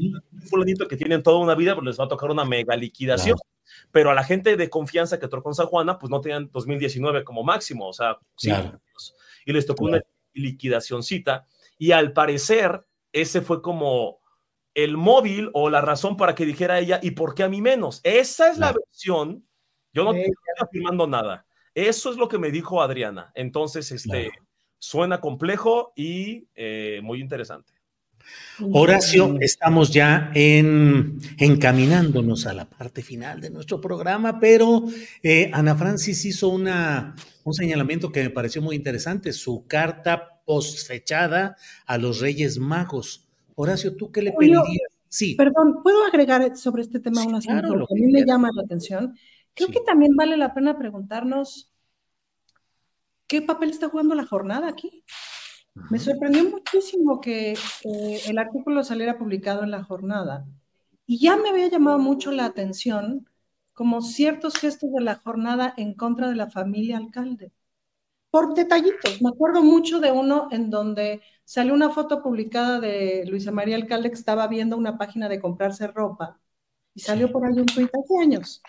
fulanito 0.49 0.89
que 0.89 0.97
tienen 0.97 1.22
toda 1.22 1.41
una 1.41 1.55
vida, 1.55 1.75
pues 1.75 1.85
les 1.85 2.01
va 2.01 2.05
a 2.05 2.09
tocar 2.09 2.31
una 2.31 2.47
mega 2.47 2.75
liquidación. 2.75 3.37
Pero 3.93 4.11
a 4.11 4.14
la 4.14 4.25
gente 4.25 4.57
de 4.57 4.70
confianza 4.70 5.20
que 5.20 5.29
tocó 5.29 5.51
en 5.51 5.55
San 5.55 5.66
Juana, 5.66 5.99
pues 5.99 6.09
no 6.09 6.22
tenían 6.22 6.49
2019 6.51 7.22
como 7.25 7.45
máximo, 7.45 7.87
o 7.87 7.93
sea, 7.93 8.16
sí, 8.39 8.51
y 9.45 9.53
les 9.53 9.66
tocó 9.66 9.85
una 9.85 10.01
liquidacióncita. 10.33 11.47
Y 11.77 11.93
al 11.93 12.14
parecer, 12.14 12.87
ese 13.12 13.43
fue 13.43 13.61
como 13.61 14.24
el 14.75 14.97
móvil 14.97 15.51
o 15.53 15.70
la 15.70 15.81
razón 15.81 16.16
para 16.16 16.35
que 16.35 16.47
dijera 16.47 16.79
ella, 16.79 17.01
¿y 17.03 17.12
por 17.12 17.35
qué 17.35 17.45
a 17.45 17.49
mí 17.49 17.61
menos? 17.61 18.01
Esa 18.03 18.51
es 18.51 18.59
la 18.59 18.72
versión. 18.72 19.47
Yo 19.93 20.05
no 20.05 20.12
estoy 20.12 20.35
afirmando 20.61 21.07
nada. 21.07 21.47
Eso 21.75 22.11
es 22.11 22.16
lo 22.16 22.29
que 22.29 22.39
me 22.39 22.51
dijo 22.51 22.83
Adriana. 22.83 23.33
Entonces, 23.35 23.91
este, 23.93 24.31
Suena 24.85 25.18
complejo 25.18 25.95
y 25.97 26.47
eh, 26.55 27.01
muy 27.03 27.18
interesante. 27.18 27.72
Horacio, 28.70 29.39
estamos 29.41 29.91
ya 29.91 30.31
en, 30.35 31.18
encaminándonos 31.39 32.47
a 32.47 32.53
la 32.53 32.68
parte 32.68 33.03
final 33.03 33.41
de 33.41 33.49
nuestro 33.49 33.81
programa, 33.81 34.39
pero 34.39 34.85
eh, 35.22 35.51
Ana 35.55 35.75
Francis 35.75 36.27
hizo 36.27 36.51
una, 36.51 37.14
un 37.45 37.55
señalamiento 37.55 38.12
que 38.12 38.25
me 38.25 38.29
pareció 38.29 38.61
muy 38.61 38.77
interesante, 38.77 39.33
su 39.33 39.66
carta 39.66 40.43
postfechada 40.45 41.57
a 41.87 41.97
los 41.97 42.20
Reyes 42.20 42.59
Magos. 42.59 43.24
Horacio, 43.57 43.96
¿tú 43.96 44.11
qué 44.11 44.22
le 44.22 44.32
pedirías? 44.32 44.64
Sí. 45.09 45.34
Perdón, 45.36 45.82
¿puedo 45.82 46.05
agregar 46.05 46.57
sobre 46.57 46.82
este 46.82 46.98
tema 46.98 47.22
una 47.24 47.38
asunto 47.38 47.86
que 47.86 47.94
a 47.94 48.07
mí 48.07 48.12
me 48.12 48.24
llama 48.24 48.50
la 48.52 48.62
atención? 48.62 49.16
Creo 49.55 49.68
que 49.68 49.80
también 49.80 50.16
vale 50.16 50.36
la 50.36 50.52
pena 50.52 50.76
preguntarnos 50.76 51.70
¿qué 53.26 53.42
papel 53.42 53.70
está 53.70 53.88
jugando 53.88 54.14
la 54.14 54.26
jornada 54.26 54.68
aquí? 54.68 55.05
Me 55.90 55.98
sorprendió 55.98 56.48
muchísimo 56.48 57.20
que 57.20 57.52
eh, 57.52 58.20
el 58.26 58.38
artículo 58.38 58.84
saliera 58.84 59.18
publicado 59.18 59.64
en 59.64 59.72
la 59.72 59.82
jornada 59.82 60.46
y 61.07 61.18
ya 61.18 61.36
me 61.36 61.48
había 61.48 61.68
llamado 61.68 61.98
mucho 61.98 62.30
la 62.30 62.44
atención 62.44 63.28
como 63.72 64.02
ciertos 64.02 64.55
gestos 64.55 64.92
de 64.92 65.02
la 65.02 65.16
jornada 65.16 65.74
en 65.76 65.94
contra 65.94 66.28
de 66.28 66.36
la 66.36 66.48
familia 66.48 66.96
alcalde. 66.96 67.50
Por 68.30 68.55
detallitos, 68.55 69.20
me 69.20 69.30
acuerdo 69.30 69.62
mucho 69.62 69.98
de 69.98 70.12
uno 70.12 70.48
en 70.52 70.70
donde 70.70 71.20
salió 71.45 71.74
una 71.74 71.90
foto 71.90 72.22
publicada 72.22 72.80
de 72.80 73.24
Luisa 73.26 73.53
María 73.53 73.76
Alcalde 73.76 74.11
que 74.11 74.16
estaba 74.16 74.47
viendo 74.49 74.76
una 74.76 74.99
página 74.99 75.28
de 75.28 75.40
comprarse 75.40 75.86
ropa 75.86 76.40
y 76.95 77.01
salió 77.01 77.30
por 77.32 77.45
ahí 77.47 77.59
un 77.59 77.66
tuit 77.66 77.90
hace 77.95 78.18
años. 78.20 78.62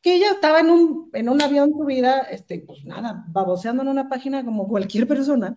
Que 0.00 0.14
ella 0.14 0.30
estaba 0.32 0.60
en 0.60 0.70
un, 0.70 1.10
en 1.12 1.28
un 1.28 1.42
avión 1.42 1.72
subida, 1.72 2.20
este, 2.20 2.60
pues 2.60 2.84
nada, 2.84 3.24
baboseando 3.28 3.82
en 3.82 3.88
una 3.88 4.08
página 4.08 4.44
como 4.44 4.66
cualquier 4.66 5.06
persona, 5.06 5.54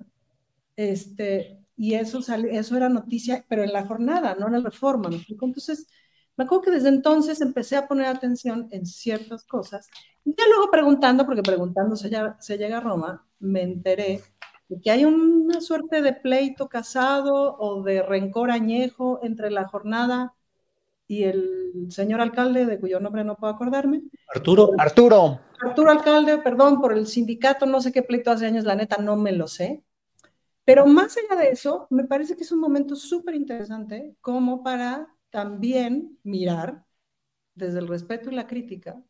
este, 0.76 1.64
y 1.78 1.94
eso, 1.94 2.22
salió, 2.22 2.52
eso 2.52 2.76
era 2.76 2.90
noticia, 2.90 3.46
pero 3.48 3.64
en 3.64 3.72
la 3.72 3.86
jornada, 3.86 4.36
no 4.36 4.48
en 4.48 4.54
la 4.54 4.60
reforma, 4.60 5.10
¿me 5.10 5.24
Entonces, 5.30 5.88
me 6.36 6.44
acuerdo 6.44 6.64
que 6.64 6.72
desde 6.72 6.90
entonces 6.90 7.40
empecé 7.42 7.78
a 7.78 7.88
poner 7.88 8.08
atención 8.08 8.68
en 8.72 8.86
ciertas 8.86 9.46
cosas, 9.46 9.90
y 10.26 10.32
ya 10.38 10.46
luego 10.48 10.70
preguntando, 10.72 11.26
porque 11.26 11.44
preguntando 11.44 11.96
se 11.96 12.10
llega, 12.10 12.38
se 12.42 12.58
llega 12.58 12.78
a 12.78 12.82
Roma, 12.82 13.26
me 13.40 13.62
enteré 13.62 14.22
de 14.70 14.82
que 14.82 14.92
hay 14.92 15.06
una 15.06 15.62
suerte 15.62 16.02
de 16.02 16.14
pleito 16.14 16.70
casado 16.70 17.58
o 17.58 17.84
de 17.84 18.02
rencor 18.02 18.52
añejo 18.52 19.20
entre 19.24 19.52
la 19.52 19.68
jornada 19.68 20.34
y 21.08 21.24
el 21.24 21.88
señor 21.90 22.22
alcalde, 22.22 22.66
de 22.66 22.80
cuyo 22.80 23.00
nombre 23.00 23.24
no 23.24 23.36
puedo 23.36 23.54
acordarme. 23.54 24.04
Arturo. 24.34 24.72
Arturo. 24.78 25.40
Arturo 25.62 25.92
alcalde, 25.92 26.38
perdón, 26.40 26.82
por 26.82 26.94
el 26.94 27.08
sindicato, 27.08 27.66
no 27.66 27.82
sé 27.82 27.92
qué 27.92 28.04
pleito 28.04 28.32
hace 28.32 28.46
años, 28.46 28.66
la 28.66 28.76
neta 28.76 28.98
no 28.98 29.16
me 29.16 29.32
lo 29.32 29.48
sé. 29.48 29.84
Pero 30.66 30.86
más 30.86 31.18
allá 31.18 31.42
de 31.42 31.50
eso, 31.50 31.88
me 31.90 32.06
parece 32.06 32.36
que 32.36 32.44
es 32.44 32.52
un 32.52 32.60
momento 32.60 32.96
súper 32.96 33.36
interesante 33.36 34.16
como 34.22 34.64
para 34.64 35.14
también 35.30 36.18
mirar, 36.24 36.86
desde 37.56 37.80
el 37.80 37.88
respeto 37.88 38.32
y 38.32 38.36
la 38.36 38.48
crítica, 38.48 39.02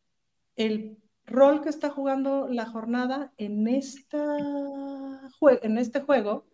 el 0.55 0.97
rol 1.25 1.61
que 1.61 1.69
está 1.69 1.89
jugando 1.89 2.47
la 2.47 2.65
jornada 2.65 3.33
en, 3.37 3.67
esta 3.67 4.37
en 5.61 5.77
este 5.77 6.01
juego 6.01 6.45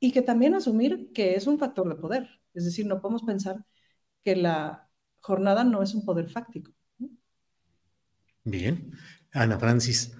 y 0.00 0.12
que 0.12 0.22
también 0.22 0.54
asumir 0.54 1.10
que 1.12 1.34
es 1.34 1.46
un 1.46 1.58
factor 1.58 1.88
de 1.88 2.00
poder. 2.00 2.28
Es 2.54 2.64
decir, 2.64 2.86
no 2.86 3.00
podemos 3.00 3.22
pensar 3.22 3.64
que 4.24 4.36
la 4.36 4.88
jornada 5.20 5.64
no 5.64 5.82
es 5.82 5.94
un 5.94 6.04
poder 6.04 6.28
fáctico. 6.28 6.72
Bien, 8.44 8.92
Ana 9.32 9.58
Francis. 9.58 10.16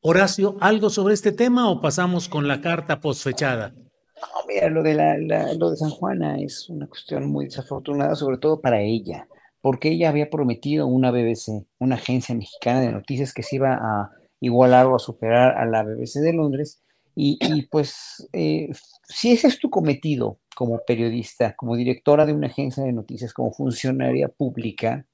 Horacio, 0.00 0.56
¿algo 0.60 0.90
sobre 0.90 1.14
este 1.14 1.32
tema 1.32 1.70
o 1.70 1.80
pasamos 1.80 2.28
con 2.28 2.48
la 2.48 2.60
carta 2.60 3.00
posfechada? 3.00 3.70
No, 3.70 4.46
mira, 4.46 4.68
lo 4.68 4.82
de, 4.82 4.94
la, 4.94 5.54
lo 5.54 5.70
de 5.70 5.76
San 5.76 5.90
Juana 5.90 6.40
es 6.40 6.68
una 6.68 6.86
cuestión 6.86 7.26
muy 7.28 7.46
desafortunada, 7.46 8.14
sobre 8.14 8.38
todo 8.38 8.60
para 8.60 8.80
ella, 8.80 9.28
porque 9.60 9.90
ella 9.90 10.08
había 10.08 10.30
prometido 10.30 10.86
una 10.86 11.10
BBC, 11.10 11.66
una 11.78 11.96
agencia 11.96 12.34
mexicana 12.34 12.80
de 12.80 12.92
noticias 12.92 13.32
que 13.32 13.42
se 13.42 13.56
iba 13.56 13.74
a 13.74 14.10
igualar 14.40 14.86
o 14.86 14.96
a 14.96 15.00
superar 15.00 15.58
a 15.58 15.66
la 15.66 15.82
BBC 15.82 16.20
de 16.20 16.32
Londres, 16.32 16.82
y, 17.20 17.66
pues 17.66 18.28
eh, 18.32 18.68
si 19.08 19.32
ese 19.32 19.48
es 19.48 19.58
tu 19.58 19.70
cometido 19.70 20.38
como 20.54 20.78
periodista, 20.86 21.56
como 21.56 21.74
directora 21.74 22.24
de 22.24 22.32
una 22.32 22.46
agencia 22.46 22.84
de 22.84 22.92
noticias, 22.92 23.32
como 23.32 23.50
funcionaria 23.50 24.28
pública, 24.28 25.04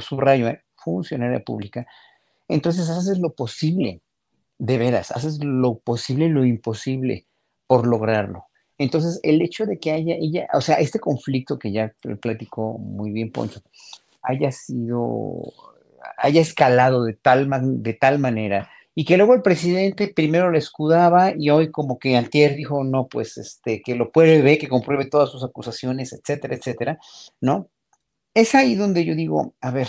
subrayo, 0.00 0.48
¿eh? 0.48 0.62
funcionaria 0.74 1.44
pública, 1.44 1.86
entonces 2.48 2.88
haces 2.88 3.18
lo 3.18 3.34
posible, 3.34 4.00
de 4.58 4.78
veras, 4.78 5.10
haces 5.10 5.44
lo 5.44 5.80
posible, 5.80 6.30
lo 6.30 6.46
imposible 6.46 7.26
por 7.66 7.86
lograrlo. 7.86 8.46
Entonces, 8.78 9.20
el 9.22 9.40
hecho 9.42 9.66
de 9.66 9.78
que 9.78 9.92
haya 9.92 10.14
ella, 10.14 10.48
o 10.52 10.60
sea, 10.60 10.76
este 10.76 10.98
conflicto 10.98 11.58
que 11.58 11.72
ya 11.72 11.94
platicó 12.20 12.78
muy 12.78 13.10
bien 13.10 13.32
Poncho, 13.32 13.60
haya 14.22 14.52
sido, 14.52 15.40
haya 16.18 16.40
escalado 16.40 17.04
de 17.04 17.14
tal, 17.14 17.48
de 17.82 17.94
tal 17.94 18.18
manera 18.18 18.70
y 18.98 19.04
que 19.04 19.18
luego 19.18 19.34
el 19.34 19.42
presidente 19.42 20.08
primero 20.08 20.50
le 20.50 20.58
escudaba 20.58 21.34
y 21.36 21.50
hoy 21.50 21.70
como 21.70 21.98
que 21.98 22.16
Antier 22.16 22.56
dijo, 22.56 22.82
no, 22.82 23.06
pues 23.08 23.36
este, 23.36 23.82
que 23.82 23.94
lo 23.94 24.10
pruebe, 24.10 24.56
que 24.56 24.68
compruebe 24.68 25.04
todas 25.04 25.28
sus 25.28 25.44
acusaciones, 25.44 26.14
etcétera, 26.14 26.56
etcétera, 26.56 26.98
¿no? 27.38 27.68
Es 28.32 28.54
ahí 28.54 28.74
donde 28.74 29.04
yo 29.04 29.14
digo, 29.14 29.54
a 29.60 29.70
ver, 29.70 29.88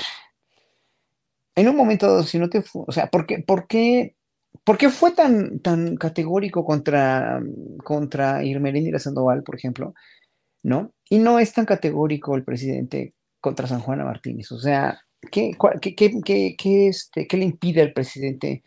en 1.55 1.69
un 1.69 1.77
momento, 1.77 2.21
si 2.23 2.37
no 2.37 2.49
te, 2.49 2.61
o 2.73 2.91
sea, 2.91 3.07
¿por 3.07 3.25
qué, 3.25 3.39
por 3.39 3.65
qué 3.67 4.16
¿Por 4.63 4.77
qué 4.77 4.89
fue 4.89 5.11
tan, 5.11 5.59
tan 5.59 5.95
categórico 5.95 6.65
contra, 6.65 7.41
contra 7.83 8.43
Irmeréndira 8.43 8.99
Sandoval, 8.99 9.43
por 9.43 9.55
ejemplo? 9.55 9.93
¿No? 10.63 10.91
Y 11.09 11.19
no 11.19 11.39
es 11.39 11.53
tan 11.53 11.65
categórico 11.65 12.35
el 12.35 12.43
presidente 12.43 13.13
contra 13.39 13.67
San 13.67 13.79
Juana 13.79 14.03
Martínez. 14.03 14.51
O 14.51 14.59
sea, 14.59 14.99
¿qué, 15.31 15.55
qué, 15.81 15.95
qué, 16.57 16.87
este, 16.87 17.27
¿qué 17.27 17.37
le 17.37 17.45
impide 17.45 17.81
al 17.81 17.93
presidente 17.93 18.63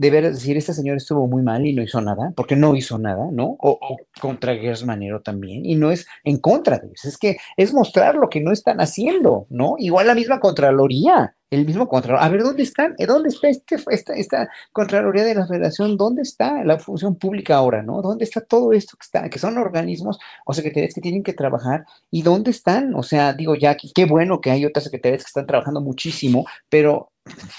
de 0.00 0.30
decir, 0.30 0.56
esta 0.56 0.72
señora 0.72 0.96
estuvo 0.96 1.26
muy 1.26 1.42
mal 1.42 1.66
y 1.66 1.74
no 1.74 1.82
hizo 1.82 2.00
nada, 2.00 2.32
porque 2.34 2.56
no 2.56 2.74
hizo 2.74 2.98
nada, 2.98 3.28
¿no? 3.30 3.56
O, 3.60 3.78
contra 4.20 4.56
Gers 4.56 4.84
Manero 4.84 5.20
también, 5.20 5.66
y 5.66 5.74
no 5.74 5.90
es 5.90 6.06
en 6.24 6.38
contra 6.38 6.78
de 6.78 6.86
ellos, 6.86 7.04
es 7.04 7.18
que 7.18 7.36
es 7.56 7.74
mostrar 7.74 8.14
lo 8.14 8.28
que 8.30 8.40
no 8.40 8.50
están 8.50 8.80
haciendo, 8.80 9.46
¿no? 9.50 9.74
Igual 9.78 10.06
la 10.06 10.14
misma 10.14 10.40
Contraloría, 10.40 11.36
el 11.50 11.66
mismo 11.66 11.88
Contralor. 11.88 12.22
A 12.22 12.28
ver, 12.28 12.42
¿dónde 12.42 12.62
están? 12.62 12.94
¿Dónde 13.06 13.28
está 13.28 13.48
este, 13.48 13.76
esta, 13.90 14.14
esta 14.14 14.48
Contraloría 14.72 15.24
de 15.24 15.34
la 15.34 15.46
Federación? 15.46 15.96
¿Dónde 15.96 16.22
está 16.22 16.64
la 16.64 16.78
función 16.78 17.16
pública 17.16 17.56
ahora, 17.56 17.82
¿no? 17.82 18.00
¿Dónde 18.00 18.24
está 18.24 18.40
todo 18.40 18.72
esto 18.72 18.96
que 18.96 19.04
está, 19.04 19.28
que 19.28 19.38
son 19.38 19.58
organismos 19.58 20.18
o 20.46 20.54
secretarías 20.54 20.94
que 20.94 21.00
tienen 21.00 21.22
que 21.22 21.34
trabajar? 21.34 21.84
¿Y 22.10 22.22
dónde 22.22 22.52
están? 22.52 22.94
O 22.94 23.02
sea, 23.02 23.34
digo, 23.34 23.54
ya, 23.54 23.76
qué 23.76 24.04
bueno 24.06 24.40
que 24.40 24.50
hay 24.50 24.64
otras 24.64 24.84
secretarías 24.84 25.24
que 25.24 25.28
están 25.28 25.46
trabajando 25.46 25.80
muchísimo, 25.80 26.46
pero, 26.70 27.10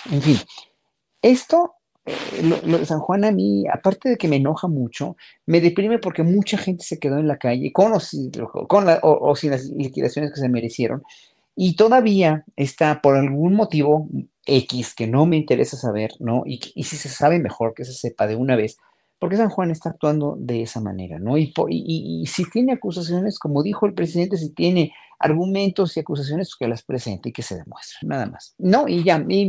en 0.09 0.21
fin, 0.21 0.37
esto 1.21 1.75
eh, 2.05 2.41
lo, 2.43 2.77
de 2.79 2.85
San 2.85 2.99
Juan 2.99 3.25
a 3.25 3.31
mí, 3.31 3.65
aparte 3.71 4.09
de 4.09 4.17
que 4.17 4.27
me 4.27 4.37
enoja 4.37 4.67
mucho, 4.67 5.17
me 5.45 5.61
deprime 5.61 5.99
porque 5.99 6.23
mucha 6.23 6.57
gente 6.57 6.83
se 6.83 6.99
quedó 6.99 7.19
en 7.19 7.27
la 7.27 7.37
calle 7.37 7.71
con, 7.71 7.93
con 8.67 8.85
o, 9.03 9.35
sin 9.35 9.51
las 9.51 9.65
liquidaciones 9.65 10.31
que 10.33 10.39
se 10.39 10.49
merecieron 10.49 11.03
y 11.55 11.75
todavía 11.75 12.43
está 12.55 13.01
por 13.01 13.15
algún 13.17 13.53
motivo 13.53 14.07
X 14.45 14.95
que 14.95 15.07
no 15.07 15.25
me 15.25 15.37
interesa 15.37 15.77
saber, 15.77 16.11
¿no? 16.19 16.43
Y 16.45 16.83
si 16.83 16.95
se 16.95 17.09
sabe 17.09 17.39
mejor 17.39 17.73
que 17.75 17.85
se 17.85 17.93
sepa 17.93 18.25
de 18.25 18.35
una 18.35 18.55
vez, 18.55 18.77
porque 19.21 19.37
San 19.37 19.49
Juan 19.49 19.69
está 19.69 19.89
actuando 19.89 20.35
de 20.39 20.63
esa 20.63 20.81
manera, 20.81 21.19
¿no? 21.19 21.37
Y, 21.37 21.53
y, 21.69 22.25
si 22.25 22.49
tiene 22.49 22.73
acusaciones, 22.73 23.37
como 23.37 23.61
dijo 23.61 23.85
el 23.85 23.93
presidente, 23.93 24.35
si 24.35 24.49
tiene 24.49 24.95
argumentos 25.19 25.95
y 25.95 25.99
acusaciones, 25.99 26.55
que 26.55 26.67
las 26.67 26.81
presente 26.81 27.29
y 27.29 27.31
que 27.31 27.43
se 27.43 27.55
demuestren, 27.55 28.09
nada 28.09 28.25
más. 28.25 28.55
No, 28.57 28.87
y 28.87 29.03
ya, 29.03 29.23
y 29.29 29.47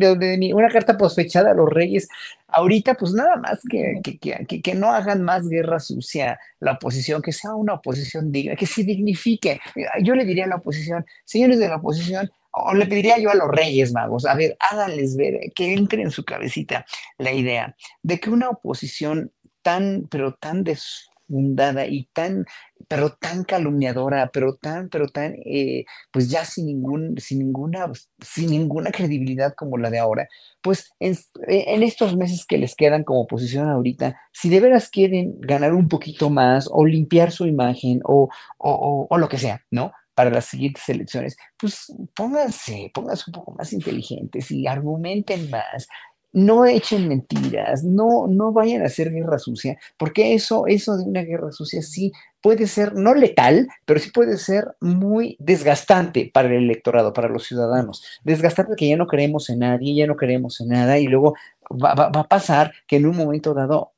una 0.53 0.69
carta 0.69 0.99
posfechada 0.99 1.53
a 1.53 1.55
los 1.55 1.71
reyes, 1.71 2.07
ahorita 2.49 2.97
pues 2.97 3.15
nada 3.15 3.37
más 3.37 3.61
que, 3.67 4.03
que, 4.05 4.19
que, 4.19 4.61
que, 4.61 4.75
no 4.75 4.93
hagan 4.93 5.23
más 5.23 5.49
guerra 5.49 5.81
sucia 5.81 6.39
la 6.61 6.73
oposición, 6.73 7.23
que 7.23 7.33
sea 7.33 7.55
una 7.55 7.73
oposición 7.73 8.31
digna, 8.31 8.57
que 8.57 8.67
se 8.67 8.85
dignifique. 8.85 9.59
Yo 10.03 10.15
le 10.15 10.27
diría 10.27 10.45
a 10.45 10.49
la 10.49 10.57
oposición, 10.57 11.07
señores 11.25 11.59
de 11.59 11.69
la 11.69 11.77
oposición, 11.77 12.31
o 12.51 12.75
le 12.75 12.85
pediría 12.85 13.19
yo 13.19 13.31
a 13.31 13.35
los 13.35 13.49
reyes 13.49 13.95
magos, 13.95 14.27
a 14.27 14.35
ver, 14.35 14.55
háganles 14.61 15.17
ver, 15.17 15.51
que 15.55 15.73
entre 15.73 16.03
en 16.03 16.11
su 16.11 16.27
cabecita 16.27 16.85
la 17.17 17.33
idea 17.33 17.75
de 18.03 18.21
que 18.21 18.29
una 18.29 18.51
oposición 18.51 19.33
tan, 19.63 20.09
pero 20.11 20.35
tan 20.35 20.65
desfundada 20.65 21.87
y 21.87 22.09
tan, 22.13 22.45
pero 22.89 23.11
tan 23.15 23.45
calumniadora, 23.45 24.31
pero 24.33 24.57
tan, 24.57 24.89
pero 24.89 25.09
tan, 25.09 25.35
eh, 25.45 25.85
pues 26.13 26.29
ya 26.29 26.45
sin 26.45 26.67
ningún, 26.67 27.17
sin 27.19 27.39
ninguna, 27.39 27.91
sin 28.21 28.51
ninguna 28.51 28.91
credibilidad 28.91 29.55
como 29.55 29.79
la 29.79 29.91
de 29.91 29.99
ahora, 29.99 30.29
pues 30.63 30.93
en, 31.01 31.17
en, 31.49 31.83
estos 31.83 32.17
meses 32.17 32.45
que 32.47 32.59
les 32.59 32.75
quedan 32.75 33.05
como 33.05 33.23
oposición 33.23 33.69
ahorita, 33.69 34.21
si 34.33 34.49
de 34.49 34.61
veras 34.61 34.91
quieren 34.91 35.41
ganar 35.41 35.73
un 35.75 35.89
poquito 35.89 36.31
más 36.31 36.69
o 36.71 36.85
limpiar 36.85 37.33
su 37.33 37.47
imagen 37.47 38.01
o, 38.05 38.29
o, 38.59 39.07
o 39.09 39.19
lo 39.19 39.29
que 39.29 39.39
sea, 39.39 39.63
¿no? 39.71 39.93
para 40.15 40.31
las 40.31 40.45
siguientes 40.47 40.87
elecciones, 40.89 41.37
pues 41.59 41.93
pónganse, 42.15 42.91
pónganse 42.93 43.25
un 43.29 43.33
poco 43.33 43.53
más 43.53 43.73
inteligentes 43.73 44.51
y 44.51 44.67
argumenten 44.67 45.49
más, 45.51 45.89
no 46.33 46.65
echen 46.65 47.09
mentiras, 47.09 47.85
no, 47.85 48.27
no 48.27 48.53
vayan 48.53 48.83
a 48.83 48.87
hacer 48.87 49.13
guerra 49.13 49.39
sucia, 49.39 49.79
porque 49.99 50.35
eso, 50.35 50.67
eso 50.67 50.97
de 50.97 51.05
una 51.05 51.23
guerra 51.23 51.53
sucia 51.53 51.83
sí 51.83 52.13
puede 52.41 52.67
ser 52.67 52.95
no 52.95 53.15
letal, 53.15 53.69
pero 53.85 54.01
sí 54.01 54.11
puede 54.11 54.37
ser 54.37 54.75
muy 54.81 55.37
desgastante 55.39 56.31
para 56.33 56.49
el 56.49 56.65
electorado, 56.65 57.13
para 57.13 57.29
los 57.29 57.45
ciudadanos. 57.45 58.05
Desgastante 58.25 58.75
que 58.77 58.89
ya 58.89 58.97
no 58.97 59.07
creemos 59.07 59.49
en 59.49 59.61
nadie, 59.61 59.95
ya 59.95 60.07
no 60.07 60.17
creemos 60.17 60.61
en 60.61 60.69
nada, 60.69 60.99
y 60.99 61.07
luego 61.07 61.35
va, 61.73 61.93
a 61.93 62.29
pasar 62.29 62.73
que 62.87 62.97
en 62.97 63.07
un 63.07 63.17
momento 63.17 63.55
dado, 63.55 63.93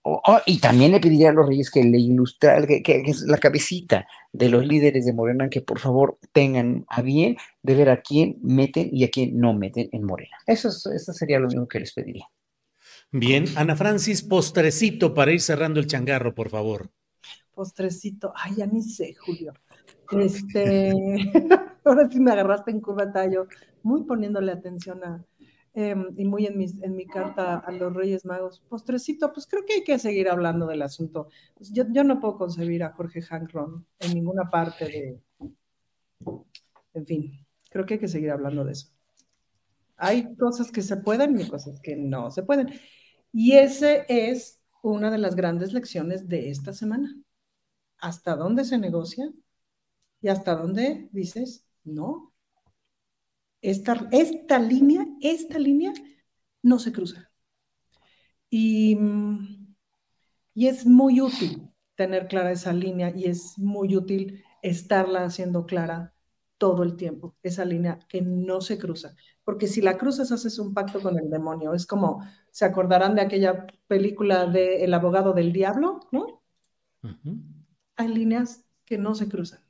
y 0.47 0.59
también 0.59 0.93
le 0.93 1.01
pediría 1.01 1.31
a 1.31 1.33
los 1.33 1.47
reyes 1.47 1.71
que 1.71 1.83
le 1.83 1.99
ilustra, 1.99 2.67
que, 2.67 2.83
que, 2.83 3.03
es 3.07 3.23
la 3.23 3.39
cabecita 3.39 4.07
de 4.33 4.49
los 4.49 4.67
líderes 4.67 5.07
de 5.07 5.13
Morena, 5.13 5.49
que 5.49 5.61
por 5.61 5.79
favor 5.79 6.19
tengan 6.33 6.85
a 6.89 7.03
bien 7.03 7.37
de 7.63 7.75
ver 7.75 7.91
a 7.91 8.03
quién 8.03 8.39
meten 8.43 8.89
y 8.93 9.05
a 9.05 9.11
quién 9.11 9.39
no 9.39 9.55
meten 9.55 9.89
en 9.93 10.05
Morena. 10.05 10.37
Eso, 10.47 10.69
eso 10.69 11.13
sería 11.13 11.39
lo 11.39 11.47
único 11.47 11.69
que 11.69 11.81
les 11.81 11.93
pediría. 11.93 12.29
Bien, 13.11 13.45
Ana 13.57 13.77
Francis, 13.77 14.23
postrecito 14.23 15.15
para 15.15 15.33
ir 15.33 15.41
cerrando 15.41 15.81
el 15.81 15.87
changarro, 15.87 16.35
por 16.35 16.49
favor 16.49 16.91
postrecito, 17.55 18.33
ay, 18.37 18.57
ya 18.57 18.67
ni 18.67 18.83
sé, 18.83 19.15
Julio. 19.15 19.53
Este, 20.11 20.93
ahora 21.85 22.09
sí 22.11 22.21
me 22.21 22.33
agarraste 22.33 22.71
en 22.71 22.81
curva 22.81 23.11
tallo, 23.11 23.47
muy 23.83 24.03
poniéndole 24.05 24.53
atención 24.53 25.03
a, 25.05 25.25
em, 25.75 26.15
y 26.17 26.25
muy 26.25 26.47
en 26.47 26.57
mi, 26.59 26.67
en 26.83 26.97
mi 26.97 27.07
carta 27.07 27.59
a 27.59 27.71
los 27.73 27.93
Reyes 27.95 28.25
Magos. 28.25 28.61
Postrecito, 28.69 29.33
pues 29.33 29.47
creo 29.47 29.65
que 29.67 29.75
hay 29.75 29.85
que 29.85 29.99
seguir 29.99 30.29
hablando 30.29 30.67
del 30.67 30.83
asunto. 30.83 31.29
Pues 31.55 31.73
yo, 31.73 31.85
yo 31.91 32.05
no 32.05 32.21
puedo 32.21 32.39
concebir 32.39 32.83
a 32.85 32.93
Jorge 32.93 33.21
Hankron 33.29 33.87
en 34.01 34.15
ninguna 34.15 34.51
parte 34.51 34.87
de, 34.87 35.21
en 36.95 37.07
fin, 37.07 37.47
creo 37.71 37.87
que 37.87 37.95
hay 37.95 38.01
que 38.01 38.09
seguir 38.09 38.31
hablando 38.31 38.65
de 38.65 38.73
eso. 38.73 38.89
Hay 39.97 40.35
cosas 40.37 40.73
que 40.73 40.83
se 40.83 40.97
pueden 40.97 41.41
y 41.41 41.49
cosas 41.49 41.81
que 41.81 41.97
no 41.97 42.31
se 42.31 42.43
pueden. 42.43 42.69
Y 43.33 43.53
ese 43.53 44.05
es 44.09 44.61
una 44.83 45.11
de 45.11 45.19
las 45.19 45.35
grandes 45.35 45.73
lecciones 45.73 46.29
de 46.29 46.51
esta 46.51 46.73
semana 46.73 47.15
hasta 47.99 48.37
dónde 48.37 48.65
se 48.65 48.77
negocia 48.77 49.33
y 50.21 50.29
hasta 50.29 50.55
dónde 50.55 51.09
dices, 51.11 51.67
no, 51.85 52.34
esta, 53.71 54.09
esta 54.13 54.59
línea, 54.59 55.07
esta 55.21 55.59
línea 55.59 55.93
no 56.63 56.79
se 56.79 56.93
cruza. 56.93 57.31
Y, 58.51 58.99
y 60.55 60.67
es 60.69 60.87
muy 60.87 61.21
útil 61.21 61.69
tener 61.95 62.29
clara 62.29 62.53
esa 62.53 62.73
línea 62.73 63.13
y 63.15 63.25
es 63.25 63.59
muy 63.59 63.97
útil 63.97 64.45
estarla 64.63 65.25
haciendo 65.25 65.67
clara 65.67 66.15
todo 66.59 66.83
el 66.83 66.97
tiempo, 66.97 67.37
esa 67.43 67.65
línea 67.65 67.99
que 68.09 68.23
no 68.23 68.61
se 68.61 68.79
cruza. 68.79 69.17
Porque 69.45 69.67
si 69.67 69.81
la 69.81 69.99
cruzas, 69.99 70.31
haces 70.31 70.59
un 70.59 70.73
pacto 70.73 71.01
con 71.01 71.19
el 71.19 71.29
demonio. 71.29 71.75
Es 71.75 71.87
como, 71.87 72.23
se 72.51 72.65
acordarán 72.65 73.15
de 73.15 73.23
aquella 73.23 73.67
película 73.87 74.47
de 74.47 74.85
El 74.85 74.95
abogado 74.95 75.33
del 75.33 75.53
diablo, 75.53 76.01
¿no? 76.13 76.43
hay 77.97 78.09
líneas 78.09 78.65
que 78.85 78.99
no 78.99 79.15
se 79.15 79.29
cruzan, 79.29 79.61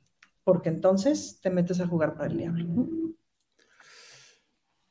porque 0.43 0.69
entonces 0.69 1.39
te 1.41 1.49
metes 1.49 1.79
a 1.81 1.87
jugar 1.87 2.15
para 2.15 2.27
el 2.27 2.37
diablo. 2.37 3.14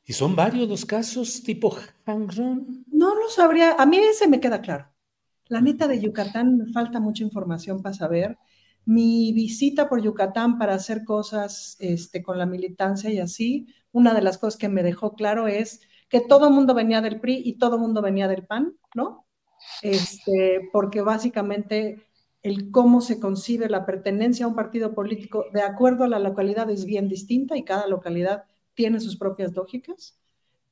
¿Y 0.05 0.13
son 0.13 0.35
varios 0.35 0.69
los 0.69 0.85
casos 0.85 1.41
tipo 1.43 1.75
Hangron? 2.05 2.85
No 2.91 3.15
lo 3.15 3.27
sabría, 3.29 3.73
a 3.73 3.85
mí 3.87 3.97
ese 3.97 4.27
me 4.27 4.39
queda 4.39 4.61
claro. 4.61 4.87
La 5.47 5.61
neta 5.61 5.87
de 5.87 5.99
Yucatán 5.99 6.57
me 6.57 6.71
falta 6.71 6.99
mucha 6.99 7.23
información 7.23 7.81
para 7.81 7.95
saber. 7.95 8.37
Mi 8.85 9.33
visita 9.33 9.89
por 9.89 10.01
Yucatán 10.01 10.59
para 10.59 10.75
hacer 10.75 11.03
cosas 11.03 11.75
este, 11.79 12.21
con 12.21 12.37
la 12.37 12.45
militancia 12.45 13.09
y 13.09 13.19
así, 13.19 13.67
una 13.91 14.13
de 14.13 14.21
las 14.21 14.37
cosas 14.37 14.57
que 14.57 14.69
me 14.69 14.83
dejó 14.83 15.15
claro 15.15 15.47
es 15.47 15.81
que 16.07 16.21
todo 16.21 16.47
el 16.47 16.53
mundo 16.53 16.75
venía 16.75 17.01
del 17.01 17.19
PRI 17.19 17.41
y 17.43 17.57
todo 17.57 17.75
el 17.75 17.81
mundo 17.81 18.03
venía 18.03 18.27
del 18.27 18.45
PAN, 18.45 18.75
¿no? 18.93 19.25
Este, 19.81 20.69
porque 20.71 21.01
básicamente 21.01 22.05
el 22.43 22.69
cómo 22.69 23.01
se 23.01 23.19
concibe 23.19 23.69
la 23.69 23.87
pertenencia 23.87 24.45
a 24.45 24.49
un 24.49 24.55
partido 24.55 24.93
político 24.93 25.45
de 25.51 25.63
acuerdo 25.63 26.03
a 26.03 26.07
la 26.07 26.19
localidad 26.19 26.69
es 26.69 26.85
bien 26.85 27.09
distinta 27.09 27.57
y 27.57 27.63
cada 27.63 27.87
localidad 27.87 28.43
tiene 28.75 28.99
sus 28.99 29.17
propias 29.17 29.55
lógicas. 29.55 30.19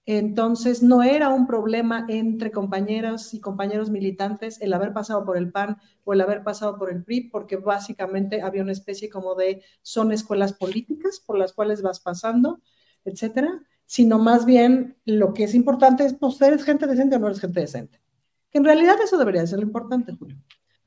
Entonces, 0.06 0.84
no 0.84 1.02
era 1.02 1.30
un 1.30 1.48
problema 1.48 2.06
entre 2.10 2.52
compañeras 2.52 3.34
y 3.34 3.40
compañeros 3.40 3.90
militantes 3.90 4.62
el 4.62 4.74
haber 4.74 4.92
pasado 4.92 5.24
por 5.24 5.38
el 5.38 5.50
PAN 5.50 5.78
o 6.04 6.12
el 6.12 6.20
haber 6.20 6.44
pasado 6.44 6.78
por 6.78 6.92
el 6.92 7.04
PRI, 7.04 7.30
porque 7.30 7.56
básicamente 7.56 8.42
había 8.42 8.64
una 8.64 8.74
especie 8.74 9.10
como 9.10 9.36
de 9.36 9.64
son 9.82 10.12
escuelas 10.12 10.54
políticas 10.54 11.22
por 11.26 11.38
las 11.38 11.54
cuales 11.54 11.82
vas 11.82 12.02
pasando, 12.02 12.60
etcétera, 13.06 13.62
sino 13.86 14.20
más 14.20 14.46
bien 14.46 14.98
lo 15.06 15.34
que 15.34 15.46
es 15.46 15.56
importante 15.56 16.04
es, 16.04 16.14
pues, 16.14 16.42
¿eres 16.42 16.64
gente 16.64 16.86
decente 16.86 17.16
o 17.16 17.20
no 17.20 17.28
eres 17.28 17.40
gente 17.40 17.62
decente? 17.62 18.02
Que 18.50 18.58
en 18.58 18.66
realidad 18.66 18.98
eso 19.02 19.18
debería 19.18 19.48
ser 19.48 19.60
lo 19.60 19.66
importante, 19.66 20.14
Julio. 20.14 20.38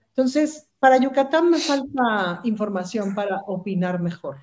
Entonces, 0.08 0.68
para 0.78 0.98
Yucatán 0.98 1.50
me 1.50 1.58
falta 1.58 2.40
información 2.44 3.14
para 3.14 3.42
opinar 3.46 4.00
mejor. 4.00 4.36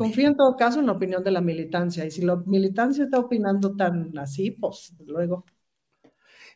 Confío 0.00 0.28
en 0.28 0.34
todo 0.34 0.56
caso 0.56 0.80
en 0.80 0.86
la 0.86 0.92
opinión 0.92 1.22
de 1.22 1.30
la 1.30 1.42
militancia. 1.42 2.06
Y 2.06 2.10
si 2.10 2.22
la 2.22 2.36
militancia 2.46 3.04
está 3.04 3.18
opinando 3.18 3.76
tan 3.76 4.16
así, 4.16 4.50
pues 4.50 4.96
luego. 5.06 5.44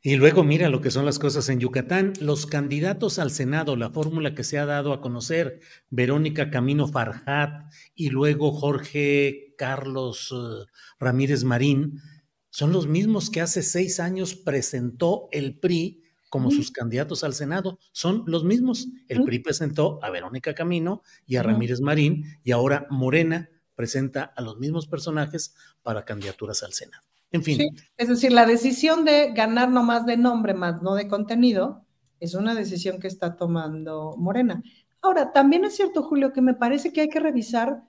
Y 0.03 0.17
luego 0.17 0.45
mira 0.45 0.71
lo 0.71 0.81
que 0.81 0.91
son 0.91 1.05
las 1.05 1.19
cosas 1.19 1.51
en 1.51 1.61
Yucatán. 1.61 2.15
Los 2.23 2.47
candidatos 2.47 3.19
al 3.19 3.31
Senado, 3.31 3.77
la 3.77 3.91
fórmula 3.91 4.35
que 4.35 4.45
se 4.45 4.57
ha 4.59 4.65
dado 4.65 4.95
a 4.95 5.03
conocer, 5.03 5.61
Verónica 5.91 6.49
Camino 6.51 6.89
Farjat 6.89 7.71
y 7.95 8.09
luego 8.09 8.51
Jorge 8.51 9.55
Carlos 9.59 10.33
eh, 10.35 10.65
Ramírez 10.99 11.45
Marín, 11.45 12.01
son 12.49 12.73
los 12.73 12.87
mismos 12.87 13.29
que 13.29 13.43
hace 13.43 13.63
seis 13.63 14.01
años 14.01 14.35
presentó 14.35 15.29
el 15.33 15.59
PRI 15.59 16.04
como 16.35 16.51
sus 16.51 16.73
candidatos 16.73 17.23
al 17.23 17.33
Senado. 17.33 17.79
Son 17.93 18.25
los 18.27 18.43
mismos. 18.43 18.89
El 19.07 19.23
PRI 19.23 19.39
presentó 19.39 20.01
a 20.03 20.11
Verónica 20.11 20.53
Camino 20.53 21.01
y 21.29 21.37
a 21.37 21.45
Ramírez 21.45 21.81
Marín 21.81 22.25
y 22.43 22.51
ahora 22.51 22.89
Morena 22.91 23.51
presenta 23.77 24.25
a 24.25 24.43
los 24.43 24.59
mismos 24.59 24.89
personajes 24.89 25.55
para 25.85 26.05
candidaturas 26.05 26.65
al 26.65 26.73
Senado. 26.73 27.05
En 27.31 27.45
fin. 27.45 27.61
es 27.97 28.09
decir, 28.09 28.33
la 28.33 28.47
decisión 28.47 29.05
de 29.05 29.33
ganar 29.33 29.71
no 29.71 29.85
más 29.85 30.07
de 30.07 30.17
nombre, 30.17 30.55
más 30.55 30.83
no 30.83 30.97
de 30.97 31.07
contenido, 31.07 31.85
es 32.19 32.35
una 32.35 32.57
decisión 32.57 32.99
que 32.99 33.07
está 33.07 33.37
tomando 33.37 34.17
Morena. 34.19 34.61
Ahora, 35.03 35.31
también 35.31 35.65
es 35.65 35.77
cierto, 35.77 36.03
Julio, 36.03 36.33
que 36.33 36.43
me 36.43 36.55
parece 36.55 36.93
que 36.93 37.03
hay 37.03 37.09
que 37.09 37.21
revisar 37.21 37.85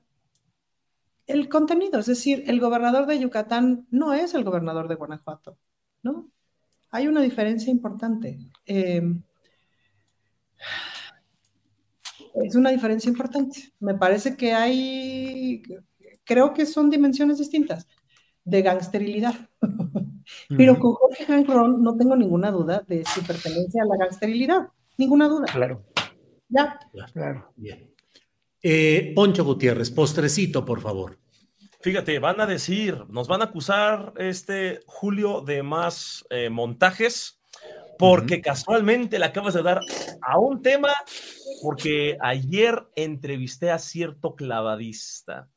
el 1.25 1.49
contenido, 1.49 1.97
es 1.97 2.05
decir, 2.05 2.43
el 2.45 2.59
gobernador 2.59 3.07
de 3.07 3.19
Yucatán 3.19 3.87
no 3.89 4.13
es 4.13 4.35
el 4.35 4.43
gobernador 4.43 4.87
de 4.87 4.93
Guanajuato, 4.93 5.57
¿no? 6.03 6.29
Hay 6.95 7.07
una 7.07 7.21
diferencia 7.21 7.69
importante. 7.69 8.39
Eh, 8.65 9.01
es 12.35 12.55
una 12.55 12.69
diferencia 12.69 13.09
importante. 13.09 13.73
Me 13.79 13.95
parece 13.95 14.37
que 14.37 14.53
hay, 14.53 15.61
creo 16.23 16.53
que 16.53 16.65
son 16.65 16.89
dimensiones 16.89 17.37
distintas 17.37 17.85
de 18.45 18.61
gangsterilidad. 18.61 19.35
Pero 20.49 20.79
con 20.79 20.93
Jorge 20.93 21.43
Ron 21.43 21.83
no 21.83 21.97
tengo 21.97 22.15
ninguna 22.15 22.49
duda 22.49 22.83
de 22.87 23.03
su 23.05 23.21
pertenencia 23.23 23.83
a 23.83 23.85
la 23.85 23.97
gangsterilidad. 23.97 24.67
Ninguna 24.97 25.27
duda. 25.27 25.45
Claro. 25.51 25.83
Ya. 26.47 26.79
Claro. 27.13 27.51
Bien. 27.57 27.91
Eh, 28.63 29.11
Poncho 29.13 29.43
Gutiérrez, 29.43 29.91
postrecito, 29.91 30.63
por 30.63 30.79
favor. 30.79 31.19
Fíjate, 31.85 32.17
van 32.17 32.41
a 32.41 32.47
decir, 32.47 33.05
nos 33.09 33.27
van 33.27 33.43
a 33.43 33.45
acusar 33.45 34.11
este 34.17 34.79
Julio 34.87 35.41
de 35.41 35.61
más 35.61 36.25
eh, 36.31 36.49
montajes, 36.49 37.39
porque 37.99 38.41
casualmente 38.41 39.19
le 39.19 39.25
acabas 39.25 39.53
de 39.53 39.61
dar 39.61 39.81
a 40.23 40.39
un 40.39 40.63
tema, 40.63 40.89
porque 41.61 42.17
ayer 42.21 42.87
entrevisté 42.95 43.69
a 43.69 43.77
cierto 43.77 44.33
clavadista. 44.33 45.47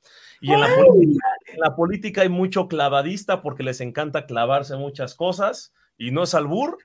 Y 0.42 0.52
en 0.52 0.60
la, 0.60 0.66
política, 0.66 1.26
en 1.46 1.60
la, 1.60 1.74
política, 1.74 2.20
hay 2.20 2.28
mucho 2.28 2.68
clavadista 2.68 3.40
porque 3.40 3.62
les 3.62 3.80
encanta 3.80 4.26
clavarse 4.26 4.76
muchas 4.76 5.14
cosas 5.14 5.72
y 5.96 6.10
no 6.10 6.24
es 6.24 6.34
albur, 6.34 6.76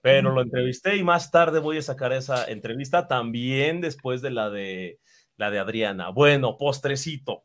pero 0.00 0.32
lo 0.32 0.42
entrevisté 0.42 0.96
y 0.96 1.04
más 1.04 1.30
tarde 1.30 1.60
voy 1.60 1.78
a 1.78 1.82
sacar 1.82 2.12
esa 2.12 2.46
entrevista 2.46 3.06
también 3.06 3.80
después 3.80 4.22
de 4.22 4.30
la 4.32 4.50
de 4.50 4.98
la 5.36 5.52
de 5.52 5.60
Adriana. 5.60 6.08
Bueno, 6.08 6.58
postrecito. 6.58 7.44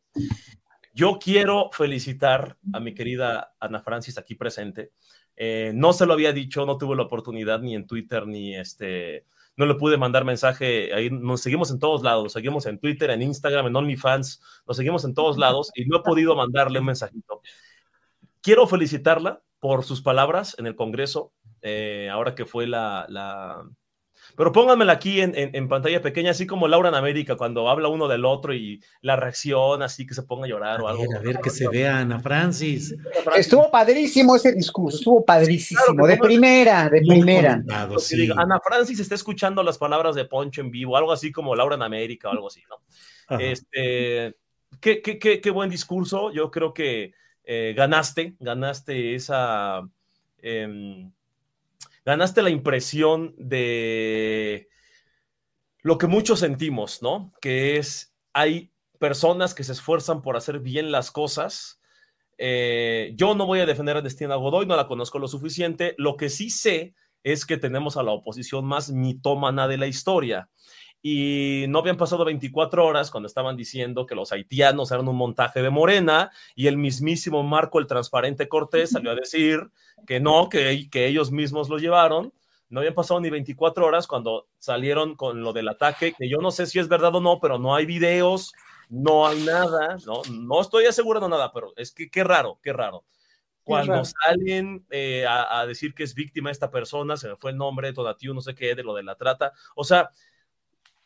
Yo 0.94 1.18
quiero 1.20 1.72
felicitar 1.72 2.58
a 2.72 2.80
mi 2.80 2.94
querida 2.94 3.56
Ana 3.60 3.82
Francis 3.82 4.20
aquí 4.20 4.36
presente. 4.36 4.92
Eh, 5.36 5.72
no 5.74 5.92
se 5.92 6.06
lo 6.06 6.14
había 6.14 6.32
dicho, 6.34 6.66
no 6.68 6.78
tuve 6.78 6.96
la 6.96 7.04
oportunidad 7.04 7.60
ni 7.62 7.74
en 7.74 7.88
Twitter 7.88 8.28
ni 8.28 8.56
este, 8.56 9.26
no 9.58 9.66
le 9.66 9.74
pude 9.74 9.98
mandar 9.98 10.24
mensaje. 10.24 10.94
Ahí 10.94 11.10
nos 11.10 11.42
seguimos 11.42 11.72
en 11.72 11.80
todos 11.80 12.04
lados, 12.04 12.24
nos 12.24 12.34
seguimos 12.34 12.68
en 12.68 12.78
Twitter, 12.78 13.10
en 13.10 13.24
Instagram, 13.24 13.66
en 13.68 13.76
OnlyFans, 13.76 14.42
nos 14.68 14.78
seguimos 14.78 15.04
en 15.04 15.16
todos 15.16 15.38
lados 15.40 15.72
y 15.74 15.86
no 15.86 15.98
he 15.98 16.04
podido 16.04 16.36
mandarle 16.36 16.80
un 16.80 16.86
mensajito. 16.86 17.42
Quiero 18.42 18.68
felicitarla 18.68 19.42
por 19.60 19.84
sus 19.84 20.02
palabras 20.02 20.56
en 20.60 20.68
el 20.68 20.76
Congreso, 20.76 21.34
eh, 21.64 22.10
ahora 22.12 22.36
que 22.36 22.46
fue 22.46 22.68
la, 22.68 23.08
la 23.10 23.66
pero 24.36 24.52
pónganmela 24.52 24.94
aquí 24.94 25.22
en, 25.22 25.68
pantalla 25.68 26.02
pequeña, 26.02 26.32
así 26.32 26.48
como 26.48 26.68
Laura 26.68 26.90
en 26.90 26.96
América, 26.96 27.36
cuando 27.36 27.70
habla 27.70 27.88
uno 27.88 28.08
del 28.08 28.26
otro 28.26 28.54
y 28.54 28.82
la 29.02 29.16
reacción, 29.16 29.84
así 29.84 30.06
que 30.06 30.14
se 30.14 30.24
ponga 30.24 30.46
a 30.46 30.50
llorar 30.50 30.82
o 30.82 30.88
algo. 30.88 31.04
a 31.16 31.20
ver, 31.20 31.40
que 31.40 31.50
se 31.50 31.68
vea 31.68 32.00
Ana 32.00 32.20
Francis. 32.20 32.96
Estuvo 33.36 33.70
padrísimo 33.70 34.36
ese 34.36 34.54
discurso, 34.54 34.98
estuvo 34.98 35.24
padrísimo, 35.24 36.08
de 36.08 36.18
primera, 36.18 36.90
de 36.90 37.02
primera. 37.02 37.64
Ana 38.38 38.60
Francis 38.60 39.00
está 39.00 39.16
escuchando 39.16 39.62
las 39.64 39.78
palabras 39.78 40.16
de 40.16 40.26
Poncho 40.26 40.62
en 40.62 40.72
vivo, 40.72 40.98
algo 40.98 41.12
así 41.12 41.32
como 41.32 41.56
Laura 41.56 41.76
en 41.76 41.84
América 41.84 42.30
o 42.30 42.32
algo 42.32 42.48
así, 42.48 42.62
¿no? 42.70 43.40
Este, 43.40 44.36
qué, 44.80 45.02
qué, 45.02 45.42
qué, 45.42 45.52
buen 45.52 45.70
discurso, 45.70 46.32
yo 46.32 46.52
creo 46.52 46.74
que 46.74 47.14
eh, 47.44 47.74
ganaste, 47.76 48.36
ganaste 48.40 49.16
esa... 49.16 49.82
Em, 50.42 51.12
ganaste 52.06 52.42
la 52.42 52.50
impresión 52.50 53.34
de 53.38 54.70
lo 55.82 55.98
que 55.98 56.08
muchos 56.08 56.40
sentimos, 56.40 57.02
¿no? 57.02 57.32
Que 57.42 57.78
es, 57.78 58.16
hay 58.34 58.72
personas 59.00 59.54
que 59.54 59.64
se 59.64 59.74
esfuerzan 59.74 60.22
por 60.22 60.38
hacer 60.38 60.60
bien 60.60 60.92
las 60.92 61.12
cosas. 61.12 61.82
Eh, 62.38 63.14
yo 63.16 63.36
no 63.36 63.46
voy 63.46 63.60
a 63.60 63.66
defender 63.66 63.98
a 63.98 64.02
Destina 64.02 64.36
Godoy, 64.36 64.66
no 64.66 64.76
la 64.76 64.88
conozco 64.88 65.20
lo 65.20 65.28
suficiente. 65.28 65.94
Lo 65.98 66.16
que 66.16 66.30
sí 66.30 66.50
sé 66.50 66.96
es 67.24 67.46
que 67.46 67.58
tenemos 67.58 67.98
a 67.98 68.04
la 68.04 68.12
oposición 68.12 68.66
más 68.66 68.92
mitómana 68.92 69.68
de 69.68 69.78
la 69.78 69.88
historia 69.88 70.50
y 71.06 71.66
no 71.68 71.80
habían 71.80 71.98
pasado 71.98 72.24
24 72.24 72.86
horas 72.86 73.12
cuando 73.12 73.28
estaban 73.28 73.58
diciendo 73.58 74.06
que 74.06 74.16
los 74.16 74.32
haitianos 74.32 74.90
eran 74.90 75.10
un 75.10 75.18
montaje 75.18 75.62
de 75.62 75.70
Morena 75.70 76.32
y 76.56 76.68
el 76.68 76.78
mismísimo 76.78 77.44
Marco 77.44 77.80
el 77.80 77.88
Transparente 77.88 78.48
Cortés 78.48 78.92
salió 78.92 79.12
a 79.12 79.16
decir 79.16 79.70
que 80.08 80.22
no, 80.22 80.48
que, 80.48 80.90
que 80.90 81.08
ellos 81.08 81.30
mismos 81.30 81.68
lo 81.68 81.78
llevaron. 81.78 82.34
No 82.70 82.80
habían 82.80 82.94
pasado 82.94 83.20
ni 83.20 83.30
24 83.30 83.86
horas 83.86 84.08
cuando 84.08 84.48
salieron 84.60 85.16
con 85.16 85.42
lo 85.42 85.52
del 85.52 85.68
ataque, 85.68 86.14
que 86.18 86.30
yo 86.30 86.38
no 86.38 86.52
sé 86.52 86.68
si 86.68 86.80
es 86.80 86.88
verdad 86.88 87.14
o 87.14 87.20
no, 87.20 87.42
pero 87.42 87.60
no 87.60 87.76
hay 87.76 87.86
videos, 87.86 88.54
no 88.88 89.28
hay 89.28 89.44
nada, 89.44 89.98
no, 90.06 90.22
no 90.32 90.62
estoy 90.62 90.86
asegurando 90.86 91.28
nada, 91.28 91.52
pero 91.52 91.74
es 91.76 91.92
que 91.92 92.10
qué 92.10 92.24
raro, 92.24 92.60
qué 92.64 92.72
raro. 92.72 93.04
Cuando 93.66 94.04
salen 94.06 94.86
eh, 94.90 95.26
a, 95.26 95.60
a, 95.60 95.66
decir 95.66 95.94
que 95.94 96.04
es 96.04 96.14
víctima 96.14 96.50
esta 96.50 96.72
persona, 96.72 97.18
se 97.18 97.30
me 97.30 97.36
fue 97.36 97.52
el 97.52 97.58
nombre, 97.58 97.94
Todatiu, 97.94 98.34
no 98.34 98.42
sé 98.42 98.56
qué, 98.56 98.74
de 98.76 98.84
lo 98.84 98.94
de 98.94 99.04
la 99.04 99.16
trata. 99.16 99.54
O 99.76 99.84
sea, 99.86 100.10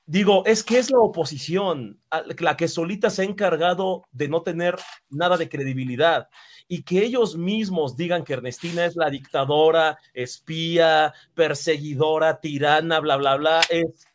Digo, 0.10 0.46
es 0.46 0.64
que 0.64 0.80
es 0.80 0.90
la 0.90 1.00
oposición 1.00 2.00
la 2.40 2.56
que 2.56 2.70
solita 2.70 3.10
se 3.10 3.24
ha 3.24 3.26
encargado 3.26 4.06
de 4.12 4.30
no 4.30 4.42
tener 4.42 4.78
nada 5.10 5.36
de 5.36 5.50
credibilidad 5.50 6.30
y 6.70 6.84
que 6.84 7.04
ellos 7.04 7.36
mismos 7.36 7.98
digan 7.98 8.24
que 8.24 8.32
Ernestina 8.32 8.86
es 8.86 8.96
la 8.96 9.10
dictadora, 9.10 9.98
espía, 10.14 11.14
perseguidora, 11.34 12.40
tirana, 12.40 13.02
bla, 13.02 13.18
bla, 13.18 13.36
bla, 13.36 13.62
es, 13.70 14.08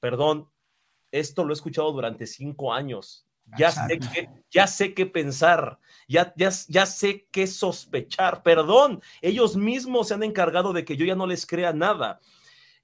perdón, 0.00 0.48
esto 1.12 1.44
lo 1.44 1.52
he 1.52 1.54
escuchado 1.54 1.92
durante 1.92 2.26
cinco 2.26 2.72
años. 2.72 3.24
Ya 3.56 3.70
sé, 3.70 4.00
qué, 4.00 4.28
ya 4.50 4.66
sé 4.66 4.92
qué 4.94 5.06
pensar, 5.06 5.78
ya, 6.08 6.34
ya, 6.36 6.50
ya 6.66 6.84
sé 6.84 7.28
qué 7.30 7.46
sospechar. 7.46 8.42
Perdón, 8.42 9.00
ellos 9.22 9.56
mismos 9.56 10.08
se 10.08 10.14
han 10.14 10.24
encargado 10.24 10.72
de 10.72 10.84
que 10.84 10.96
yo 10.96 11.06
ya 11.06 11.14
no 11.14 11.28
les 11.28 11.46
crea 11.46 11.72
nada. 11.72 12.18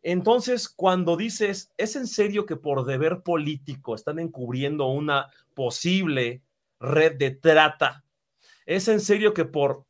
Entonces, 0.03 0.69
cuando 0.69 1.17
dices, 1.17 1.73
¿es 1.77 1.95
en 1.97 2.07
serio 2.07 2.45
que 2.45 2.57
por 2.57 2.85
deber 2.85 3.23
político 3.23 3.95
están 3.95 4.19
encubriendo 4.19 4.87
una 4.87 5.31
posible 5.55 6.43
red 6.81 7.17
de 7.17 7.31
trata? 7.31 8.05
¿Es 8.67 8.89
en 8.89 9.01
serio 9.01 9.33
que 9.33 9.45
por 9.45 9.85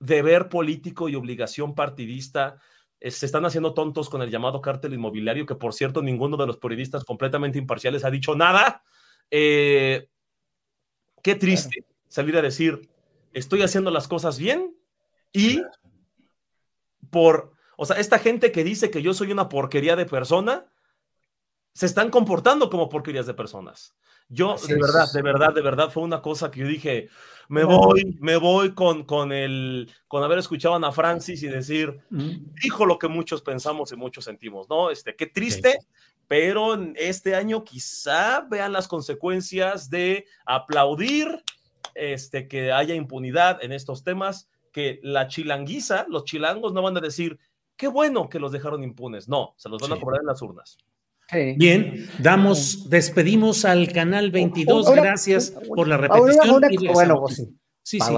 deber 0.00 0.48
político 0.48 1.08
y 1.08 1.14
obligación 1.14 1.74
partidista 1.74 2.60
eh, 3.00 3.10
se 3.10 3.26
están 3.26 3.44
haciendo 3.44 3.74
tontos 3.74 4.08
con 4.08 4.22
el 4.22 4.30
llamado 4.30 4.62
cártel 4.62 4.94
inmobiliario, 4.94 5.44
que 5.44 5.54
por 5.54 5.74
cierto 5.74 6.02
ninguno 6.02 6.36
de 6.36 6.46
los 6.46 6.56
periodistas 6.56 7.04
completamente 7.04 7.58
imparciales 7.58 8.04
ha 8.04 8.10
dicho 8.10 8.34
nada? 8.34 8.82
Eh, 9.30 10.08
qué 11.22 11.34
triste 11.34 11.84
salir 12.08 12.36
a 12.38 12.42
decir, 12.42 12.88
estoy 13.34 13.62
haciendo 13.62 13.90
las 13.90 14.08
cosas 14.08 14.38
bien 14.38 14.74
y 15.32 15.60
por 17.10 17.52
o 17.80 17.86
sea, 17.86 17.96
esta 17.98 18.18
gente 18.18 18.50
que 18.50 18.64
dice 18.64 18.90
que 18.90 19.02
yo 19.02 19.14
soy 19.14 19.30
una 19.30 19.48
porquería 19.48 19.94
de 19.94 20.04
persona, 20.04 20.66
se 21.74 21.86
están 21.86 22.10
comportando 22.10 22.70
como 22.70 22.88
porquerías 22.88 23.26
de 23.26 23.34
personas. 23.34 23.94
Yo, 24.28 24.56
de 24.66 24.74
verdad, 24.74 25.06
de 25.14 25.22
verdad, 25.22 25.54
de 25.54 25.62
verdad, 25.62 25.88
fue 25.88 26.02
una 26.02 26.20
cosa 26.20 26.50
que 26.50 26.58
yo 26.58 26.66
dije, 26.66 27.08
me 27.48 27.62
voy, 27.62 28.18
me 28.20 28.36
voy 28.36 28.74
con, 28.74 29.04
con, 29.04 29.30
el, 29.30 29.88
con 30.08 30.24
haber 30.24 30.40
escuchado 30.40 30.74
a 30.74 30.78
Ana 30.78 30.90
Francis 30.90 31.40
y 31.44 31.46
decir, 31.46 32.00
dijo 32.10 32.84
lo 32.84 32.98
que 32.98 33.06
muchos 33.06 33.42
pensamos 33.42 33.92
y 33.92 33.96
muchos 33.96 34.24
sentimos, 34.24 34.68
¿no? 34.68 34.90
Este, 34.90 35.14
qué 35.14 35.26
triste, 35.26 35.78
pero 36.26 36.76
este 36.96 37.36
año 37.36 37.62
quizá 37.62 38.40
vean 38.40 38.72
las 38.72 38.88
consecuencias 38.88 39.88
de 39.88 40.26
aplaudir 40.46 41.44
este, 41.94 42.48
que 42.48 42.72
haya 42.72 42.96
impunidad 42.96 43.62
en 43.62 43.70
estos 43.70 44.02
temas, 44.02 44.48
que 44.72 44.98
la 45.04 45.28
chilanguiza, 45.28 46.06
los 46.08 46.24
chilangos 46.24 46.72
no 46.72 46.82
van 46.82 46.96
a 46.96 47.00
decir, 47.00 47.38
qué 47.78 47.88
bueno 47.88 48.28
que 48.28 48.38
los 48.38 48.52
dejaron 48.52 48.82
impunes, 48.82 49.28
no, 49.28 49.54
se 49.56 49.70
los 49.70 49.80
van 49.80 49.92
a 49.92 50.00
cobrar 50.00 50.20
en 50.20 50.26
las 50.26 50.42
urnas. 50.42 50.76
Bien, 51.32 52.08
damos, 52.18 52.88
despedimos 52.88 53.64
al 53.64 53.92
canal 53.92 54.30
22. 54.30 54.94
Gracias 54.94 55.54
por 55.74 55.86
la 55.86 55.98
repetición. 55.98 56.62
bueno, 56.92 57.20
pues 57.20 57.36
sí. 57.36 57.54
Sí, 57.82 58.00
sí. 58.00 58.14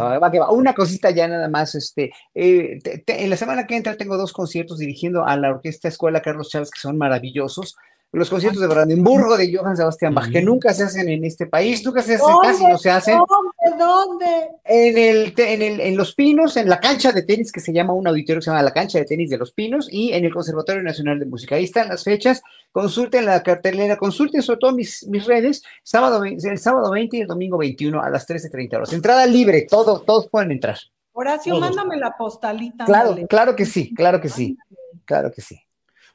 Una 0.51 0.75
cosita 0.75 1.11
ya 1.11 1.29
nada 1.29 1.49
más. 1.49 1.77
Este, 1.77 2.11
eh, 2.35 2.81
en 3.07 3.31
la 3.31 3.37
semana 3.37 3.69
que 3.69 3.77
entra 3.77 3.97
tengo 3.97 4.17
dos 4.17 4.33
conciertos 4.33 4.79
dirigiendo 4.79 5.25
a 5.25 5.37
la 5.37 5.51
Orquesta 5.51 5.87
Escuela 5.87 6.23
Carlos 6.23 6.51
Chávez 6.51 6.73
que 6.73 6.81
son 6.81 6.99
maravillosos 6.99 7.77
los 8.13 8.29
conciertos 8.29 8.61
de 8.61 8.67
Brandenburgo 8.67 9.37
de 9.37 9.57
Johann 9.57 9.77
Sebastian 9.77 10.15
Bach, 10.15 10.31
que 10.31 10.43
nunca 10.43 10.75
se 10.75 10.83
hacen 10.83 11.09
en 11.09 11.25
este 11.25 11.47
país, 11.47 11.85
nunca 11.85 12.03
se 12.03 12.17
hacen, 12.17 12.35
casi 12.43 12.67
no 12.67 12.77
se 12.77 12.91
hacen. 12.91 13.19
¿Dónde? 13.19 13.85
¿Dónde? 13.85 14.49
En, 14.65 14.99
el, 14.99 15.35
en, 15.37 15.63
el, 15.63 15.81
en 15.81 15.97
Los 15.97 16.15
Pinos, 16.15 16.57
en 16.57 16.69
la 16.69 16.81
cancha 16.81 17.13
de 17.13 17.23
tenis 17.23 17.53
que 17.53 17.61
se 17.61 17.73
llama 17.73 17.93
un 17.93 18.09
auditorio 18.09 18.41
que 18.41 18.45
se 18.45 18.51
llama 18.51 18.65
la 18.65 18.73
cancha 18.73 18.99
de 18.99 19.05
tenis 19.05 19.31
de 19.31 19.39
Los 19.39 19.53
Pinos 19.53 19.89
y 19.91 20.13
en 20.13 20.25
el 20.25 20.35
Conservatorio 20.35 20.83
Nacional 20.83 21.21
de 21.21 21.27
Música. 21.27 21.55
Ahí 21.55 21.65
están 21.65 21.89
las 21.89 22.03
fechas, 22.03 22.43
consulten 22.73 23.27
la 23.27 23.45
cartelera, 23.45 23.97
consulten 23.97 24.43
sobre 24.43 24.59
todo 24.59 24.73
mis, 24.73 25.07
mis 25.07 25.25
redes, 25.27 25.63
sábado, 25.85 26.25
el 26.25 26.59
sábado 26.59 26.91
20 26.91 27.17
y 27.17 27.21
el 27.21 27.29
domingo 27.29 27.59
21 27.59 28.03
a 28.03 28.11
las 28.11 28.29
13.30 28.29 28.75
horas. 28.75 28.93
Entrada 28.93 29.25
libre, 29.27 29.67
todo, 29.71 30.01
todos 30.01 30.29
pueden 30.29 30.51
entrar. 30.51 30.79
Horacio, 31.13 31.61
mándame 31.61 31.97
la 31.97 32.17
postalita. 32.17 32.87
Claro, 32.87 33.17
claro 33.29 33.55
que 33.55 33.67
sí, 33.67 33.95
claro 33.95 34.21
que 34.21 34.29
sí, 34.29 34.57
claro 35.05 35.31
que 35.31 35.43
sí. 35.43 35.61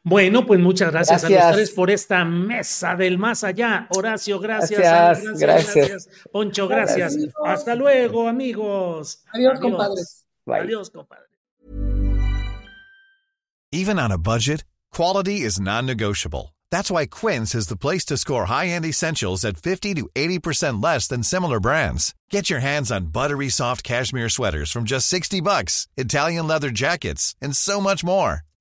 Bueno, 0.07 0.45
pues 0.45 0.59
muchas 0.59 0.91
gracias, 0.91 1.23
a 1.23 1.29
los 1.29 1.55
tres 1.55 1.71
por 1.71 1.89
esta 1.89 2.23
mesa 2.23 2.95
del 2.95 3.17
más 3.17 3.43
allá. 3.43 3.87
Horacio, 3.89 4.39
gracias. 4.39 4.79
Gracias, 4.79 5.39
gracias. 5.39 6.09
Poncho, 6.31 6.67
gracias. 6.67 7.17
Hasta 7.43 7.73
luego, 7.73 8.27
amigos. 8.27 9.23
Adiós, 9.33 9.59
compadres. 9.59 10.27
Adiós, 10.45 10.91
compadre. 10.91 11.25
Even 13.71 13.97
on 13.97 14.11
a 14.11 14.19
budget, 14.19 14.63
quality 14.91 15.41
is 15.41 15.59
non-negotiable. 15.59 16.53
That's 16.69 16.91
why 16.91 17.07
Quince 17.07 17.55
is 17.55 17.67
the 17.67 17.75
place 17.75 18.05
to 18.05 18.15
score 18.15 18.45
high-end 18.45 18.85
essentials 18.85 19.43
at 19.43 19.57
50 19.57 19.95
to 19.95 20.07
80% 20.13 20.83
less 20.83 21.07
than 21.07 21.23
similar 21.23 21.59
brands. 21.59 22.13
Get 22.29 22.47
your 22.47 22.59
hands 22.59 22.91
on 22.91 23.07
buttery 23.07 23.49
soft 23.49 23.83
cashmere 23.83 24.29
sweaters 24.29 24.71
from 24.71 24.83
just 24.83 25.07
60 25.07 25.41
bucks, 25.41 25.87
Italian 25.97 26.45
leather 26.45 26.69
jackets, 26.69 27.35
and 27.41 27.55
so 27.55 27.81
much 27.81 28.03
more. 28.03 28.43